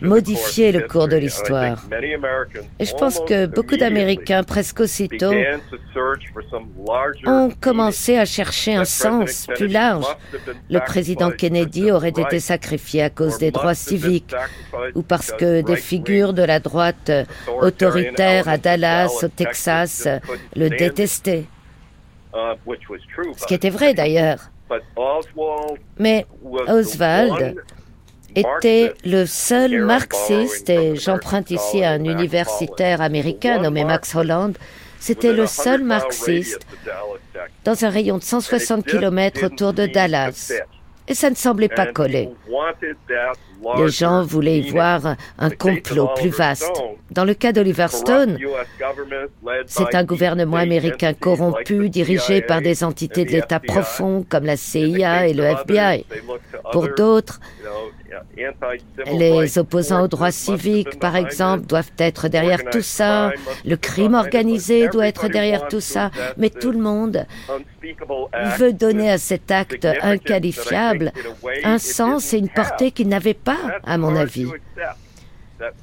modifier 0.00 0.72
le 0.72 0.80
cours 0.82 1.08
de 1.08 1.16
l'histoire. 1.16 1.78
Et 2.78 2.84
je 2.84 2.94
pense 2.94 3.20
que 3.20 3.46
beaucoup 3.46 3.76
d'Américains, 3.76 4.42
presque 4.42 4.80
aussitôt, 4.80 5.32
ont 7.26 7.50
commencé 7.60 8.18
à 8.18 8.24
chercher 8.24 8.74
un 8.74 8.84
sens 8.84 9.46
plus 9.54 9.68
large. 9.68 10.06
Le 10.70 10.80
président 10.80 11.30
Kennedy 11.30 11.90
aurait 11.90 12.08
été 12.08 12.40
sacrifié 12.40 13.02
à 13.02 13.10
cause 13.10 13.38
des 13.38 13.50
droits 13.50 13.74
civiques 13.74 14.34
ou 14.94 15.02
parce 15.02 15.32
que 15.32 15.62
des 15.62 15.76
figures 15.76 16.32
de 16.32 16.42
la 16.42 16.60
droite 16.60 17.10
autoritaire 17.60 18.48
à 18.48 18.58
Dallas, 18.58 19.20
au 19.22 19.28
Texas, 19.28 20.08
le 20.56 20.68
détestaient. 20.68 21.44
Ce 23.36 23.46
qui 23.46 23.54
était 23.54 23.70
vrai 23.70 23.94
d'ailleurs. 23.94 24.50
Mais 25.98 26.26
Oswald 26.68 27.56
était 28.34 28.94
le 29.04 29.26
seul 29.26 29.84
marxiste, 29.84 30.68
et 30.70 30.96
j'emprunte 30.96 31.50
ici 31.50 31.84
un 31.84 32.02
universitaire 32.04 33.00
américain 33.00 33.58
nommé 33.58 33.84
Max 33.84 34.14
Holland, 34.14 34.56
c'était 34.98 35.32
le 35.32 35.46
seul 35.46 35.84
marxiste 35.84 36.66
dans 37.64 37.84
un 37.84 37.90
rayon 37.90 38.18
de 38.18 38.22
160 38.22 38.84
km 38.86 39.44
autour 39.46 39.72
de 39.72 39.86
Dallas. 39.86 40.52
Et 41.06 41.14
ça 41.14 41.28
ne 41.28 41.34
semblait 41.34 41.68
pas 41.68 41.86
coller. 41.86 42.30
Les 43.76 43.88
gens 43.88 44.22
voulaient 44.22 44.58
y 44.58 44.70
voir 44.70 45.16
un 45.38 45.50
complot 45.50 46.08
plus 46.16 46.30
vaste. 46.30 46.82
Dans 47.10 47.24
le 47.24 47.34
cas 47.34 47.52
d'Oliver 47.52 47.88
Stone, 47.88 48.38
c'est 49.66 49.94
un 49.94 50.04
gouvernement 50.04 50.56
américain 50.56 51.12
corrompu 51.12 51.90
dirigé 51.90 52.40
par 52.42 52.62
des 52.62 52.84
entités 52.84 53.24
de 53.24 53.30
l'État 53.32 53.60
profond 53.60 54.24
comme 54.28 54.44
la 54.44 54.56
CIA 54.56 55.28
et 55.28 55.34
le 55.34 55.44
FBI. 55.44 56.06
Pour 56.72 56.88
d'autres, 56.96 57.40
les 59.06 59.58
opposants 59.58 60.04
aux 60.04 60.08
droits 60.08 60.30
civiques, 60.30 60.98
par 60.98 61.16
exemple, 61.16 61.66
doivent 61.66 61.92
être 61.98 62.28
derrière 62.28 62.64
tout 62.70 62.82
ça. 62.82 63.32
Le 63.64 63.76
crime 63.76 64.14
organisé 64.14 64.88
doit 64.88 65.06
être 65.06 65.28
derrière 65.28 65.68
tout 65.68 65.80
ça. 65.80 66.10
Mais 66.36 66.50
tout 66.50 66.72
le 66.72 66.78
monde 66.78 67.26
veut 68.58 68.72
donner 68.72 69.10
à 69.10 69.18
cet 69.18 69.50
acte 69.50 69.86
inqualifiable 70.02 71.12
un 71.64 71.78
sens 71.78 72.32
et 72.32 72.38
une 72.38 72.48
portée 72.48 72.90
qu'il 72.90 73.08
n'avait 73.08 73.34
pas, 73.34 73.58
à 73.84 73.98
mon 73.98 74.16
avis. 74.16 74.48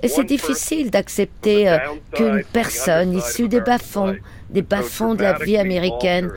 Et 0.03 0.07
c'est 0.07 0.23
difficile 0.23 0.91
d'accepter 0.91 1.69
euh, 1.69 1.77
qu'une 2.13 2.43
personne 2.51 3.13
issue 3.13 3.47
des 3.47 3.61
bas-fonds, 3.61 4.17
des 4.49 4.61
bas-fonds 4.61 5.15
de 5.15 5.23
la 5.23 5.33
vie 5.33 5.57
américaine, 5.57 6.29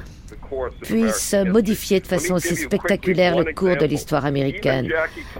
puisse 0.83 1.35
modifier 1.47 2.01
de 2.01 2.07
façon 2.07 2.35
aussi 2.35 2.57
spectaculaire 2.57 3.39
le 3.39 3.53
cours 3.53 3.77
de 3.77 3.87
l'histoire 3.87 4.25
américaine. 4.25 4.91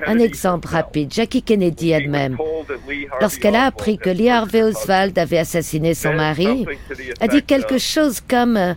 Un 0.07 0.19
exemple 0.19 0.69
rapide, 0.69 1.13
Jackie 1.13 1.43
Kennedy 1.43 1.91
elle-même, 1.91 2.37
lorsqu'elle 3.21 3.57
a 3.57 3.65
appris 3.65 3.99
que 3.99 4.11
Lee 4.11 4.31
Harvey 4.31 4.63
Oswald 4.63 5.19
avait 5.19 5.39
assassiné 5.39 5.95
son 5.95 6.13
mari, 6.15 6.67
a 7.21 7.29
dit 7.29 7.43
quelque 7.43 7.79
chose 7.79 8.21
comme 8.21 8.75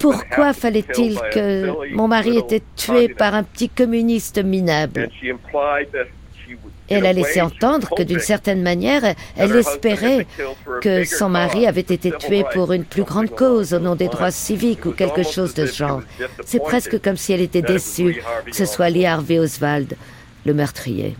pourquoi 0.00 0.52
fallait-il 0.52 1.18
que 1.32 1.94
mon 1.94 2.08
mari 2.08 2.38
était 2.38 2.62
tué 2.76 3.08
par 3.08 3.34
un 3.34 3.42
petit 3.42 3.68
communiste 3.68 4.42
minable? 4.42 5.10
Elle 6.88 7.06
a 7.06 7.12
laissé 7.12 7.40
entendre 7.40 7.88
que 7.96 8.02
d'une 8.02 8.20
certaine 8.20 8.62
manière, 8.62 9.02
elle 9.36 9.56
espérait 9.56 10.26
que 10.80 11.04
son 11.04 11.28
mari 11.28 11.66
avait 11.66 11.80
été 11.80 12.12
tué 12.12 12.44
pour 12.52 12.72
une 12.72 12.84
plus 12.84 13.04
grande 13.04 13.30
cause 13.30 13.72
au 13.72 13.78
nom 13.78 13.94
des 13.94 14.08
droits 14.08 14.30
civiques 14.30 14.86
ou 14.86 14.92
quelque 14.92 15.22
chose 15.22 15.54
de 15.54 15.66
ce 15.66 15.74
genre. 15.74 16.02
C'est 16.44 16.62
presque 16.62 17.00
comme 17.00 17.16
si 17.16 17.32
elle 17.32 17.40
était 17.40 17.62
déçue 17.62 18.22
que 18.46 18.56
ce 18.56 18.66
soit 18.66 18.90
Lee 18.90 19.06
Harvey 19.06 19.38
Oswald, 19.38 19.94
le 20.44 20.54
meurtrier. 20.54 21.16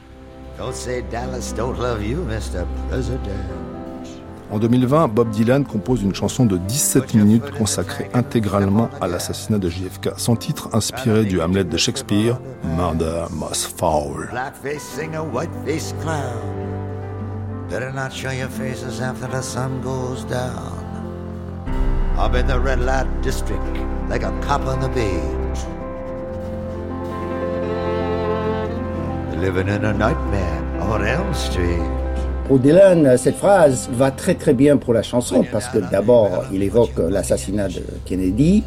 En 4.55 4.61
2020, 4.61 5.09
Bob 5.09 5.31
Dylan 5.31 5.65
compose 5.65 6.05
une 6.05 6.15
chanson 6.15 6.47
de 6.47 6.57
17 6.57 7.15
minutes 7.15 7.51
consacrée 7.59 8.09
intégralement 8.15 8.89
à 9.01 9.09
l'assassinat 9.09 9.59
de 9.59 9.69
JFK. 9.69 10.11
Son 10.17 10.37
titre, 10.37 10.69
inspiré 10.73 11.25
du 11.25 11.41
Hamlet 11.41 11.65
de 11.65 11.77
Shakespeare, 11.77 12.39
Murder 12.77 13.25
Most 13.33 13.77
Foul. 13.77 14.29
Blackface 14.31 14.79
singer, 14.79 15.19
whiteface 15.33 15.93
clown. 16.01 16.39
Better 17.69 17.93
not 17.93 18.13
show 18.13 18.31
your 18.31 18.49
faces 18.49 19.01
after 19.01 19.27
the 19.27 19.43
sun 19.43 19.81
goes 19.83 20.25
down. 20.27 20.79
I'm 22.17 22.37
in 22.37 22.47
the 22.47 22.61
red 22.61 22.79
light 22.79 23.09
district, 23.23 23.61
like 24.09 24.23
a 24.23 24.31
cop 24.41 24.65
on 24.69 24.79
the 24.79 24.89
beach. 24.91 25.65
Living 29.37 29.67
in 29.67 29.85
a 29.85 29.93
nightmare 29.93 30.63
on 30.81 31.05
Elm 31.05 31.35
Street. 31.35 31.94
Pour 32.47 32.59
Dylan, 32.59 33.17
cette 33.17 33.37
phrase 33.37 33.89
va 33.91 34.11
très 34.11 34.35
très 34.35 34.53
bien 34.53 34.77
pour 34.77 34.93
la 34.93 35.03
chanson 35.03 35.45
parce 35.51 35.67
que 35.69 35.79
d'abord, 35.79 36.45
il 36.53 36.63
évoque 36.63 36.93
l'assassinat 36.99 37.69
de 37.69 37.83
Kennedy 38.05 38.63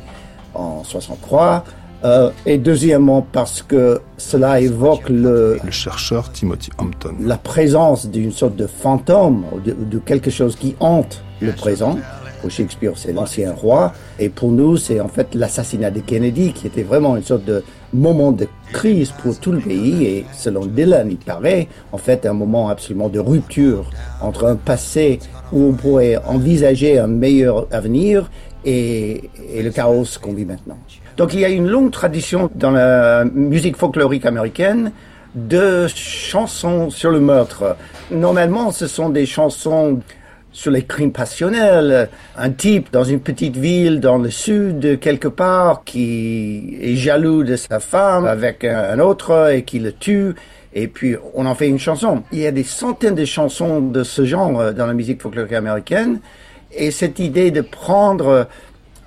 en 0.55 0.83
63. 0.83 1.63
Euh, 2.03 2.31
et 2.45 2.57
deuxièmement, 2.57 3.25
parce 3.31 3.61
que 3.61 4.01
cela 4.17 4.61
évoque 4.61 5.09
le, 5.09 5.59
le 5.63 5.71
chercheur 5.71 6.31
Timothy 6.31 6.71
Hampton. 6.79 7.15
La 7.19 7.37
présence 7.37 8.07
d'une 8.07 8.31
sorte 8.31 8.55
de 8.55 8.67
fantôme, 8.67 9.45
de, 9.63 9.73
de 9.73 9.99
quelque 9.99 10.31
chose 10.31 10.55
qui 10.55 10.75
hante 10.79 11.23
le 11.39 11.51
présent. 11.51 11.99
Pour 12.41 12.51
Shakespeare, 12.51 12.93
c'est 12.95 13.13
l'ancien 13.13 13.51
roi. 13.53 13.93
Et 14.19 14.29
pour 14.29 14.51
nous, 14.51 14.77
c'est 14.77 14.99
en 14.99 15.07
fait 15.07 15.33
l'assassinat 15.35 15.91
de 15.91 15.99
Kennedy 15.99 16.53
qui 16.53 16.67
était 16.67 16.83
vraiment 16.83 17.15
une 17.15 17.23
sorte 17.23 17.45
de 17.45 17.63
moment 17.93 18.31
de 18.31 18.47
crise 18.73 19.11
pour 19.11 19.39
tout 19.39 19.51
le 19.51 19.59
pays 19.59 20.05
et 20.05 20.25
selon 20.33 20.65
Dylan, 20.65 21.09
il 21.09 21.17
paraît 21.17 21.67
en 21.91 21.97
fait 21.97 22.25
un 22.25 22.33
moment 22.33 22.69
absolument 22.69 23.09
de 23.09 23.19
rupture 23.19 23.89
entre 24.21 24.45
un 24.45 24.55
passé 24.55 25.19
où 25.51 25.69
on 25.69 25.73
pourrait 25.73 26.17
envisager 26.25 26.99
un 26.99 27.07
meilleur 27.07 27.67
avenir 27.71 28.29
et, 28.65 29.29
et 29.53 29.63
le 29.63 29.71
chaos 29.71 30.05
qu'on 30.21 30.33
vit 30.33 30.45
maintenant. 30.45 30.77
Donc 31.15 31.33
il 31.33 31.39
y 31.39 31.45
a 31.45 31.49
une 31.49 31.67
longue 31.67 31.91
tradition 31.91 32.49
dans 32.55 32.71
la 32.71 33.25
musique 33.25 33.77
folklorique 33.77 34.25
américaine 34.25 34.91
de 35.35 35.87
chansons 35.87 36.89
sur 36.89 37.11
le 37.11 37.19
meurtre. 37.19 37.75
Normalement, 38.11 38.71
ce 38.71 38.87
sont 38.87 39.09
des 39.09 39.25
chansons 39.25 39.99
sur 40.57 40.71
les 40.71 40.81
crimes 40.81 41.11
passionnels. 41.11 42.09
Un 42.35 42.49
type 42.49 42.91
dans 42.91 43.03
une 43.03 43.19
petite 43.19 43.55
ville 43.55 43.99
dans 43.99 44.17
le 44.17 44.31
sud, 44.31 44.99
quelque 44.99 45.27
part, 45.27 45.83
qui 45.83 46.79
est 46.81 46.95
jaloux 46.95 47.43
de 47.43 47.55
sa 47.55 47.79
femme 47.79 48.25
avec 48.25 48.63
un 48.63 48.97
autre 48.97 49.51
et 49.53 49.61
qui 49.61 49.77
le 49.77 49.91
tue. 49.91 50.33
Et 50.73 50.87
puis, 50.87 51.15
on 51.35 51.45
en 51.45 51.53
fait 51.53 51.67
une 51.67 51.77
chanson. 51.77 52.23
Il 52.31 52.39
y 52.39 52.47
a 52.47 52.51
des 52.51 52.63
centaines 52.63 53.13
de 53.13 53.23
chansons 53.23 53.81
de 53.81 54.03
ce 54.03 54.25
genre 54.25 54.59
euh, 54.59 54.73
dans 54.73 54.87
la 54.87 54.95
musique 54.95 55.21
folklorique 55.21 55.53
américaine. 55.53 56.21
Et 56.71 56.89
cette 56.89 57.19
idée 57.19 57.51
de 57.51 57.61
prendre 57.61 58.47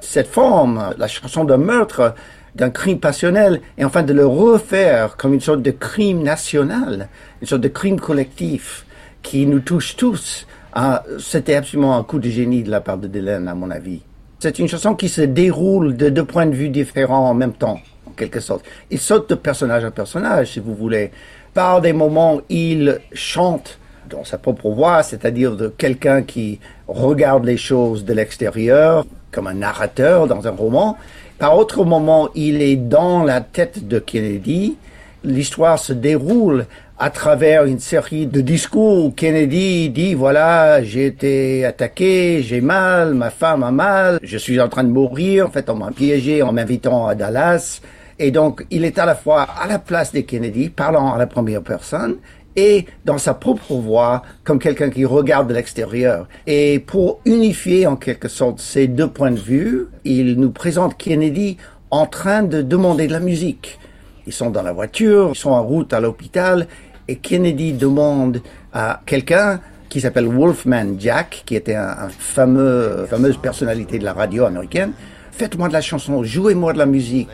cette 0.00 0.28
forme, 0.28 0.94
la 0.98 1.08
chanson 1.08 1.44
d'un 1.44 1.58
meurtre, 1.58 2.14
d'un 2.54 2.70
crime 2.70 3.00
passionnel, 3.00 3.60
et 3.76 3.84
enfin 3.84 4.04
de 4.04 4.12
le 4.12 4.24
refaire 4.24 5.16
comme 5.16 5.34
une 5.34 5.40
sorte 5.40 5.62
de 5.62 5.72
crime 5.72 6.22
national, 6.22 7.08
une 7.40 7.48
sorte 7.48 7.62
de 7.62 7.68
crime 7.68 7.98
collectif 7.98 8.86
qui 9.22 9.46
nous 9.46 9.60
touche 9.60 9.96
tous, 9.96 10.46
ah, 10.72 11.02
c'était 11.18 11.56
absolument 11.56 11.96
un 11.96 12.04
coup 12.04 12.18
de 12.18 12.28
génie 12.28 12.62
de 12.62 12.70
la 12.70 12.80
part 12.80 12.98
de 12.98 13.08
Dylan, 13.08 13.48
à 13.48 13.54
mon 13.54 13.70
avis. 13.70 14.02
C'est 14.38 14.58
une 14.58 14.68
chanson 14.68 14.94
qui 14.94 15.08
se 15.08 15.20
déroule 15.20 15.96
de 15.96 16.08
deux 16.08 16.24
points 16.24 16.46
de 16.46 16.54
vue 16.54 16.68
différents 16.68 17.28
en 17.28 17.34
même 17.34 17.52
temps, 17.52 17.80
en 18.06 18.10
quelque 18.12 18.40
sorte. 18.40 18.64
Il 18.90 18.98
saute 18.98 19.28
de 19.28 19.34
personnage 19.34 19.84
à 19.84 19.90
personnage, 19.90 20.52
si 20.52 20.60
vous 20.60 20.74
voulez. 20.74 21.10
Par 21.52 21.80
des 21.80 21.92
moments, 21.92 22.40
il 22.48 23.00
chante 23.12 23.78
dans 24.08 24.24
sa 24.24 24.38
propre 24.38 24.70
voix, 24.70 25.02
c'est-à-dire 25.02 25.56
de 25.56 25.68
quelqu'un 25.68 26.22
qui 26.22 26.60
regarde 26.88 27.44
les 27.44 27.56
choses 27.56 28.04
de 28.04 28.12
l'extérieur, 28.12 29.04
comme 29.30 29.46
un 29.46 29.54
narrateur 29.54 30.26
dans 30.26 30.46
un 30.46 30.52
roman. 30.52 30.96
Par 31.38 31.56
autre 31.56 31.84
moment, 31.84 32.28
il 32.34 32.62
est 32.62 32.76
dans 32.76 33.24
la 33.24 33.40
tête 33.40 33.88
de 33.88 33.98
Kennedy. 33.98 34.76
L'histoire 35.24 35.78
se 35.78 35.92
déroule 35.92 36.66
à 37.02 37.08
travers 37.08 37.64
une 37.64 37.78
série 37.78 38.26
de 38.26 38.42
discours 38.42 39.06
où 39.06 39.10
Kennedy 39.10 39.88
dit 39.88 40.12
voilà, 40.12 40.82
j'ai 40.82 41.06
été 41.06 41.64
attaqué, 41.64 42.42
j'ai 42.42 42.60
mal, 42.60 43.14
ma 43.14 43.30
femme 43.30 43.62
a 43.62 43.70
mal, 43.70 44.18
je 44.22 44.36
suis 44.36 44.60
en 44.60 44.68
train 44.68 44.84
de 44.84 44.90
mourir, 44.90 45.46
en 45.46 45.50
fait 45.50 45.70
on 45.70 45.76
m'a 45.76 45.92
piégé 45.92 46.42
en 46.42 46.52
m'invitant 46.52 47.06
à 47.06 47.14
Dallas. 47.14 47.80
Et 48.18 48.30
donc 48.30 48.66
il 48.70 48.84
est 48.84 48.98
à 48.98 49.06
la 49.06 49.14
fois 49.14 49.44
à 49.44 49.66
la 49.66 49.78
place 49.78 50.12
de 50.12 50.20
Kennedy, 50.20 50.68
parlant 50.68 51.14
à 51.14 51.16
la 51.16 51.26
première 51.26 51.62
personne, 51.62 52.16
et 52.54 52.84
dans 53.06 53.16
sa 53.16 53.32
propre 53.32 53.76
voix 53.76 54.20
comme 54.44 54.58
quelqu'un 54.58 54.90
qui 54.90 55.06
regarde 55.06 55.48
de 55.48 55.54
l'extérieur. 55.54 56.28
Et 56.46 56.80
pour 56.80 57.20
unifier 57.24 57.86
en 57.86 57.96
quelque 57.96 58.28
sorte 58.28 58.60
ces 58.60 58.88
deux 58.88 59.08
points 59.08 59.30
de 59.30 59.40
vue, 59.40 59.86
il 60.04 60.38
nous 60.38 60.50
présente 60.50 60.98
Kennedy 60.98 61.56
en 61.90 62.04
train 62.04 62.42
de 62.42 62.60
demander 62.60 63.06
de 63.06 63.12
la 63.12 63.20
musique. 63.20 63.78
Ils 64.26 64.34
sont 64.34 64.50
dans 64.50 64.62
la 64.62 64.72
voiture, 64.72 65.30
ils 65.32 65.38
sont 65.38 65.50
en 65.50 65.62
route 65.62 65.94
à 65.94 65.98
l'hôpital 65.98 66.66
et 67.10 67.16
Kennedy 67.16 67.72
demande 67.72 68.40
à 68.72 69.00
quelqu'un 69.04 69.60
qui 69.88 70.00
s'appelle 70.00 70.26
Wolfman 70.26 70.94
Jack, 70.96 71.42
qui 71.44 71.56
était 71.56 71.74
un, 71.74 72.08
fameux, 72.08 73.06
fameuse 73.10 73.36
personnalité 73.36 73.98
de 73.98 74.04
la 74.04 74.12
radio 74.12 74.44
américaine, 74.44 74.92
faites-moi 75.32 75.66
de 75.66 75.72
la 75.72 75.80
chanson, 75.80 76.22
jouez-moi 76.22 76.72
de 76.72 76.78
la 76.78 76.86
musique. 76.86 77.28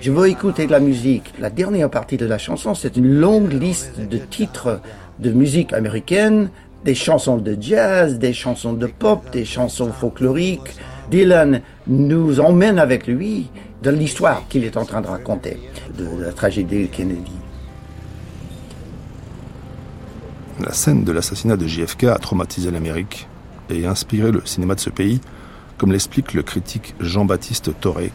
Je 0.00 0.10
veux 0.10 0.28
écouter 0.28 0.66
de 0.66 0.72
la 0.72 0.80
musique. 0.80 1.32
La 1.38 1.50
dernière 1.50 1.90
partie 1.90 2.16
de 2.16 2.26
la 2.26 2.38
chanson, 2.38 2.74
c'est 2.74 2.96
une 2.96 3.20
longue 3.20 3.52
liste 3.52 4.00
de 4.00 4.18
titres 4.18 4.80
de 5.20 5.30
musique 5.30 5.72
américaine, 5.72 6.50
des 6.84 6.96
chansons 6.96 7.36
de 7.36 7.56
jazz, 7.60 8.18
des 8.18 8.32
chansons 8.32 8.72
de 8.72 8.86
pop, 8.86 9.30
des 9.30 9.44
chansons 9.44 9.92
folkloriques. 9.92 10.74
Dylan 11.10 11.60
nous 11.86 12.40
emmène 12.40 12.80
avec 12.80 13.06
lui 13.06 13.48
dans 13.82 13.94
l'histoire 13.94 14.42
qu'il 14.48 14.64
est 14.64 14.76
en 14.76 14.84
train 14.84 15.02
de 15.02 15.06
raconter 15.06 15.58
de 15.96 16.24
la 16.24 16.32
tragédie 16.32 16.82
de 16.82 16.86
Kennedy. 16.86 17.39
La 20.60 20.74
scène 20.74 21.04
de 21.04 21.12
l'assassinat 21.12 21.56
de 21.56 21.66
JFK 21.66 22.04
a 22.04 22.18
traumatisé 22.18 22.70
l'Amérique 22.70 23.28
et 23.70 23.86
inspiré 23.86 24.30
le 24.30 24.42
cinéma 24.44 24.74
de 24.74 24.80
ce 24.80 24.90
pays, 24.90 25.20
comme 25.78 25.90
l'explique 25.90 26.34
le 26.34 26.42
critique 26.42 26.94
Jean-Baptiste 27.00 27.70
Toré, 27.80 28.12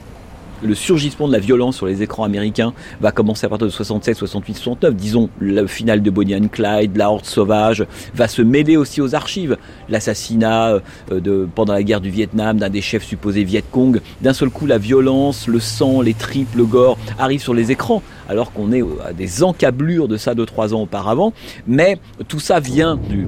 le 0.63 0.75
surgissement 0.75 1.27
de 1.27 1.33
la 1.33 1.39
violence 1.39 1.75
sur 1.75 1.85
les 1.85 2.01
écrans 2.01 2.23
américains 2.23 2.73
va 3.01 3.11
commencer 3.11 3.45
à 3.45 3.49
partir 3.49 3.67
de 3.67 3.71
67, 3.71 4.17
68, 4.17 4.53
69. 4.55 4.95
Disons, 4.95 5.29
le 5.39 5.67
final 5.67 6.01
de 6.01 6.09
Bonnie 6.09 6.35
and 6.35 6.47
Clyde, 6.51 6.95
la 6.97 7.11
horde 7.11 7.25
sauvage, 7.25 7.85
va 8.13 8.27
se 8.27 8.41
mêler 8.41 8.77
aussi 8.77 9.01
aux 9.01 9.15
archives. 9.15 9.57
L'assassinat 9.89 10.79
euh, 11.11 11.47
pendant 11.53 11.73
la 11.73 11.83
guerre 11.83 12.01
du 12.01 12.09
Vietnam 12.09 12.57
d'un 12.57 12.69
des 12.69 12.81
chefs 12.81 13.03
supposés 13.03 13.43
Viet 13.43 13.63
Cong. 13.69 14.01
D'un 14.21 14.33
seul 14.33 14.49
coup, 14.49 14.65
la 14.65 14.77
violence, 14.77 15.47
le 15.47 15.59
sang, 15.59 16.01
les 16.01 16.13
tripes, 16.13 16.55
le 16.55 16.65
gore 16.65 16.97
arrivent 17.19 17.41
sur 17.41 17.53
les 17.53 17.71
écrans, 17.71 18.01
alors 18.29 18.51
qu'on 18.51 18.71
est 18.71 18.83
à 19.05 19.13
des 19.13 19.43
encablures 19.43 20.07
de 20.07 20.17
ça 20.17 20.35
deux, 20.35 20.45
trois 20.45 20.73
ans 20.73 20.81
auparavant. 20.81 21.33
Mais 21.67 21.97
tout 22.27 22.39
ça 22.39 22.59
vient 22.59 22.97
du 22.97 23.27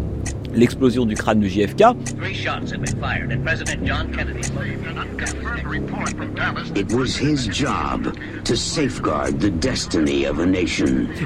l'explosion 0.57 1.05
du 1.05 1.15
crâne 1.15 1.39
de 1.39 1.47
JFK. 1.47 1.83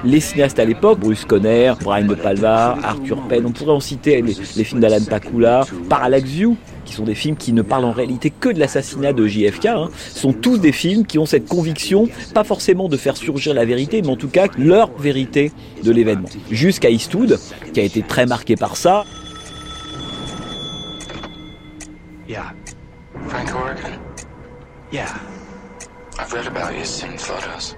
Les 0.04 0.20
cinéastes 0.20 0.60
à 0.60 0.66
l'époque, 0.66 1.00
Bruce 1.00 1.26
Conner, 1.26 1.74
Brian 1.84 2.08
De 2.08 2.16
Palma, 2.16 2.78
Arthur 2.84 3.18
Penn, 3.28 3.46
on 3.46 3.52
pourrait 3.52 3.72
en 3.72 3.80
citer 3.80 4.22
les, 4.22 4.64
films 4.64 4.82
d'Alan 4.82 5.04
Pakula, 5.10 5.66
Parallax 5.90 6.30
View, 6.30 6.58
qui 6.92 6.98
sont 6.98 7.06
des 7.06 7.16
films 7.16 7.38
qui 7.38 7.54
ne 7.54 7.62
parlent 7.62 7.86
en 7.86 7.94
réalité 7.94 8.30
que 8.30 8.50
de 8.50 8.60
l'assassinat 8.60 9.14
de 9.14 9.26
JFK, 9.26 9.66
hein, 9.68 9.90
sont 10.14 10.34
tous 10.34 10.58
des 10.58 10.74
films 10.74 11.06
qui 11.06 11.18
ont 11.18 11.26
cette 11.26 11.48
conviction, 11.48 12.10
pas 12.34 12.44
forcément 12.44 12.90
de 12.90 12.98
faire 12.98 13.16
surgir 13.16 13.54
la 13.54 13.64
vérité, 13.64 14.02
mais 14.02 14.10
en 14.10 14.18
tout 14.18 14.28
cas 14.28 14.48
leur 14.58 14.92
vérité 14.98 15.54
de 15.84 15.92
l'événement. 15.92 16.28
Jusqu'à 16.52 16.90
Eastwood, 16.90 17.40
qui 17.74 17.80
a 17.80 17.84
été 17.84 18.02
très 18.02 18.26
marqué 18.26 18.58
par 18.58 18.76
ça. 18.76 19.06
Frank 23.28 23.56
Oregon? 23.56 24.00
Yeah. 24.92 25.08
Photos. 27.18 27.76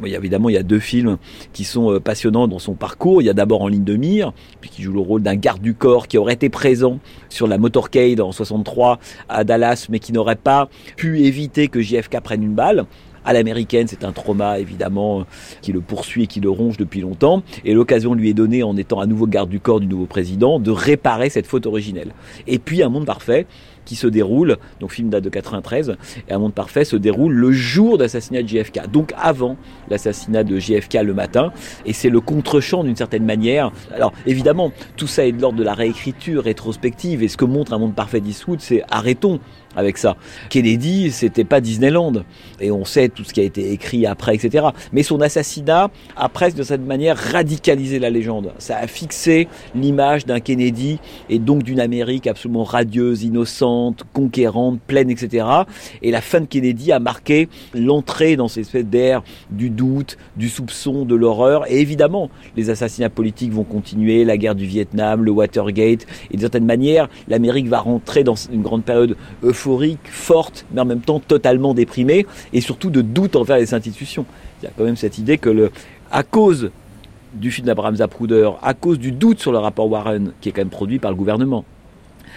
Bon, 0.00 0.06
évidemment, 0.06 0.48
il 0.48 0.52
y 0.52 0.58
a 0.58 0.62
deux 0.62 0.78
films 0.78 1.18
qui 1.52 1.64
sont 1.64 1.92
euh, 1.92 2.00
passionnants 2.00 2.46
dans 2.46 2.58
son 2.58 2.74
parcours. 2.74 3.20
Il 3.20 3.24
y 3.24 3.30
a 3.30 3.34
d'abord 3.34 3.62
En 3.62 3.68
ligne 3.68 3.84
de 3.84 3.96
mire, 3.96 4.32
puis 4.60 4.70
qui 4.70 4.82
joue 4.82 4.92
le 4.92 5.00
rôle 5.00 5.22
d'un 5.22 5.34
garde 5.34 5.60
du 5.60 5.74
corps 5.74 6.06
qui 6.06 6.18
aurait 6.18 6.34
été 6.34 6.48
présent 6.48 7.00
sur 7.28 7.46
la 7.46 7.58
motorcade 7.58 8.20
en 8.20 8.30
63 8.30 8.98
à 9.28 9.44
Dallas, 9.44 9.86
mais 9.90 9.98
qui 9.98 10.12
n'aurait 10.12 10.36
pas 10.36 10.68
pu 10.96 11.20
éviter 11.22 11.68
que 11.68 11.80
JFK 11.80 12.20
prenne 12.20 12.42
une 12.42 12.54
balle 12.54 12.86
à 13.28 13.34
l'américaine, 13.34 13.86
c'est 13.88 14.04
un 14.04 14.12
trauma 14.12 14.58
évidemment 14.58 15.26
qui 15.60 15.72
le 15.72 15.82
poursuit 15.82 16.24
et 16.24 16.26
qui 16.26 16.40
le 16.40 16.48
ronge 16.48 16.78
depuis 16.78 17.02
longtemps. 17.02 17.42
Et 17.64 17.74
l'occasion 17.74 18.14
lui 18.14 18.30
est 18.30 18.34
donnée, 18.34 18.62
en 18.62 18.74
étant 18.76 19.00
à 19.00 19.06
nouveau 19.06 19.26
garde 19.26 19.50
du 19.50 19.60
corps 19.60 19.80
du 19.80 19.86
nouveau 19.86 20.06
président, 20.06 20.58
de 20.58 20.70
réparer 20.70 21.28
cette 21.28 21.46
faute 21.46 21.66
originelle. 21.66 22.12
Et 22.46 22.58
puis 22.58 22.82
un 22.82 22.88
monde 22.88 23.04
parfait 23.04 23.46
qui 23.88 23.96
se 23.96 24.06
déroule, 24.06 24.58
donc 24.80 24.92
film 24.92 25.08
date 25.08 25.24
de 25.24 25.30
93, 25.30 25.96
et 26.28 26.32
Un 26.32 26.38
monde 26.38 26.52
parfait 26.52 26.84
se 26.84 26.94
déroule 26.94 27.32
le 27.32 27.52
jour 27.52 27.96
d'assassinat 27.96 28.42
de 28.42 28.48
JFK, 28.48 28.90
donc 28.92 29.14
avant 29.16 29.56
l'assassinat 29.88 30.44
de 30.44 30.58
JFK 30.58 30.98
le 31.02 31.14
matin, 31.14 31.52
et 31.86 31.94
c'est 31.94 32.10
le 32.10 32.20
contre-champ 32.20 32.84
d'une 32.84 32.96
certaine 32.96 33.24
manière. 33.24 33.72
Alors 33.94 34.12
évidemment, 34.26 34.72
tout 34.96 35.06
ça 35.06 35.24
est 35.24 35.32
de 35.32 35.40
l'ordre 35.40 35.58
de 35.58 35.64
la 35.64 35.72
réécriture 35.72 36.44
rétrospective, 36.44 37.22
et 37.22 37.28
ce 37.28 37.38
que 37.38 37.46
montre 37.46 37.72
Un 37.72 37.78
monde 37.78 37.94
parfait 37.94 38.20
d'Eastwood, 38.20 38.60
c'est 38.60 38.82
arrêtons 38.90 39.40
avec 39.76 39.98
ça. 39.98 40.16
Kennedy, 40.50 41.10
c'était 41.12 41.44
pas 41.44 41.60
Disneyland. 41.60 42.24
Et 42.60 42.70
on 42.70 42.84
sait 42.84 43.08
tout 43.08 43.24
ce 43.24 43.32
qui 43.32 43.40
a 43.40 43.44
été 43.44 43.72
écrit 43.72 44.06
après, 44.06 44.34
etc. 44.34 44.66
Mais 44.92 45.02
son 45.02 45.20
assassinat 45.20 45.90
a 46.16 46.28
presque 46.28 46.56
de 46.56 46.62
cette 46.62 46.84
manière 46.84 47.16
radicalisé 47.16 47.98
la 47.98 48.10
légende. 48.10 48.52
Ça 48.58 48.76
a 48.76 48.86
fixé 48.86 49.46
l'image 49.74 50.26
d'un 50.26 50.40
Kennedy 50.40 50.98
et 51.28 51.38
donc 51.38 51.62
d'une 51.62 51.80
Amérique 51.80 52.26
absolument 52.26 52.64
radieuse, 52.64 53.22
innocente, 53.22 53.77
conquérante, 54.12 54.80
pleine, 54.86 55.10
etc. 55.10 55.46
Et 56.02 56.10
la 56.10 56.20
fin 56.20 56.40
de 56.40 56.46
Kennedy 56.46 56.92
a 56.92 56.98
marqué 56.98 57.48
l'entrée 57.74 58.36
dans 58.36 58.48
cette 58.48 58.64
espèce 58.64 58.84
d'air 58.84 59.22
du 59.50 59.70
doute, 59.70 60.18
du 60.36 60.48
soupçon, 60.48 61.04
de 61.04 61.14
l'horreur. 61.14 61.70
Et 61.70 61.80
évidemment, 61.80 62.30
les 62.56 62.70
assassinats 62.70 63.10
politiques 63.10 63.52
vont 63.52 63.64
continuer, 63.64 64.24
la 64.24 64.36
guerre 64.36 64.54
du 64.54 64.66
Vietnam, 64.66 65.24
le 65.24 65.30
Watergate. 65.30 66.06
Et 66.30 66.32
d'une 66.32 66.40
certaine 66.40 66.66
manière, 66.66 67.08
l'Amérique 67.28 67.68
va 67.68 67.80
rentrer 67.80 68.24
dans 68.24 68.34
une 68.34 68.62
grande 68.62 68.84
période 68.84 69.16
euphorique 69.42 69.98
forte, 70.04 70.66
mais 70.72 70.80
en 70.80 70.84
même 70.84 71.00
temps 71.00 71.20
totalement 71.20 71.74
déprimée, 71.74 72.26
et 72.52 72.60
surtout 72.60 72.90
de 72.90 73.02
doute 73.02 73.36
envers 73.36 73.58
les 73.58 73.74
institutions. 73.74 74.26
Il 74.60 74.66
y 74.66 74.68
a 74.68 74.72
quand 74.76 74.84
même 74.84 74.96
cette 74.96 75.18
idée 75.18 75.38
que, 75.38 75.50
le, 75.50 75.70
à 76.10 76.22
cause 76.22 76.70
du 77.34 77.50
film 77.50 77.66
d'Abraham 77.66 77.96
Zapruder, 77.96 78.50
à 78.62 78.74
cause 78.74 78.98
du 78.98 79.12
doute 79.12 79.40
sur 79.40 79.52
le 79.52 79.58
rapport 79.58 79.90
Warren, 79.90 80.32
qui 80.40 80.48
est 80.48 80.52
quand 80.52 80.62
même 80.62 80.70
produit 80.70 80.98
par 80.98 81.10
le 81.10 81.16
gouvernement, 81.16 81.64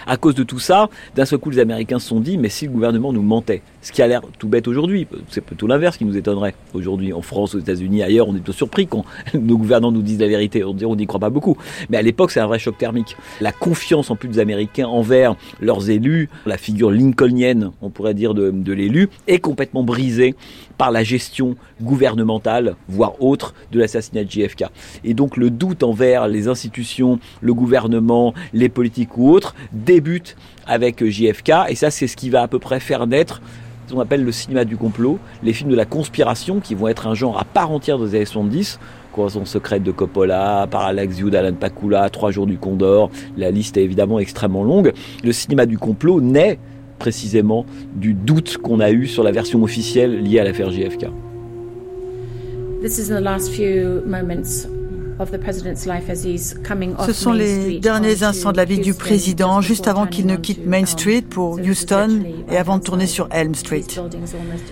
à 0.07 0.17
cause 0.17 0.35
de 0.35 0.43
tout 0.43 0.59
ça, 0.59 0.89
d'un 1.15 1.25
seul 1.25 1.39
coup, 1.39 1.49
les 1.49 1.59
Américains 1.59 1.99
se 1.99 2.07
sont 2.07 2.19
dit, 2.19 2.37
mais 2.37 2.49
si 2.49 2.65
le 2.65 2.71
gouvernement 2.71 3.13
nous 3.13 3.21
mentait, 3.21 3.61
ce 3.81 3.91
qui 3.91 4.01
a 4.01 4.07
l'air 4.07 4.21
tout 4.37 4.47
bête 4.47 4.67
aujourd'hui, 4.67 5.07
c'est 5.29 5.41
plutôt 5.41 5.67
l'inverse 5.67 5.97
qui 5.97 6.05
nous 6.05 6.17
étonnerait. 6.17 6.53
Aujourd'hui, 6.73 7.13
en 7.13 7.21
France, 7.21 7.55
aux 7.55 7.59
États-Unis, 7.59 8.03
ailleurs, 8.03 8.27
on 8.27 8.31
est 8.31 8.39
plutôt 8.39 8.53
surpris 8.53 8.87
quand 8.87 9.05
nos 9.33 9.57
gouvernants 9.57 9.91
nous 9.91 10.01
disent 10.01 10.19
la 10.19 10.27
vérité. 10.27 10.63
On 10.63 10.75
on 10.83 10.95
n'y 10.95 11.07
croit 11.07 11.19
pas 11.19 11.29
beaucoup. 11.29 11.57
Mais 11.89 11.97
à 11.97 12.01
l'époque, 12.01 12.31
c'est 12.31 12.39
un 12.39 12.47
vrai 12.47 12.59
choc 12.59 12.77
thermique. 12.77 13.15
La 13.39 13.51
confiance 13.51 14.11
en 14.11 14.15
plus 14.15 14.27
des 14.27 14.39
Américains 14.39 14.87
envers 14.87 15.35
leurs 15.61 15.89
élus, 15.89 16.29
la 16.45 16.57
figure 16.57 16.91
lincolnienne, 16.91 17.71
on 17.81 17.89
pourrait 17.89 18.13
dire, 18.13 18.33
de 18.33 18.73
l'élu, 18.73 19.09
est 19.27 19.39
complètement 19.39 19.83
brisée 19.83 20.35
par 20.81 20.89
la 20.89 21.03
gestion 21.03 21.57
gouvernementale, 21.79 22.75
voire 22.89 23.21
autre, 23.21 23.53
de 23.71 23.77
l'assassinat 23.77 24.23
de 24.23 24.31
JFK. 24.31 24.63
Et 25.03 25.13
donc 25.13 25.37
le 25.37 25.51
doute 25.51 25.83
envers 25.83 26.27
les 26.27 26.47
institutions, 26.47 27.19
le 27.39 27.53
gouvernement, 27.53 28.33
les 28.51 28.67
politiques 28.67 29.15
ou 29.15 29.29
autres, 29.29 29.53
débute 29.73 30.35
avec 30.65 31.05
JFK, 31.05 31.51
et 31.69 31.75
ça 31.75 31.91
c'est 31.91 32.07
ce 32.07 32.17
qui 32.17 32.31
va 32.31 32.41
à 32.41 32.47
peu 32.47 32.57
près 32.57 32.79
faire 32.79 33.05
naître 33.05 33.43
ce 33.85 33.93
qu'on 33.93 33.99
appelle 33.99 34.23
le 34.23 34.31
cinéma 34.31 34.65
du 34.65 34.75
complot, 34.75 35.19
les 35.43 35.53
films 35.53 35.69
de 35.69 35.75
la 35.75 35.85
conspiration 35.85 36.59
qui 36.59 36.73
vont 36.73 36.87
être 36.87 37.05
un 37.05 37.13
genre 37.13 37.37
à 37.39 37.43
part 37.45 37.69
entière 37.69 37.99
des 37.99 38.15
années 38.15 38.25
70, 38.25 38.79
Croissance 39.11 39.49
secrète 39.49 39.83
de 39.83 39.91
Coppola, 39.91 40.65
Parallax 40.71 41.15
View 41.15 41.29
d'Alan 41.29 41.53
Pakula, 41.53 42.09
Trois 42.09 42.31
jours 42.31 42.47
du 42.47 42.57
Condor, 42.57 43.11
la 43.37 43.51
liste 43.51 43.77
est 43.77 43.83
évidemment 43.83 44.17
extrêmement 44.17 44.63
longue. 44.63 44.93
Le 45.23 45.31
cinéma 45.31 45.67
du 45.67 45.77
complot 45.77 46.21
naît 46.21 46.57
précisément 47.01 47.65
du 47.95 48.13
doute 48.13 48.57
qu'on 48.57 48.79
a 48.79 48.91
eu 48.91 49.07
sur 49.07 49.23
la 49.23 49.31
version 49.31 49.63
officielle 49.63 50.21
liée 50.23 50.39
à 50.39 50.43
l'affaire 50.43 50.71
JFK. 50.71 51.07
This 52.81 52.97
is 52.97 53.09
the 53.09 53.21
last 53.21 53.49
few 53.49 54.01
moments 54.05 54.67
ce 57.05 57.13
sont 57.13 57.31
les 57.31 57.79
derniers 57.79 58.23
instants 58.23 58.51
de 58.51 58.57
la 58.57 58.65
vie 58.65 58.79
du 58.79 58.93
président, 58.93 59.61
juste 59.61 59.87
avant 59.87 60.07
qu'il 60.07 60.25
ne 60.25 60.35
quitte 60.35 60.65
Main 60.65 60.85
Street 60.85 61.21
pour 61.21 61.59
Houston 61.59 62.23
et 62.49 62.57
avant 62.57 62.77
de 62.77 62.83
tourner 62.83 63.05
sur 63.05 63.27
Elm 63.31 63.53
Street. 63.53 63.85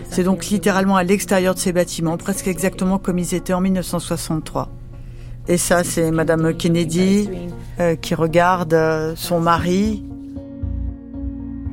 C'est 0.09 0.23
donc 0.23 0.47
littéralement 0.47 0.95
à 0.95 1.03
l'extérieur 1.03 1.53
de 1.53 1.59
ces 1.59 1.71
bâtiments, 1.71 2.17
presque 2.17 2.47
exactement 2.47 2.97
comme 2.97 3.19
ils 3.19 3.35
étaient 3.35 3.53
en 3.53 3.61
1963. 3.61 4.69
Et 5.47 5.57
ça, 5.57 5.83
c'est 5.83 6.11
Madame 6.11 6.53
Kennedy 6.55 7.29
euh, 7.79 7.95
qui 7.95 8.13
regarde 8.13 8.73
euh, 8.73 9.13
son 9.15 9.39
mari. 9.39 10.03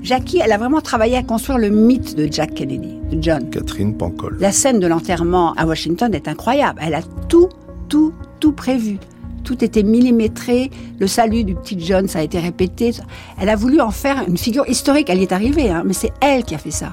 Jackie, 0.03 0.41
elle 0.43 0.53
a 0.53 0.59
vraiment 0.59 0.81
travaillé 0.81 1.17
à 1.17 1.23
construire 1.23 1.59
le 1.59 1.71
mythe 1.71 2.17
de 2.17 2.29
Jack 2.31 2.55
Kennedy, 2.55 2.99
de 3.11 3.23
John. 3.23 3.51
Catherine 3.51 3.97
Pancol. 3.97 4.37
La 4.39 4.53
scène 4.53 4.79
de 4.79 4.87
l'enterrement 4.87 5.53
à 5.55 5.67
Washington 5.67 6.15
est 6.15 6.29
incroyable. 6.29 6.81
Elle 6.83 6.95
a 6.95 7.03
tout, 7.29 7.49
tout, 7.89 8.13
tout 8.39 8.53
prévu. 8.53 8.99
Tout 9.45 9.65
était 9.65 9.83
millimétré. 9.83 10.71
Le 10.99 11.07
salut 11.07 11.45
du 11.45 11.55
petit 11.55 11.79
John, 11.81 12.09
ça 12.09 12.21
a 12.21 12.23
été 12.23 12.39
répété. 12.39 12.93
Elle 13.41 13.49
a 13.49 13.57
voulu 13.57 13.81
en 13.81 13.91
faire 13.91 14.25
une 14.29 14.37
figure 14.37 14.69
historique. 14.69 15.09
Elle 15.11 15.19
y 15.19 15.23
est 15.23 15.33
arrivée, 15.33 15.71
hein, 15.71 15.83
mais 15.85 15.93
c'est 15.93 16.13
elle 16.21 16.45
qui 16.45 16.55
a 16.55 16.59
fait 16.59 16.71
ça. 16.71 16.93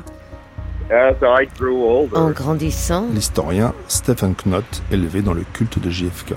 En 2.14 2.30
grandissant, 2.32 3.08
l'historien 3.14 3.74
Stephen 3.88 4.36
Knott 4.36 4.84
élevé 4.91 5.22
dans 5.22 5.34
le 5.34 5.43
culte 5.54 5.80
de 5.80 5.89
JFK. 5.89 6.36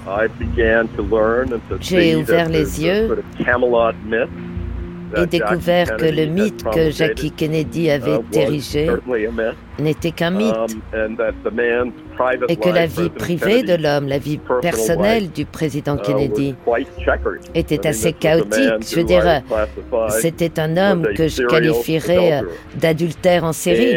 J'ai 1.80 2.16
ouvert 2.16 2.48
les 2.48 2.82
yeux 2.82 3.18
et 5.16 5.26
découvert 5.26 5.96
que 5.96 6.04
le 6.04 6.26
mythe 6.26 6.64
que 6.64 6.90
Jackie 6.90 7.30
Kennedy 7.30 7.90
avait 7.90 8.20
érigé 8.32 8.88
n'était 9.78 10.10
qu'un 10.10 10.30
mythe 10.30 10.54
et 12.48 12.56
que 12.56 12.68
la 12.68 12.86
vie 12.86 13.10
privée 13.10 13.62
de 13.62 13.74
l'homme, 13.74 14.08
la 14.08 14.18
vie 14.18 14.40
personnelle 14.62 15.30
du 15.30 15.44
président 15.44 15.96
Kennedy 15.96 16.54
était 17.54 17.86
assez 17.86 18.12
chaotique. 18.12 18.88
Je 18.88 18.96
veux 18.96 19.04
dire, 19.04 19.42
c'était 20.08 20.58
un 20.58 20.76
homme 20.76 21.06
que 21.14 21.28
je 21.28 21.42
qualifierais 21.42 22.42
d'adultère 22.74 23.44
en 23.44 23.52
série. 23.52 23.96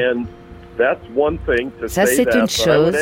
Ça, 1.88 2.06
c'est 2.06 2.34
une 2.36 2.50
chose. 2.50 2.96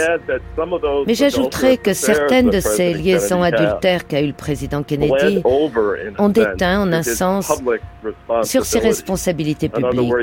Mais 1.06 1.14
j'ajouterais 1.14 1.78
que 1.78 1.94
certaines 1.94 2.50
de 2.50 2.60
ces 2.60 2.94
liaisons 2.94 3.44
adultères 3.44 4.08
qu'a 4.08 4.22
eu 4.22 4.28
le 4.28 4.34
président 4.34 4.84
Kennedy 4.84 5.42
ont 6.18 6.30
déteint, 6.30 6.82
en 6.82 6.94
un 6.94 7.04
sens, 7.04 7.52
sur 8.44 8.66
ses 8.66 8.80
responsabilités 8.80 9.70
publiques. 9.70 10.14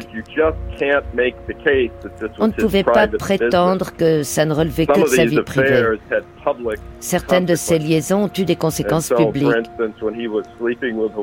On 2.38 2.46
ne 2.46 2.52
pouvait 2.52 2.84
pas 2.84 3.06
prétendre 3.06 3.92
que 3.96 4.22
ça 4.22 4.44
ne 4.44 4.54
relevait 4.54 4.86
que 4.86 5.00
de 5.00 5.06
sa 5.06 5.24
vie 5.24 5.42
privée. 5.42 5.84
Certaines 7.00 7.46
de 7.46 7.54
ces 7.54 7.78
liaisons 7.78 8.24
ont 8.24 8.30
eu 8.38 8.44
des 8.44 8.56
conséquences 8.56 9.12
publiques. 9.16 9.52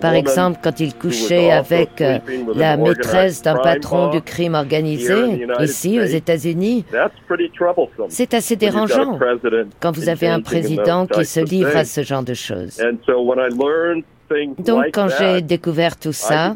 Par 0.01 0.13
exemple, 0.13 0.59
quand 0.63 0.79
il 0.79 0.95
couchait 0.95 1.51
avec 1.51 2.01
euh, 2.01 2.19
la 2.55 2.77
maîtresse 2.77 3.41
d'un 3.41 3.55
patron 3.55 4.09
du 4.09 4.21
crime 4.21 4.55
organisé, 4.55 5.47
ici 5.59 5.99
aux 5.99 6.03
États-Unis, 6.03 6.20
c'est 8.09 8.33
assez 8.33 8.55
dérangeant 8.55 9.19
quand 9.79 9.91
vous 9.91 10.09
avez 10.09 10.27
un 10.27 10.41
président 10.41 11.05
qui 11.07 11.25
se 11.25 11.39
livre 11.39 11.75
à 11.75 11.85
ce 11.85 12.01
genre 12.01 12.23
de 12.23 12.33
choses. 12.33 12.81
Donc 14.59 14.85
quand 14.93 15.07
j'ai 15.19 15.41
découvert 15.41 15.97
tout 15.97 16.13
ça, 16.13 16.55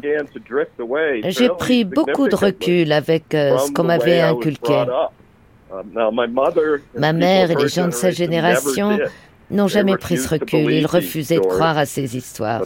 j'ai 1.24 1.48
pris 1.50 1.84
beaucoup 1.84 2.28
de 2.28 2.34
recul 2.36 2.92
avec 2.92 3.34
euh, 3.34 3.58
ce 3.58 3.70
qu'on 3.72 3.84
m'avait 3.84 4.20
inculqué. 4.20 4.84
Ma 6.96 7.12
mère 7.12 7.50
et 7.50 7.54
les 7.54 7.68
gens 7.68 7.86
de 7.86 7.92
sa 7.92 8.10
génération 8.10 8.98
n'ont 9.50 9.68
jamais 9.68 9.96
pris 9.96 10.16
ce 10.16 10.28
recul. 10.28 10.72
Ils 10.72 10.86
refusaient 10.86 11.36
de 11.36 11.40
croire 11.40 11.78
à 11.78 11.86
ces 11.86 12.16
histoires. 12.16 12.62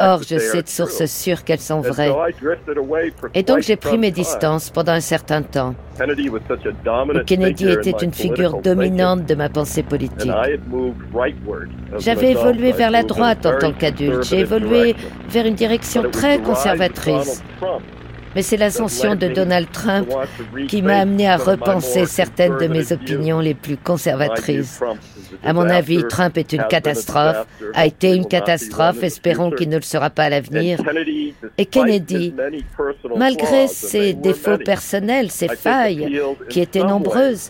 Or, 0.00 0.22
je 0.22 0.38
sais 0.38 0.62
de 0.62 0.68
sources 0.68 1.04
sûres 1.06 1.44
qu'elles 1.44 1.60
sont 1.60 1.80
vraies. 1.80 2.12
Et 3.34 3.42
donc, 3.42 3.60
j'ai 3.60 3.76
pris 3.76 3.98
mes 3.98 4.10
distances 4.10 4.70
pendant 4.70 4.92
un 4.92 5.00
certain 5.00 5.42
temps. 5.42 5.74
Kennedy 7.26 7.70
était 7.70 8.04
une 8.04 8.12
figure 8.12 8.60
dominante 8.60 9.26
de 9.26 9.34
ma 9.34 9.48
pensée 9.48 9.82
politique. 9.82 10.30
J'avais 11.98 12.32
évolué 12.32 12.72
vers 12.72 12.90
la 12.90 13.02
droite 13.02 13.46
en 13.46 13.58
tant 13.58 13.72
qu'adulte. 13.72 14.24
J'ai 14.24 14.40
évolué 14.40 14.94
vers 15.28 15.46
une 15.46 15.54
direction 15.54 16.10
très 16.10 16.38
conservatrice. 16.38 17.42
Mais 18.36 18.42
c'est 18.42 18.58
l'ascension 18.58 19.14
de 19.14 19.28
Donald 19.28 19.66
Trump 19.72 20.10
qui 20.68 20.82
m'a 20.82 20.98
amené 20.98 21.26
à 21.26 21.38
repenser 21.38 22.04
certaines 22.04 22.58
de 22.58 22.66
mes 22.66 22.92
opinions 22.92 23.40
les 23.40 23.54
plus 23.54 23.78
conservatrices. 23.78 24.78
À 25.42 25.54
mon 25.54 25.66
avis, 25.70 26.04
Trump 26.06 26.36
est 26.36 26.52
une 26.52 26.66
catastrophe, 26.68 27.46
a 27.72 27.86
été 27.86 28.14
une 28.14 28.26
catastrophe, 28.26 29.02
espérons 29.02 29.50
qu'il 29.50 29.70
ne 29.70 29.76
le 29.76 29.82
sera 29.82 30.10
pas 30.10 30.24
à 30.24 30.28
l'avenir. 30.28 30.78
Et 31.56 31.64
Kennedy, 31.64 32.34
malgré 33.16 33.68
ses 33.68 34.12
défauts 34.12 34.58
personnels, 34.58 35.30
ses 35.30 35.48
failles, 35.48 36.20
qui 36.50 36.60
étaient 36.60 36.84
nombreuses, 36.84 37.48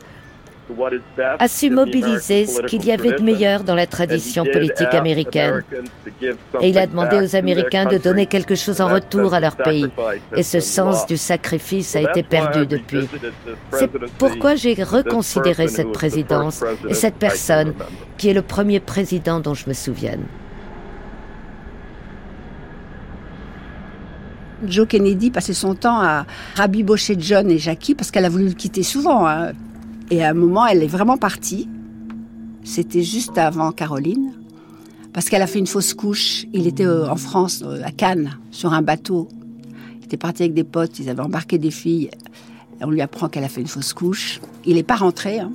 a 1.38 1.48
su 1.48 1.70
mobiliser 1.70 2.46
ce 2.46 2.62
qu'il 2.62 2.84
y 2.84 2.92
avait 2.92 3.12
de 3.12 3.22
meilleur 3.22 3.62
dans 3.62 3.74
la 3.74 3.86
tradition 3.86 4.44
politique 4.44 4.92
américaine. 4.94 5.62
Et 6.60 6.68
il 6.68 6.78
a 6.78 6.86
demandé 6.86 7.20
aux 7.20 7.36
Américains 7.36 7.86
de 7.86 7.98
donner 7.98 8.26
quelque 8.26 8.54
chose 8.54 8.80
en 8.80 8.88
retour 8.88 9.34
à 9.34 9.40
leur 9.40 9.56
pays. 9.56 9.86
Et 10.34 10.42
ce 10.42 10.60
sens 10.60 11.06
du 11.06 11.16
sacrifice 11.16 11.94
a 11.96 12.00
été 12.00 12.22
perdu 12.22 12.66
depuis. 12.66 13.08
C'est 13.72 13.90
pourquoi 14.18 14.54
j'ai 14.54 14.74
reconsidéré 14.74 15.68
cette 15.68 15.92
présidence 15.92 16.64
et 16.88 16.94
cette 16.94 17.16
personne 17.16 17.74
qui 18.18 18.28
est 18.28 18.34
le 18.34 18.42
premier 18.42 18.80
président 18.80 19.40
dont 19.40 19.54
je 19.54 19.68
me 19.68 19.74
souvienne. 19.74 20.24
Joe 24.64 24.88
Kennedy 24.88 25.30
passait 25.30 25.52
son 25.52 25.74
temps 25.74 26.00
à 26.00 26.26
rabibocher 26.54 27.16
John 27.18 27.50
et 27.50 27.58
Jackie 27.58 27.94
parce 27.94 28.10
qu'elle 28.10 28.24
a 28.24 28.30
voulu 28.30 28.48
le 28.48 28.54
quitter 28.54 28.82
souvent. 28.82 29.26
Hein. 29.26 29.52
Et 30.11 30.24
à 30.24 30.30
un 30.30 30.34
moment, 30.34 30.66
elle 30.66 30.82
est 30.82 30.88
vraiment 30.88 31.16
partie. 31.16 31.68
C'était 32.62 33.02
juste 33.02 33.38
avant 33.38 33.72
Caroline. 33.72 34.32
Parce 35.12 35.28
qu'elle 35.28 35.42
a 35.42 35.46
fait 35.46 35.59
une 35.59 35.66
fausse 35.66 35.94
couche. 35.94 36.46
Il 36.52 36.66
était 36.66 36.84
euh, 36.84 37.09
en 37.09 37.16
France, 37.16 37.62
euh, 37.64 37.80
à 37.84 37.90
Cannes, 37.90 38.36
sur 38.50 38.72
un 38.72 38.82
bateau. 38.82 39.28
Il 39.98 40.04
était 40.04 40.16
parti 40.16 40.42
avec 40.42 40.54
des 40.54 40.64
potes, 40.64 40.98
ils 40.98 41.09
avaient 41.09 41.22
embarqué 41.22 41.59
des 41.59 41.70
filles. 41.70 42.11
On 42.82 42.90
lui 42.90 43.00
apprend 43.00 43.28
qu'elle 43.28 43.44
a 43.44 43.48
fait 43.48 43.62
une 43.62 43.66
fausse 43.66 43.94
couche. 43.94 44.40
Il 44.66 44.74
n'est 44.74 44.82
pas 44.82 44.96
rentré. 44.96 45.40
Hein. 45.40 45.52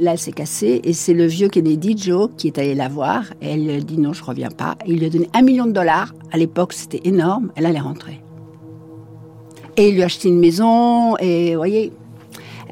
Là, 0.00 0.12
elle 0.12 0.18
s'est 0.18 0.32
cassée. 0.32 0.80
Et 0.84 0.92
c'est 0.92 1.14
le 1.14 1.26
vieux 1.26 1.48
Kennedy, 1.48 1.96
Joe, 1.96 2.30
qui 2.36 2.48
est 2.48 2.58
allé 2.58 2.74
la 2.74 2.88
voir. 2.88 3.24
Et 3.40 3.50
elle 3.50 3.64
lui 3.64 3.72
a 3.72 3.80
dit 3.80 3.98
non, 3.98 4.12
je 4.12 4.24
reviens 4.24 4.50
pas. 4.50 4.76
Et 4.84 4.92
il 4.92 4.98
lui 4.98 5.06
a 5.06 5.10
donné 5.10 5.30
un 5.32 5.42
million 5.42 5.66
de 5.66 5.72
dollars. 5.72 6.12
À 6.32 6.36
l'époque, 6.36 6.72
c'était 6.72 7.02
énorme. 7.04 7.52
Elle 7.54 7.66
allait 7.66 7.78
rentrer. 7.78 8.20
Et 9.76 9.88
il 9.88 9.94
lui 9.94 10.02
a 10.02 10.06
acheté 10.06 10.28
une 10.28 10.40
maison. 10.40 11.16
Et 11.18 11.52
vous 11.52 11.58
voyez, 11.58 11.92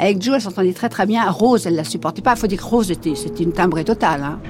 avec 0.00 0.22
Joe, 0.22 0.36
elle 0.36 0.40
s'entendait 0.40 0.72
très 0.72 0.88
très 0.88 1.06
bien. 1.06 1.30
Rose, 1.30 1.66
elle 1.66 1.76
la 1.76 1.84
supportait 1.84 2.22
pas. 2.22 2.32
Il 2.34 2.38
faut 2.38 2.46
dire 2.46 2.58
que 2.58 2.64
Rose, 2.64 2.86
c'était 2.88 3.42
une 3.42 3.52
timbrée 3.52 3.84
totale. 3.84 4.22
Hein. 4.22 4.40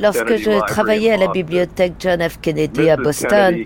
Lorsque 0.00 0.36
je 0.36 0.66
travaillais 0.66 1.12
à 1.12 1.16
la 1.16 1.28
bibliothèque 1.28 1.94
John 1.98 2.22
F. 2.26 2.38
Kennedy 2.40 2.88
à 2.88 2.96
Boston, 2.96 3.64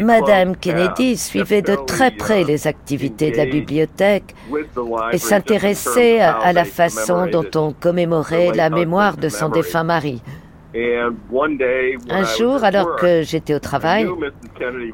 Madame 0.00 0.56
Kennedy 0.56 1.16
suivait 1.16 1.62
de 1.62 1.74
très 1.86 2.10
près 2.10 2.44
les 2.44 2.66
activités 2.66 3.30
de 3.30 3.38
la 3.38 3.46
bibliothèque 3.46 4.34
et 5.12 5.18
s'intéressait 5.18 6.20
à 6.20 6.52
la 6.52 6.64
façon 6.64 7.26
dont 7.26 7.46
on 7.56 7.72
commémorait 7.72 8.52
la 8.54 8.68
mémoire 8.68 9.16
de 9.16 9.30
son 9.30 9.48
défunt 9.48 9.84
mari. 9.84 10.22
Un 10.76 12.24
jour, 12.36 12.64
alors 12.64 12.96
que 12.96 13.22
j'étais 13.22 13.54
au 13.54 13.60
travail, 13.60 14.08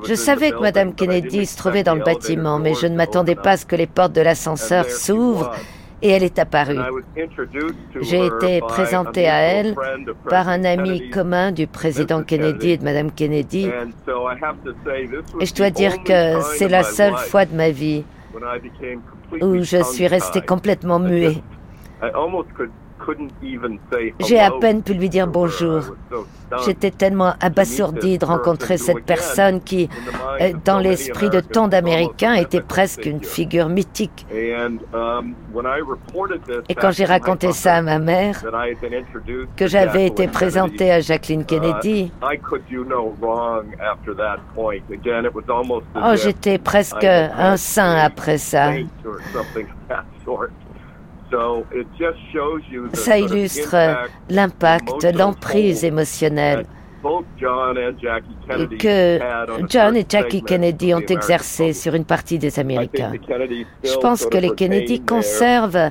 je 0.06 0.14
savais 0.14 0.50
que 0.50 0.60
Madame 0.60 0.94
Kennedy 0.94 1.46
se 1.46 1.56
trouvait 1.56 1.82
dans 1.82 1.94
le 1.94 2.02
bâtiment, 2.02 2.58
mais 2.58 2.74
je 2.74 2.86
ne 2.86 2.94
m'attendais 2.96 3.34
pas 3.34 3.52
à 3.52 3.56
ce 3.56 3.64
que 3.64 3.76
les 3.76 3.86
portes 3.86 4.12
de 4.12 4.20
l'ascenseur 4.20 4.84
s'ouvrent 4.84 5.52
et 6.02 6.10
elle 6.10 6.22
est 6.22 6.38
apparue. 6.38 6.78
J'ai 8.00 8.26
été 8.26 8.60
présenté 8.60 9.28
à 9.28 9.38
elle 9.40 9.74
par 10.28 10.48
un 10.48 10.64
ami 10.64 11.08
commun 11.10 11.52
du 11.52 11.66
président 11.66 12.22
Kennedy 12.22 12.70
et 12.72 12.76
de 12.78 12.84
Madame 12.84 13.10
Kennedy. 13.10 13.70
Et 15.40 15.46
je 15.46 15.54
dois 15.54 15.70
dire 15.70 16.02
que 16.02 16.40
c'est 16.56 16.68
la 16.68 16.82
seule 16.82 17.16
fois 17.16 17.44
de 17.46 17.54
ma 17.54 17.70
vie 17.70 18.04
où 19.40 19.62
je 19.62 19.82
suis 19.82 20.06
resté 20.06 20.40
complètement 20.40 20.98
muet. 20.98 21.42
J'ai 24.20 24.40
à 24.40 24.50
peine 24.50 24.82
pu 24.82 24.94
lui 24.94 25.08
dire 25.08 25.26
bonjour. 25.26 25.94
J'étais 26.64 26.90
tellement 26.90 27.34
abasourdi 27.40 28.18
de 28.18 28.24
rencontrer 28.24 28.76
cette 28.76 29.04
personne 29.04 29.60
qui, 29.60 29.88
euh, 30.40 30.52
dans 30.64 30.78
l'esprit 30.78 31.30
de 31.30 31.40
tant 31.40 31.68
d'Américains, 31.68 32.34
était 32.34 32.60
presque 32.60 33.06
une 33.06 33.22
figure 33.22 33.68
mythique. 33.68 34.26
Et 36.68 36.74
quand 36.74 36.90
j'ai 36.90 37.04
raconté 37.04 37.52
ça 37.52 37.76
à 37.76 37.82
ma 37.82 37.98
mère, 37.98 38.42
que 39.56 39.66
j'avais 39.66 40.06
été 40.06 40.26
présenté 40.26 40.90
à 40.90 41.00
Jacqueline 41.00 41.44
Kennedy, 41.44 42.10
oh, 45.94 46.14
j'étais 46.16 46.58
presque 46.58 47.04
un 47.04 47.56
saint 47.56 47.96
après 47.96 48.38
ça. 48.38 48.72
Ça 52.92 53.18
illustre 53.18 53.76
l'impact, 54.28 55.04
l'emprise 55.16 55.84
émotionnelle. 55.84 56.66
que 58.78 59.18
John 59.68 59.96
et 59.96 60.04
Jackie 60.06 60.42
Kennedy 60.42 60.92
ont 60.94 61.00
exercé 61.00 61.72
sur 61.72 61.94
une 61.94 62.04
partie 62.04 62.38
des 62.38 62.58
Américains. 62.58 63.12
Je 63.82 63.96
pense 63.98 64.26
que 64.26 64.36
les 64.36 64.50
Kennedy 64.50 65.00
conservent 65.00 65.90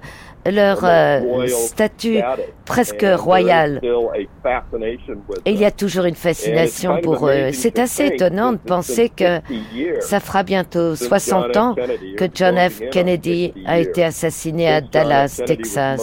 leur 0.52 0.80
euh, 0.84 1.48
statut 1.48 2.20
presque 2.66 3.06
royal. 3.16 3.82
Et 5.46 5.52
il 5.52 5.60
y 5.60 5.66
a 5.66 5.72
toujours 5.72 6.06
une 6.06 6.16
fascination 6.16 7.00
pour 7.02 7.28
eux. 7.30 7.52
C'est 7.52 7.80
assez 7.80 8.08
étonnant 8.08 8.54
de 8.54 8.58
penser 8.58 9.10
que 9.10 9.40
ça 10.00 10.20
fera 10.20 10.44
bientôt 10.44 10.96
60 10.96 11.58
ans 11.58 11.76
que 12.18 12.26
John 12.34 12.58
F. 12.58 12.82
Kennedy 12.92 13.54
a 13.66 13.80
été 13.80 14.04
assassiné 14.04 14.70
à 14.70 14.82
Dallas, 14.82 15.42
Texas. 15.46 16.02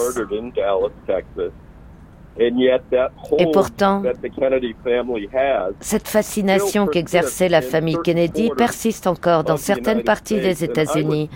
Et 2.38 3.46
pourtant, 3.52 4.02
cette 5.80 6.08
fascination 6.08 6.86
qu'exerçait 6.86 7.48
la 7.48 7.62
famille 7.62 7.96
Kennedy 8.04 8.50
persiste 8.56 9.06
encore 9.06 9.44
dans 9.44 9.56
certaines 9.56 10.02
parties 10.02 10.40
des 10.40 10.62
États-Unis. 10.62 11.30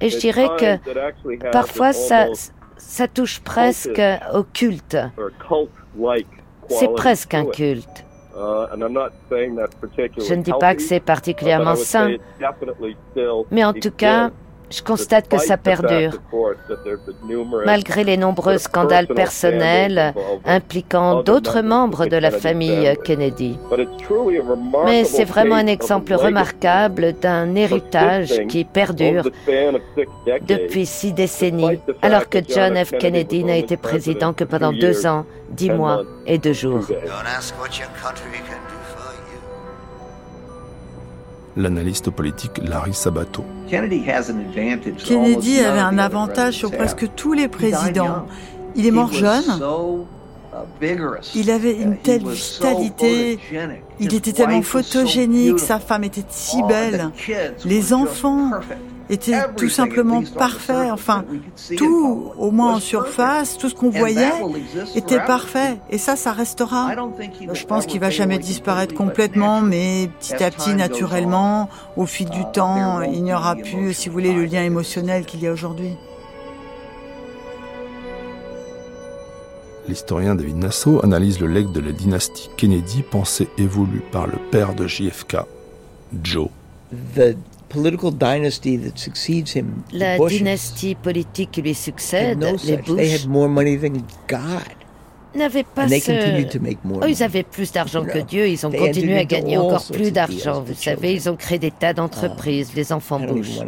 Et 0.00 0.08
je 0.08 0.18
dirais 0.18 0.48
que 0.58 1.50
parfois 1.50 1.92
ça, 1.92 2.26
ça 2.76 3.08
touche 3.08 3.40
presque 3.40 4.00
au 4.34 4.42
culte. 4.42 4.96
C'est 6.68 6.92
presque 6.94 7.34
un 7.34 7.46
culte. 7.46 8.04
Je 8.34 10.34
ne 10.34 10.42
dis 10.42 10.52
pas 10.58 10.74
que 10.74 10.82
c'est 10.82 11.00
particulièrement 11.00 11.74
sain, 11.74 12.16
mais 13.50 13.64
en 13.64 13.72
tout 13.72 13.90
cas, 13.90 14.30
je 14.70 14.82
constate 14.82 15.28
que 15.28 15.38
ça 15.38 15.56
perdure, 15.56 16.20
malgré 17.64 18.04
les 18.04 18.16
nombreux 18.16 18.58
scandales 18.58 19.06
personnels 19.06 20.14
impliquant 20.44 21.22
d'autres 21.22 21.60
membres 21.60 22.06
de 22.06 22.16
la 22.16 22.30
famille 22.30 22.94
Kennedy. 23.04 23.58
Mais 24.84 25.04
c'est 25.04 25.24
vraiment 25.24 25.56
un 25.56 25.66
exemple 25.66 26.14
remarquable 26.14 27.14
d'un 27.20 27.54
héritage 27.54 28.42
qui 28.48 28.64
perdure 28.64 29.28
depuis 30.46 30.86
six 30.86 31.12
décennies, 31.12 31.80
alors 32.02 32.28
que 32.28 32.38
John 32.46 32.76
F. 32.76 32.92
Kennedy 32.98 33.44
n'a 33.44 33.56
été 33.56 33.76
président 33.76 34.32
que 34.32 34.44
pendant 34.44 34.72
deux 34.72 35.06
ans, 35.06 35.24
dix 35.50 35.70
mois 35.70 36.02
et 36.26 36.38
deux 36.38 36.52
jours. 36.52 36.86
L'analyste 41.56 42.10
politique 42.10 42.60
Larry 42.62 42.94
Sabato. 42.94 43.44
Kennedy 43.68 45.60
avait 45.60 45.80
un 45.80 45.98
avantage 45.98 46.54
sur 46.54 46.70
presque 46.70 47.08
tous 47.16 47.32
les 47.32 47.48
présidents. 47.48 48.26
Il 48.76 48.86
est 48.86 48.90
mort 48.90 49.12
jeune. 49.12 49.60
Il 51.34 51.50
avait 51.50 51.74
une 51.74 51.96
telle 51.96 52.26
vitalité. 52.26 53.38
Il 53.98 54.14
était 54.14 54.32
tellement 54.32 54.62
photogénique. 54.62 55.58
Sa 55.58 55.78
femme 55.78 56.04
était 56.04 56.24
si 56.28 56.62
belle. 56.64 57.10
Les 57.64 57.92
enfants 57.92 58.50
était 59.10 59.40
tout 59.56 59.68
simplement 59.68 60.22
parfait. 60.38 60.90
Enfin, 60.90 61.24
tout, 61.76 62.32
au 62.38 62.50
moins 62.50 62.76
en 62.76 62.80
surface, 62.80 63.58
tout 63.58 63.68
ce 63.68 63.74
qu'on 63.74 63.90
voyait 63.90 64.32
était 64.94 65.20
parfait. 65.20 65.78
Et 65.90 65.98
ça, 65.98 66.16
ça 66.16 66.32
restera. 66.32 66.90
Je 67.52 67.64
pense 67.64 67.86
qu'il 67.86 68.00
va 68.00 68.10
jamais 68.10 68.38
disparaître 68.38 68.94
complètement, 68.94 69.60
mais 69.60 70.08
petit 70.20 70.42
à 70.42 70.50
petit, 70.50 70.74
naturellement, 70.74 71.68
au 71.96 72.06
fil 72.06 72.30
du 72.30 72.44
temps, 72.52 73.02
il 73.02 73.22
n'y 73.22 73.34
aura 73.34 73.56
plus, 73.56 73.94
si 73.94 74.08
vous 74.08 74.14
voulez, 74.14 74.32
le 74.32 74.44
lien 74.44 74.62
émotionnel 74.62 75.24
qu'il 75.26 75.40
y 75.40 75.46
a 75.46 75.52
aujourd'hui. 75.52 75.96
L'historien 79.88 80.36
David 80.36 80.58
Nassau 80.58 81.00
analyse 81.02 81.40
le 81.40 81.48
legs 81.48 81.72
de 81.72 81.80
la 81.80 81.90
dynastie 81.90 82.48
Kennedy, 82.56 83.02
pensée 83.02 83.48
et 83.58 83.66
voulue 83.66 84.02
par 84.12 84.28
le 84.28 84.36
père 84.50 84.74
de 84.74 84.86
JFK, 84.86 85.38
Joe. 86.22 86.48
La 89.92 90.18
dynastie 90.18 90.94
politique 90.96 91.50
qui 91.52 91.62
lui 91.62 91.74
succède, 91.74 92.38
les 92.64 92.76
Bush, 92.78 93.26
n'avaient 95.36 95.62
pas 95.62 95.86
ce... 95.86 96.10
Oh, 97.00 97.06
ils 97.06 97.22
avaient 97.22 97.44
plus 97.44 97.70
d'argent 97.70 98.04
que 98.04 98.18
Dieu, 98.18 98.48
ils 98.48 98.66
ont 98.66 98.72
continué 98.72 99.16
à 99.18 99.24
gagner 99.24 99.56
encore 99.58 99.84
plus 99.92 100.10
d'argent. 100.10 100.60
Vous 100.62 100.74
savez, 100.74 101.14
ils 101.14 101.30
ont 101.30 101.36
créé 101.36 101.58
des 101.60 101.70
tas 101.70 101.92
d'entreprises, 101.92 102.72
les 102.74 102.92
enfants 102.92 103.20
Bush. 103.20 103.60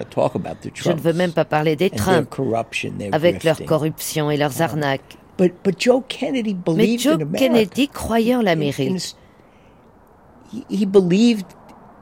Je 0.74 0.90
ne 0.90 0.98
veux 0.98 1.12
même 1.12 1.30
pas 1.32 1.44
parler 1.44 1.76
des 1.76 1.90
Trump, 1.90 2.28
avec 3.12 3.44
leur 3.44 3.64
corruption 3.64 4.30
et 4.32 4.36
leurs 4.36 4.60
arnaques. 4.60 5.16
Mais 5.38 6.98
Joe 6.98 7.18
Kennedy 7.36 7.88
croyait 7.88 8.34
en 8.34 8.42
l'Amérique. 8.42 9.14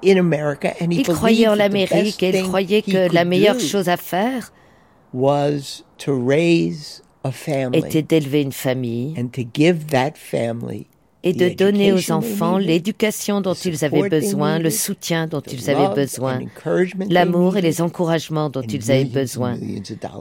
Il 0.03 1.03
croyait 1.03 1.49
en 1.49 1.55
l'Amérique 1.55 2.23
et 2.23 2.39
il 2.39 2.43
croyait 2.45 2.83
que 2.83 3.13
la 3.13 3.25
meilleure 3.25 3.61
chose 3.61 3.89
à 3.89 3.97
faire 3.97 4.51
était 7.73 8.03
d'élever 8.03 8.43
une 8.43 8.53
famille 8.53 9.15
et 11.23 11.33
de 11.35 11.49
donner 11.51 11.93
aux 11.93 12.13
enfants 12.13 12.57
l'éducation 12.57 13.43
dont 13.43 13.53
ils 13.53 13.85
avaient 13.85 14.09
besoin, 14.09 14.59
le 14.59 14.71
soutien 14.71 15.27
dont 15.27 15.41
ils 15.43 15.69
avaient 15.69 15.95
besoin, 15.95 16.41
l'amour 17.11 17.57
et 17.59 17.61
les 17.61 17.83
encouragements 17.83 18.49
dont 18.49 18.63
ils 18.63 18.91
avaient 18.91 19.05
besoin, 19.05 19.59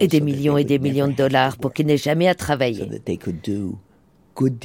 et 0.02 0.08
des 0.08 0.20
millions 0.22 0.58
et 0.58 0.66
des 0.66 0.80
millions 0.80 1.08
de 1.08 1.14
dollars 1.14 1.58
pour 1.58 1.72
qu'ils 1.72 1.86
n'aient 1.86 1.98
jamais 1.98 2.28
à 2.28 2.36
travailler 2.36 2.86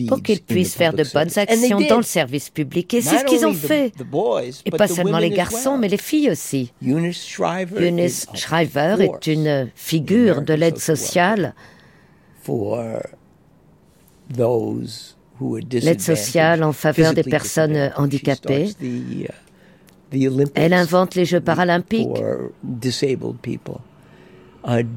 pour 0.08 0.22
qu'ils 0.22 0.40
puissent 0.42 0.74
faire 0.74 0.92
de 0.92 1.04
bonnes 1.12 1.36
actions 1.36 1.80
dans 1.88 1.96
le 1.96 2.02
service 2.02 2.50
public. 2.50 2.94
Et 2.94 3.00
c'est 3.00 3.18
ce 3.18 3.24
qu'ils 3.24 3.44
ont 3.44 3.52
fait. 3.52 3.92
Et 4.64 4.70
pas 4.70 4.88
seulement 4.88 5.18
les 5.18 5.30
garçons, 5.30 5.78
mais 5.78 5.88
les 5.88 5.96
filles 5.98 6.30
aussi. 6.30 6.72
Eunice 6.82 8.26
Shriver 8.34 8.96
est 9.00 9.26
une 9.26 9.70
figure 9.74 10.42
de 10.42 10.54
l'aide 10.54 10.78
sociale. 10.78 11.54
L'aide 15.72 16.00
sociale 16.00 16.62
en 16.62 16.72
faveur 16.72 17.14
des 17.14 17.24
personnes 17.24 17.92
handicapées. 17.96 18.70
Elle 20.54 20.72
invente 20.72 21.14
les 21.16 21.24
Jeux 21.24 21.40
paralympiques. 21.40 22.22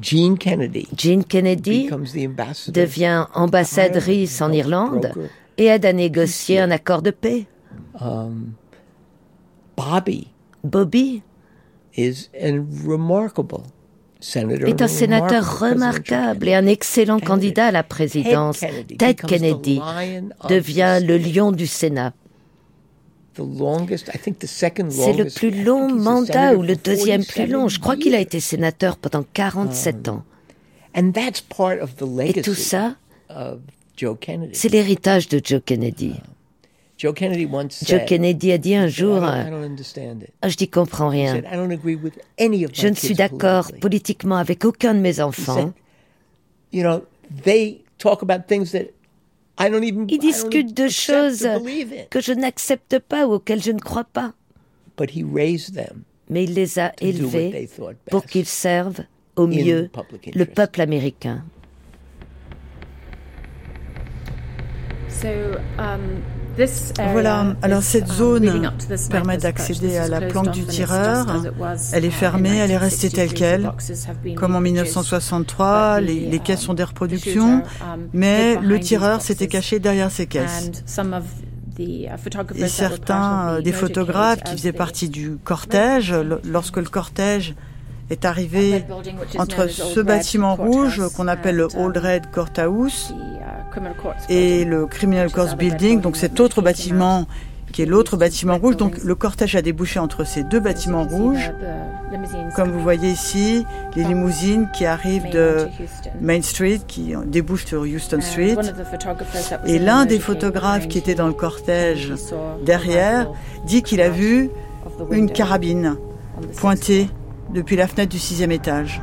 Jean 0.00 0.36
Kennedy, 0.36 1.90
devient 2.68 3.26
ambassadrice 3.34 4.40
en 4.40 4.52
Irlande 4.52 5.12
et 5.58 5.66
aide 5.66 5.84
à 5.84 5.92
négocier 5.92 6.58
un 6.58 6.70
accord 6.70 7.02
de 7.02 7.10
paix. 7.10 7.46
Um, 8.00 8.52
Bobby. 10.64 11.22
Est 11.96 12.30
un 14.82 14.88
sénateur 14.88 15.60
remarquable 15.60 16.48
et 16.48 16.54
un 16.54 16.66
excellent 16.66 17.20
candidat 17.20 17.66
à 17.66 17.70
la 17.70 17.82
présidence. 17.82 18.64
Ted 18.98 19.14
Kennedy 19.14 19.80
devient 20.48 21.00
le 21.02 21.18
lion 21.18 21.52
du 21.52 21.66
Sénat. 21.66 22.12
C'est 24.90 25.12
le 25.12 25.26
plus 25.26 25.64
long 25.64 25.92
mandat 25.92 26.54
ou 26.54 26.62
le 26.62 26.76
deuxième 26.76 27.24
plus 27.24 27.46
long? 27.46 27.68
Je 27.68 27.78
crois 27.78 27.96
qu'il 27.96 28.14
a 28.14 28.20
été 28.20 28.40
sénateur 28.40 28.96
pendant 28.96 29.24
47 29.32 30.08
um, 30.08 30.14
ans. 30.14 30.24
Et 30.94 32.42
tout 32.42 32.54
ça, 32.54 32.96
c'est 34.52 34.68
l'héritage 34.68 35.28
de 35.28 35.40
Joe 35.42 35.60
Kennedy. 35.64 36.14
Uh, 37.00 37.06
Joe 37.84 38.04
Kennedy 38.06 38.52
a 38.52 38.58
dit 38.58 38.74
un 38.74 38.88
jour, 38.88 39.22
ah, 39.22 39.46
je 40.48 40.56
n'y 40.60 40.68
comprends 40.68 41.08
rien. 41.08 41.40
Je 42.72 42.88
ne 42.88 42.94
suis 42.94 43.14
d'accord 43.14 43.70
politiquement 43.80 44.36
avec 44.36 44.64
aucun 44.64 44.94
de 44.94 45.00
mes 45.00 45.20
enfants. 45.20 45.72
Ils 49.60 50.18
discutent 50.18 50.76
de 50.76 50.88
choses 50.88 51.48
que 52.10 52.20
je 52.20 52.32
n'accepte 52.32 52.98
pas 52.98 53.26
ou 53.26 53.34
auxquelles 53.34 53.62
je 53.62 53.72
ne 53.72 53.80
crois 53.80 54.04
pas. 54.04 54.32
Mais 56.30 56.44
il 56.44 56.54
les 56.54 56.78
a 56.78 56.92
élevés 57.00 57.68
pour 58.10 58.24
qu'ils 58.24 58.46
servent 58.46 59.04
au 59.36 59.46
mieux 59.46 59.90
le 60.34 60.44
peuple 60.44 60.80
américain. 60.80 61.44
Um, 65.78 66.22
voilà, 67.12 67.56
alors 67.62 67.82
cette 67.82 68.08
um, 68.10 68.14
zone 68.14 68.72
permet 69.10 69.38
d'accéder 69.38 69.96
à 69.96 70.08
la 70.08 70.20
planque 70.20 70.50
du 70.50 70.64
tireur. 70.64 71.26
Elle 71.92 72.04
est 72.04 72.10
fermée, 72.10 72.56
elle 72.56 72.70
est 72.70 72.76
restée 72.76 73.10
telle 73.10 73.32
qu'elle. 73.32 73.70
Comme 74.36 74.56
en 74.56 74.60
1963, 74.60 76.00
les, 76.00 76.38
caisses 76.40 76.62
sont 76.62 76.74
des 76.74 76.84
reproductions, 76.84 77.62
um, 77.80 78.08
mais 78.12 78.56
le 78.60 78.80
tireur 78.80 79.20
s'était 79.20 79.48
caché 79.48 79.78
derrière 79.78 80.10
ces 80.10 80.26
caisses. 80.26 80.70
Uh, 81.78 82.08
Et 82.56 82.66
certains 82.66 83.50
euh, 83.50 83.60
des 83.60 83.70
photographes 83.70 84.42
qui 84.42 84.52
faisaient 84.56 84.72
partie 84.72 85.08
du 85.08 85.36
cortège, 85.36 86.12
lorsque 86.44 86.78
le 86.78 86.88
cortège 86.88 87.54
est 88.10 88.24
arrivé 88.24 88.84
entre 89.38 89.68
ce 89.68 90.00
bâtiment 90.00 90.54
rouge 90.54 91.02
qu'on 91.16 91.28
appelle 91.28 91.56
le 91.56 91.68
Old 91.76 91.96
Red 91.96 92.30
Courthouse 92.32 93.14
et 94.28 94.64
le 94.64 94.86
Criminal 94.86 95.30
Court 95.30 95.56
Building, 95.56 96.00
donc 96.00 96.16
cet 96.16 96.40
autre 96.40 96.62
bâtiment 96.62 97.26
qui 97.72 97.82
est 97.82 97.86
l'autre 97.86 98.16
bâtiment 98.16 98.56
rouge. 98.56 98.76
Donc 98.76 98.98
le 98.98 99.14
cortège 99.14 99.54
a 99.56 99.62
débouché 99.62 99.98
entre 99.98 100.24
ces 100.24 100.42
deux 100.42 100.60
bâtiments 100.60 101.04
rouges. 101.04 101.52
Comme 102.56 102.70
vous 102.70 102.80
voyez 102.80 103.10
ici, 103.10 103.64
les 103.94 104.04
limousines 104.04 104.68
qui 104.72 104.86
arrivent 104.86 105.30
de 105.30 105.68
Main 106.20 106.42
Street, 106.42 106.80
qui 106.86 107.14
débouchent 107.26 107.66
sur 107.66 107.82
Houston 107.82 108.20
Street. 108.20 108.56
Et 109.66 109.78
l'un 109.78 110.06
des 110.06 110.18
photographes 110.18 110.88
qui 110.88 110.98
était 110.98 111.14
dans 111.14 111.26
le 111.26 111.34
cortège 111.34 112.14
derrière 112.64 113.30
dit 113.66 113.82
qu'il 113.82 114.00
a 114.00 114.08
vu 114.08 114.50
une 115.10 115.30
carabine 115.30 115.96
pointée 116.56 117.08
depuis 117.50 117.76
la 117.76 117.86
fenêtre 117.86 118.10
du 118.10 118.18
sixième 118.18 118.52
étage. 118.52 119.00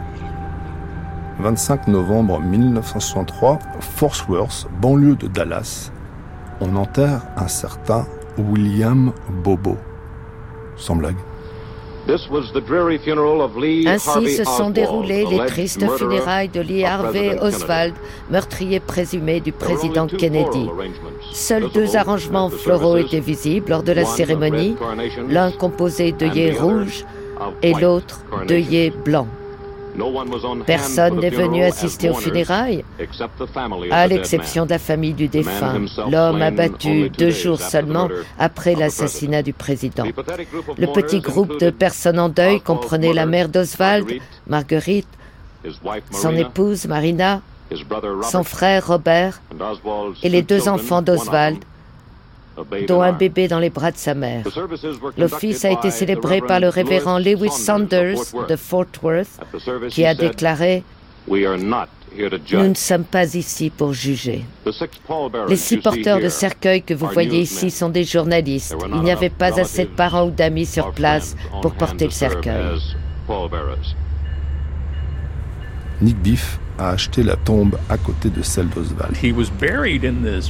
25 1.40 1.88
novembre 1.88 2.40
1963, 2.40 3.60
Fort 3.80 4.16
Worth, 4.30 4.68
banlieue 4.82 5.16
de 5.16 5.28
Dallas, 5.28 5.92
on 6.62 6.76
enterre 6.76 7.22
un 7.36 7.48
certain 7.48 8.06
William 8.38 9.12
Bobo. 9.44 9.78
Sans 10.78 10.96
blague. 10.96 11.18
Ainsi 13.88 14.30
se 14.36 14.44
sont 14.44 14.70
déroulées 14.70 15.26
les 15.26 15.46
tristes 15.48 15.90
funérailles 15.98 16.50
de 16.50 16.62
Lee 16.62 16.86
Harvey 16.86 17.38
Oswald, 17.42 17.96
meurtrier 18.30 18.80
présumé 18.80 19.40
du 19.40 19.52
président 19.52 20.06
Kennedy. 20.06 20.70
Seuls 21.34 21.70
deux 21.74 21.96
arrangements 21.96 22.50
floraux 22.50 22.98
étaient 22.98 23.20
visibles 23.20 23.72
lors 23.72 23.82
de 23.82 23.92
la 23.92 24.06
cérémonie, 24.06 24.76
l'un 25.28 25.52
composé 25.52 26.12
d'œillets 26.12 26.52
rouges 26.52 27.06
et 27.62 27.74
l'autre 27.74 28.24
d'œillets 28.48 28.92
blancs. 28.92 29.28
Personne 30.66 31.20
n'est 31.20 31.30
venu 31.30 31.64
assister 31.64 32.10
aux 32.10 32.16
funérailles, 32.16 32.84
à 33.92 34.08
l'exception 34.08 34.66
de 34.66 34.72
la 34.72 34.80
famille 34.80 35.14
du 35.14 35.28
défunt, 35.28 35.86
l'homme 36.12 36.42
abattu 36.42 37.10
deux 37.10 37.30
jours 37.30 37.62
seulement 37.62 38.10
après 38.38 38.76
l'assassinat 38.76 39.42
du 39.42 39.54
président. 39.54 40.04
Le 40.78 40.88
petit 40.88 41.22
groupe 41.22 41.60
de 41.60 41.70
personnes 41.70 42.20
en 42.20 42.30
deuil 42.30 42.60
comprenait 42.60 43.14
la 43.14 43.26
mère 43.26 43.48
d'Oswald, 43.48 44.12
Marguerite, 44.48 45.08
son 46.12 46.36
épouse 46.36 46.88
Marina, 46.88 47.42
son 48.24 48.44
frère 48.44 48.88
Robert 48.88 49.42
et 50.24 50.30
les 50.30 50.42
deux 50.42 50.68
enfants 50.68 51.02
d'Oswald, 51.02 51.58
dont 52.88 53.02
un 53.02 53.12
bébé 53.12 53.48
dans 53.48 53.60
les 53.60 53.70
bras 53.70 53.92
de 53.92 53.98
sa 53.98 54.14
mère. 54.14 54.44
L'office 55.18 55.66
a 55.66 55.72
été 55.72 55.92
célébré 55.92 56.42
par 56.42 56.60
le 56.60 56.70
révérend 56.70 57.20
Lewis 57.20 57.52
Saunders 57.52 58.20
de 58.48 58.56
Fort 58.56 58.86
Worth, 59.04 59.40
qui 59.90 60.06
a 60.06 60.14
déclaré 60.14 60.84
nous 62.54 62.68
ne 62.70 62.74
sommes 62.76 63.04
pas 63.04 63.34
ici 63.36 63.70
pour 63.70 63.94
juger. 63.94 64.46
Les 65.50 65.56
six 65.56 65.78
porteurs 65.78 66.20
de 66.20 66.30
cercueil 66.30 66.82
que 66.82 66.94
vous 66.94 67.08
voyez 67.08 67.42
ici 67.42 67.70
sont 67.70 67.90
des 67.90 68.04
journalistes. 68.04 68.76
Il 68.94 69.02
n'y 69.02 69.12
avait 69.12 69.30
pas 69.30 69.60
assez 69.60 69.86
de 69.86 69.90
parents 69.90 70.28
ou 70.28 70.32
d'amis 70.32 70.66
sur 70.66 70.92
place 70.92 71.36
pour 71.62 71.74
porter 71.74 72.06
le 72.06 72.12
cercueil. 72.12 72.80
Nick 76.02 76.18
Biff 76.18 76.60
a 76.78 76.90
acheté 76.90 77.24
la 77.24 77.36
tombe 77.36 77.78
à 77.90 77.98
côté 77.98 78.30
de 78.30 78.42
celle 78.42 78.68
d'Oswald. 78.70 79.16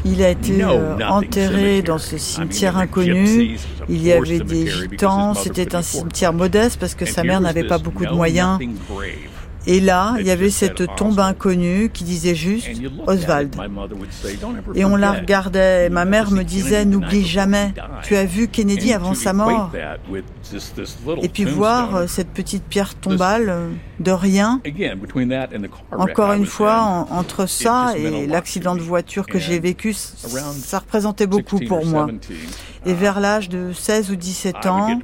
Il 0.06 0.24
a 0.24 0.30
été 0.30 0.64
euh, 0.64 0.98
enterré 1.08 1.82
dans 1.82 1.98
ce 1.98 2.18
cimetière 2.18 2.78
inconnu. 2.78 3.58
Il 3.90 4.04
y 4.04 4.12
avait 4.12 4.40
des 4.40 4.68
gitans. 4.68 5.34
C'était 5.34 5.76
un 5.76 5.82
cimetière 5.82 6.34
modeste 6.34 6.80
parce 6.80 6.96
que 6.96 7.06
sa 7.06 7.24
mère 7.24 7.42
n'avait 7.42 7.64
pas 7.68 7.78
beaucoup 7.78 8.06
de 8.06 8.14
moyens. 8.14 8.60
Et 9.68 9.80
là, 9.80 10.16
il 10.20 10.26
y 10.26 10.32
avait 10.32 10.50
cette 10.50 10.96
tombe 10.96 11.20
inconnue 11.20 11.90
qui 11.90 12.04
disait 12.04 12.36
juste 12.36 12.70
Oswald. 13.08 13.56
Et 14.76 14.86
on 14.86 14.96
la 14.96 15.14
regardait. 15.14 15.90
Ma 15.90 16.06
mère 16.06 16.32
me 16.32 16.44
disait, 16.44 16.86
n'oublie 16.86 17.26
jamais, 17.26 17.74
tu 18.04 18.16
as 18.16 18.26
vu 18.26 18.48
Kennedy 18.48 18.94
avant 18.94 19.14
sa 19.14 19.34
mort. 19.34 19.72
Et 21.22 21.30
puis 21.30 21.46
voir 21.46 21.96
euh, 21.96 22.08
cette 22.08 22.30
petite 22.30 22.64
pierre 22.64 22.96
tombale 22.96 23.50
euh, 23.50 23.70
de 24.00 24.12
rien. 24.12 24.62
Encore 25.92 26.34
une 26.34 26.46
fois, 26.46 27.08
entre 27.10 27.48
ça 27.48 27.94
et 27.98 28.28
l'accident 28.28 28.76
de 28.76 28.82
voiture 28.82 29.26
que 29.26 29.40
j'ai 29.40 29.60
vécu, 29.60 29.94
ça 29.94 30.80
représentait 30.80 31.28
beaucoup 31.28 31.60
pour 31.60 31.86
moi. 31.86 32.08
Et 32.86 32.94
vers 32.94 33.20
l'âge 33.20 33.50
de 33.50 33.74
16 33.74 34.12
ou 34.12 34.16
17 34.16 34.66
ans, 34.68 35.00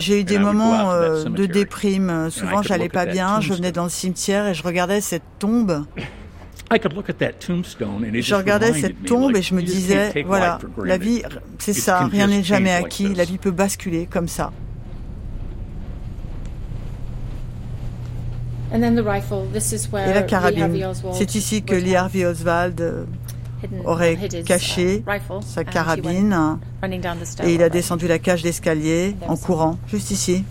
j'ai 0.00 0.20
eu 0.20 0.24
des 0.24 0.38
moments 0.38 0.90
euh, 0.90 1.24
de 1.24 1.46
déprime. 1.46 2.30
Souvent, 2.30 2.62
j'allais 2.62 2.88
pas 2.88 3.06
bien. 3.06 3.40
Je 3.40 3.52
venais 3.54 3.72
dans 3.72 3.84
le 3.84 3.90
cimetière 3.90 4.48
et 4.48 4.54
je 4.54 4.62
regardais 4.62 5.00
cette 5.00 5.22
tombe. 5.38 5.84
Je 6.72 8.34
regardais 8.34 8.72
cette 8.72 9.04
tombe 9.04 9.36
et 9.36 9.42
je 9.42 9.54
me 9.54 9.62
disais, 9.62 10.24
voilà, 10.26 10.58
la 10.82 10.98
vie, 10.98 11.22
c'est 11.58 11.72
ça, 11.72 12.06
rien 12.06 12.26
n'est 12.26 12.42
jamais 12.42 12.72
acquis, 12.72 13.14
la 13.14 13.24
vie 13.24 13.38
peut 13.38 13.52
basculer 13.52 14.06
comme 14.06 14.26
ça. 14.26 14.50
Et 18.74 18.78
la 18.78 20.22
carabine, 20.22 20.92
c'est 21.12 21.34
ici 21.36 21.62
que 21.62 21.74
Lee 21.74 21.94
Harvey 21.94 22.24
Oswald 22.26 22.80
euh, 22.80 23.04
aurait 23.84 24.18
caché 24.44 25.02
sa 25.40 25.64
carabine 25.64 26.58
et 27.42 27.54
il 27.54 27.62
a 27.62 27.68
descendu 27.68 28.06
la 28.06 28.18
cage 28.18 28.42
d'escalier 28.42 29.16
en 29.28 29.36
courant, 29.36 29.78
juste 29.88 30.10
ici. 30.10 30.44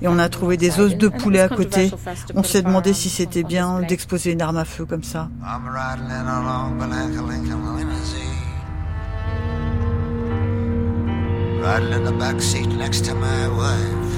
Et 0.00 0.08
on 0.08 0.18
a 0.18 0.28
trouvé 0.28 0.56
des 0.56 0.80
os 0.80 0.96
de 0.96 1.08
poulet 1.08 1.40
à 1.40 1.48
côté. 1.48 1.90
On 2.34 2.42
s'est 2.42 2.62
demandé 2.62 2.92
si 2.92 3.08
c'était 3.08 3.44
bien 3.44 3.80
d'exposer 3.80 4.32
une 4.32 4.42
arme 4.42 4.56
à 4.56 4.64
feu 4.64 4.84
comme 4.84 5.04
ça. 5.04 5.28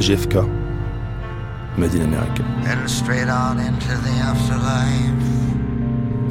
JFK, 0.00 0.36
Made 1.76 1.94
in 1.94 2.02
America 2.02 2.42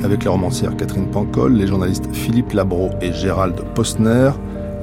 avec 0.03 0.25
la 0.25 0.31
romancière 0.31 0.75
Catherine 0.75 1.07
Pancol, 1.07 1.53
les 1.53 1.67
journalistes 1.67 2.13
Philippe 2.13 2.53
Labro 2.53 2.89
et 3.01 3.13
Gérald 3.13 3.55
Postner, 3.73 4.31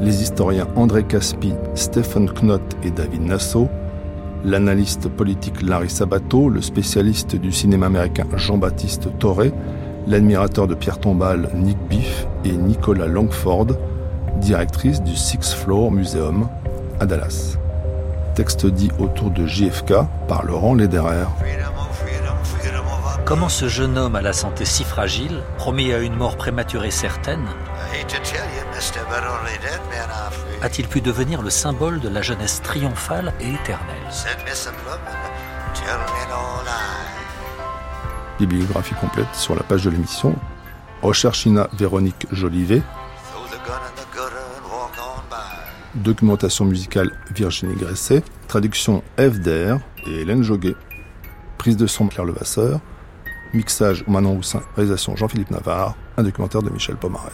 les 0.01 0.23
historiens 0.23 0.67
André 0.77 1.05
Caspi, 1.05 1.53
Stephen 1.75 2.29
Knott 2.29 2.63
et 2.83 2.91
David 2.91 3.23
Nassau, 3.23 3.69
l'analyste 4.45 5.09
politique 5.09 5.63
Larry 5.63 5.91
Sabato, 5.91 6.49
le 6.49 6.63
spécialiste 6.63 7.37
du 7.37 7.53
cinéma 7.53 7.87
américain 7.87 8.27
Jean-Baptiste 8.37 9.09
Torré, 9.19 9.53
l'admirateur 10.07 10.67
de 10.67 10.75
Pierre 10.75 10.99
Tombal 10.99 11.51
Nick 11.55 11.79
Biff 11.89 12.27
et 12.45 12.53
Nicolas 12.53 13.07
Longford, 13.07 13.69
directrice 14.41 15.03
du 15.03 15.15
Sixth 15.15 15.53
Floor 15.53 15.93
Museum 15.93 16.49
à 16.99 17.07
Dallas. 17.07 17.59
Texte 18.35 18.67
dit 18.67 18.91
autour 18.99 19.31
de 19.31 19.47
JFK 19.47 19.93
par 20.29 20.47
Laurent 20.47 20.75
Lederer. 20.75 21.27
Comment 23.31 23.49
ce 23.49 23.69
jeune 23.69 23.97
homme 23.97 24.17
à 24.17 24.23
la 24.23 24.33
santé 24.33 24.65
si 24.65 24.83
fragile, 24.83 25.45
promis 25.57 25.93
à 25.93 26.01
une 26.01 26.17
mort 26.17 26.37
prématurée 26.37 26.91
certaine, 26.91 27.47
a-t-il 30.63 30.89
pu 30.89 31.01
devenir 31.01 31.41
le 31.41 31.49
symbole 31.49 32.01
de 32.01 32.09
la 32.09 32.23
jeunesse 32.23 32.61
triomphale 32.61 33.33
et 33.41 33.53
éternelle? 33.53 34.03
Bibliographie 38.41 38.95
complète 38.95 39.33
sur 39.35 39.55
la 39.55 39.63
page 39.63 39.85
de 39.85 39.91
l'émission. 39.91 40.35
Recherche 41.01 41.47
Ina 41.47 41.69
Véronique 41.73 42.27
Jolivet. 42.33 42.83
Documentation 45.95 46.65
musicale 46.65 47.13
Virginie 47.31 47.77
Gresset. 47.77 48.25
Traduction 48.49 49.05
FDR 49.17 49.79
et 50.09 50.23
Hélène 50.23 50.43
Joguet. 50.43 50.75
Prise 51.59 51.77
de 51.77 51.87
son 51.87 52.09
Claire 52.09 52.25
Levasseur. 52.25 52.81
Mixage 53.53 54.05
Manon 54.07 54.35
Roussin, 54.35 54.63
réalisation 54.77 55.17
Jean-Philippe 55.17 55.51
Navarre, 55.51 55.97
un 56.17 56.23
documentaire 56.23 56.63
de 56.63 56.71
Michel 56.71 56.97
Pomaret. 56.97 57.31